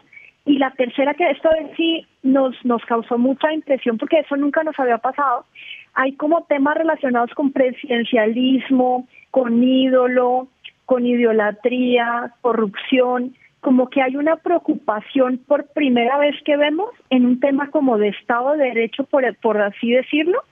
Y 0.45 0.59
la 0.59 0.71
tercera, 0.73 1.15
que 1.15 1.29
esto 1.31 1.49
sí 1.77 2.07
nos, 2.23 2.55
nos 2.65 2.85
causó 2.85 3.19
mucha 3.19 3.53
impresión 3.53 3.99
porque 3.99 4.21
eso 4.21 4.37
nunca 4.37 4.63
nos 4.63 4.79
había 4.79 4.99
pasado, 4.99 5.45
hay 5.95 6.13
como 6.13 6.45
temas 6.45 6.77
relacionados 6.77 7.31
con 7.35 7.53
presidencialismo, 7.53 9.09
con 9.31 9.63
ídolo, 9.63 10.49
con 10.85 11.05
idolatría, 11.05 12.33
corrupción, 12.43 13.35
como 13.61 13.89
que 13.89 14.03
hay 14.03 14.17
una 14.17 14.37
preocupación 14.37 15.39
por 15.47 15.67
primera 15.69 16.19
vez 16.19 16.35
que 16.45 16.57
vemos 16.57 16.91
en 17.11 17.27
un 17.27 17.41
tema 17.41 17.71
como 17.71 17.99
de 17.99 18.09
Estado 18.09 18.53
de 18.53 18.65
Derecho, 18.65 19.05
por, 19.05 19.25
por 19.37 19.61
así 19.61 19.91
decirlo, 19.91 20.43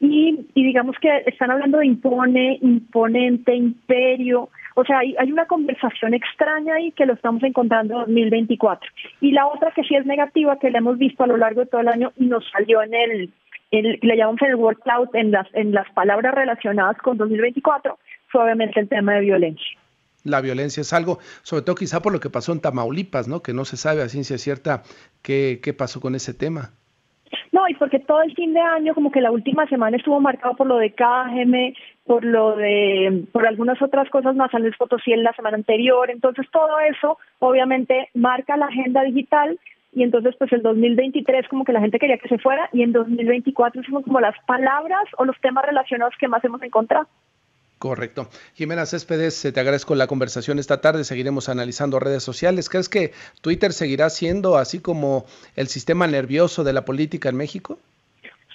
y, 0.00 0.46
digamos 0.54 0.96
que 1.00 1.08
están 1.26 1.52
hablando 1.52 1.78
de 1.78 1.86
impone, 1.86 2.58
imponente, 2.60 3.54
imperio, 3.54 4.48
o 4.74 4.84
sea, 4.84 4.98
hay, 4.98 5.14
hay 5.16 5.30
una 5.30 5.46
conversación 5.46 6.12
extraña 6.14 6.74
ahí 6.74 6.90
que 6.92 7.06
lo 7.06 7.12
estamos 7.12 7.42
encontrando 7.44 7.94
en 7.94 8.06
2024. 8.06 8.90
Y 9.20 9.30
la 9.30 9.46
otra 9.46 9.70
que 9.70 9.84
sí 9.84 9.94
es 9.94 10.04
negativa, 10.04 10.58
que 10.58 10.70
la 10.70 10.78
hemos 10.78 10.98
visto 10.98 11.22
a 11.22 11.28
lo 11.28 11.36
largo 11.36 11.60
de 11.60 11.66
todo 11.66 11.82
el 11.82 11.88
año 11.88 12.12
y 12.16 12.26
nos 12.26 12.44
salió 12.50 12.82
en 12.82 12.94
el, 12.94 13.32
le 13.70 14.16
llamamos 14.16 14.42
el 14.42 14.56
word 14.56 14.78
cloud, 14.78 15.08
en 15.14 15.30
las, 15.30 15.46
en 15.54 15.72
las 15.72 15.88
palabras 15.92 16.34
relacionadas 16.34 16.98
con 16.98 17.16
2024, 17.16 17.98
fue 18.28 18.42
obviamente 18.42 18.80
el 18.80 18.88
tema 18.88 19.14
de 19.14 19.20
violencia. 19.20 19.78
La 20.24 20.40
violencia 20.40 20.80
es 20.80 20.92
algo, 20.92 21.18
sobre 21.42 21.62
todo 21.62 21.74
quizá 21.74 22.00
por 22.00 22.12
lo 22.12 22.20
que 22.20 22.30
pasó 22.30 22.52
en 22.52 22.60
Tamaulipas, 22.60 23.28
¿no? 23.28 23.42
Que 23.42 23.52
no 23.52 23.64
se 23.64 23.76
sabe 23.76 24.02
a 24.02 24.08
ciencia 24.08 24.38
cierta 24.38 24.82
qué, 25.22 25.60
qué 25.62 25.72
pasó 25.72 26.00
con 26.00 26.14
ese 26.14 26.34
tema. 26.34 26.72
No, 27.50 27.68
y 27.68 27.74
porque 27.74 27.98
todo 27.98 28.22
el 28.22 28.34
fin 28.34 28.54
de 28.54 28.60
año, 28.60 28.94
como 28.94 29.10
que 29.10 29.20
la 29.20 29.30
última 29.30 29.66
semana 29.66 29.96
estuvo 29.96 30.20
marcado 30.20 30.54
por 30.56 30.66
lo 30.66 30.78
de 30.78 30.92
KGM, 30.92 31.74
por 32.06 32.24
lo 32.24 32.56
de, 32.56 33.24
por 33.30 33.46
algunas 33.46 33.80
otras 33.82 34.08
cosas 34.10 34.34
más, 34.34 34.50
San 34.50 34.62
Luis 34.62 34.76
Potosí 34.76 35.12
en 35.12 35.22
la 35.22 35.32
semana 35.34 35.56
anterior, 35.56 36.10
entonces 36.10 36.46
todo 36.50 36.78
eso 36.80 37.18
obviamente 37.38 38.08
marca 38.14 38.56
la 38.56 38.66
agenda 38.66 39.02
digital 39.02 39.58
y 39.92 40.02
entonces 40.02 40.34
pues 40.38 40.50
el 40.52 40.62
2023 40.62 41.46
como 41.48 41.64
que 41.64 41.72
la 41.72 41.80
gente 41.80 41.98
quería 41.98 42.16
que 42.16 42.28
se 42.28 42.38
fuera 42.38 42.68
y 42.72 42.82
en 42.82 42.92
2024 42.92 43.82
son 43.82 44.02
como 44.02 44.20
las 44.20 44.34
palabras 44.46 45.04
o 45.18 45.24
los 45.24 45.38
temas 45.40 45.66
relacionados 45.66 46.14
que 46.18 46.28
más 46.28 46.42
hemos 46.44 46.62
encontrado. 46.62 47.06
Correcto. 47.82 48.28
Jimena 48.54 48.86
Céspedes, 48.86 49.42
te 49.52 49.58
agradezco 49.58 49.96
la 49.96 50.06
conversación 50.06 50.60
esta 50.60 50.80
tarde. 50.80 51.02
Seguiremos 51.02 51.48
analizando 51.48 51.98
redes 51.98 52.22
sociales. 52.22 52.68
¿Crees 52.68 52.88
que 52.88 53.10
Twitter 53.40 53.72
seguirá 53.72 54.08
siendo 54.08 54.56
así 54.56 54.80
como 54.80 55.24
el 55.56 55.66
sistema 55.66 56.06
nervioso 56.06 56.62
de 56.62 56.74
la 56.74 56.84
política 56.84 57.28
en 57.28 57.38
México? 57.38 57.80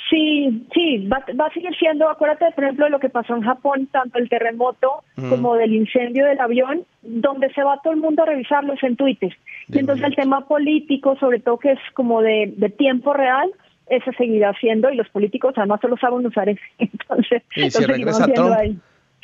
Sí, 0.10 0.66
sí, 0.74 1.10
va, 1.10 1.18
a 1.46 1.54
seguir 1.54 1.76
siendo, 1.78 2.10
acuérdate 2.10 2.46
por 2.56 2.64
ejemplo 2.64 2.86
de 2.86 2.92
lo 2.92 3.02
que 3.02 3.10
pasó 3.10 3.36
en 3.36 3.42
Japón, 3.42 3.90
tanto 3.92 4.18
el 4.18 4.30
terremoto 4.30 5.04
como 5.30 5.56
del 5.56 5.74
incendio 5.74 6.26
del 6.26 6.40
avión, 6.40 6.86
donde 7.02 7.52
se 7.54 7.64
va 7.64 7.82
todo 7.84 7.92
el 7.92 8.00
mundo 8.00 8.24
a 8.24 8.28
revisarlos 8.28 8.82
en 8.82 8.96
Twitter. 8.96 9.36
y 9.68 9.80
entonces 9.80 10.06
el 10.06 10.16
tema 10.16 10.48
político, 10.48 11.18
sobre 11.20 11.42
todo 11.42 11.60
que 11.60 11.74
es 11.74 11.80
como 11.96 12.22
de, 12.22 12.74
tiempo 12.78 13.12
real, 13.12 13.52
ese 13.88 14.14
seguirá 14.14 14.54
siendo 14.54 14.90
y 14.90 14.96
los 14.96 15.10
políticos 15.10 15.54
además 15.58 15.82
solo 15.82 15.98
saben 15.98 16.26
usar 16.26 16.48
ese. 16.48 16.62
Entonces, 16.80 17.44
y 17.58 17.70
si 17.70 17.84
regresa 17.84 18.26
Trump, 18.28 18.80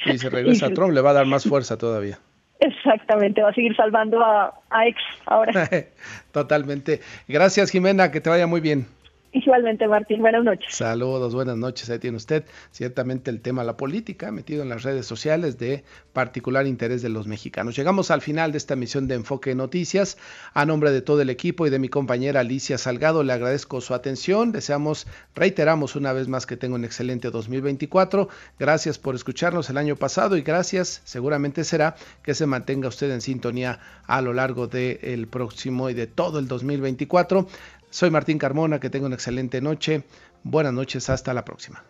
y 0.05 0.17
si 0.17 0.29
regresa 0.29 0.69
Trump 0.73 0.93
le 0.93 1.01
va 1.01 1.11
a 1.11 1.13
dar 1.13 1.25
más 1.25 1.43
fuerza 1.43 1.77
todavía. 1.77 2.19
Exactamente, 2.59 3.41
va 3.41 3.49
a 3.49 3.53
seguir 3.53 3.75
salvando 3.75 4.23
a, 4.23 4.53
a 4.69 4.87
ex 4.87 4.97
ahora. 5.25 5.69
Totalmente. 6.31 7.01
Gracias 7.27 7.71
Jimena, 7.71 8.11
que 8.11 8.21
te 8.21 8.29
vaya 8.29 8.47
muy 8.47 8.61
bien. 8.61 8.87
Igualmente, 9.35 9.87
Martín, 9.87 10.21
buenas 10.21 10.43
noches. 10.43 10.75
Saludos, 10.75 11.33
buenas 11.33 11.57
noches. 11.57 11.89
Ahí 11.89 11.97
tiene 11.97 12.17
usted 12.17 12.45
ciertamente 12.69 13.31
el 13.31 13.41
tema 13.41 13.63
de 13.63 13.65
la 13.65 13.77
política 13.77 14.31
metido 14.31 14.61
en 14.61 14.69
las 14.69 14.83
redes 14.83 15.07
sociales 15.07 15.57
de 15.57 15.83
particular 16.13 16.67
interés 16.67 17.01
de 17.01 17.09
los 17.09 17.25
mexicanos. 17.25 17.75
Llegamos 17.75 18.11
al 18.11 18.21
final 18.21 18.51
de 18.51 18.59
esta 18.59 18.75
emisión 18.75 19.07
de 19.07 19.15
Enfoque 19.15 19.55
Noticias. 19.55 20.19
A 20.53 20.67
nombre 20.67 20.91
de 20.91 21.01
todo 21.01 21.19
el 21.21 21.31
equipo 21.31 21.65
y 21.65 21.71
de 21.71 21.79
mi 21.79 21.89
compañera 21.89 22.41
Alicia 22.41 22.77
Salgado, 22.77 23.23
le 23.23 23.33
agradezco 23.33 23.81
su 23.81 23.95
atención. 23.95 24.51
Deseamos, 24.51 25.07
reiteramos 25.33 25.95
una 25.95 26.13
vez 26.13 26.27
más 26.27 26.45
que 26.45 26.55
tenga 26.55 26.75
un 26.75 26.85
excelente 26.85 27.31
2024. 27.31 28.29
Gracias 28.59 28.99
por 28.99 29.15
escucharnos 29.15 29.67
el 29.71 29.77
año 29.77 29.95
pasado 29.95 30.37
y 30.37 30.43
gracias, 30.43 31.01
seguramente 31.05 31.63
será 31.63 31.95
que 32.21 32.35
se 32.35 32.45
mantenga 32.45 32.87
usted 32.87 33.09
en 33.09 33.21
sintonía 33.21 33.79
a 34.05 34.21
lo 34.21 34.31
largo 34.31 34.67
del 34.67 35.25
próximo 35.27 35.89
y 35.89 35.95
de 35.95 36.05
todo 36.05 36.37
el 36.37 36.47
2024. 36.47 37.47
Soy 37.93 38.09
Martín 38.09 38.39
Carmona, 38.39 38.79
que 38.79 38.89
tenga 38.89 39.05
una 39.05 39.13
excelente 39.13 39.61
noche. 39.61 40.03
Buenas 40.41 40.73
noches, 40.73 41.11
hasta 41.11 41.31
la 41.31 41.45
próxima. 41.45 41.83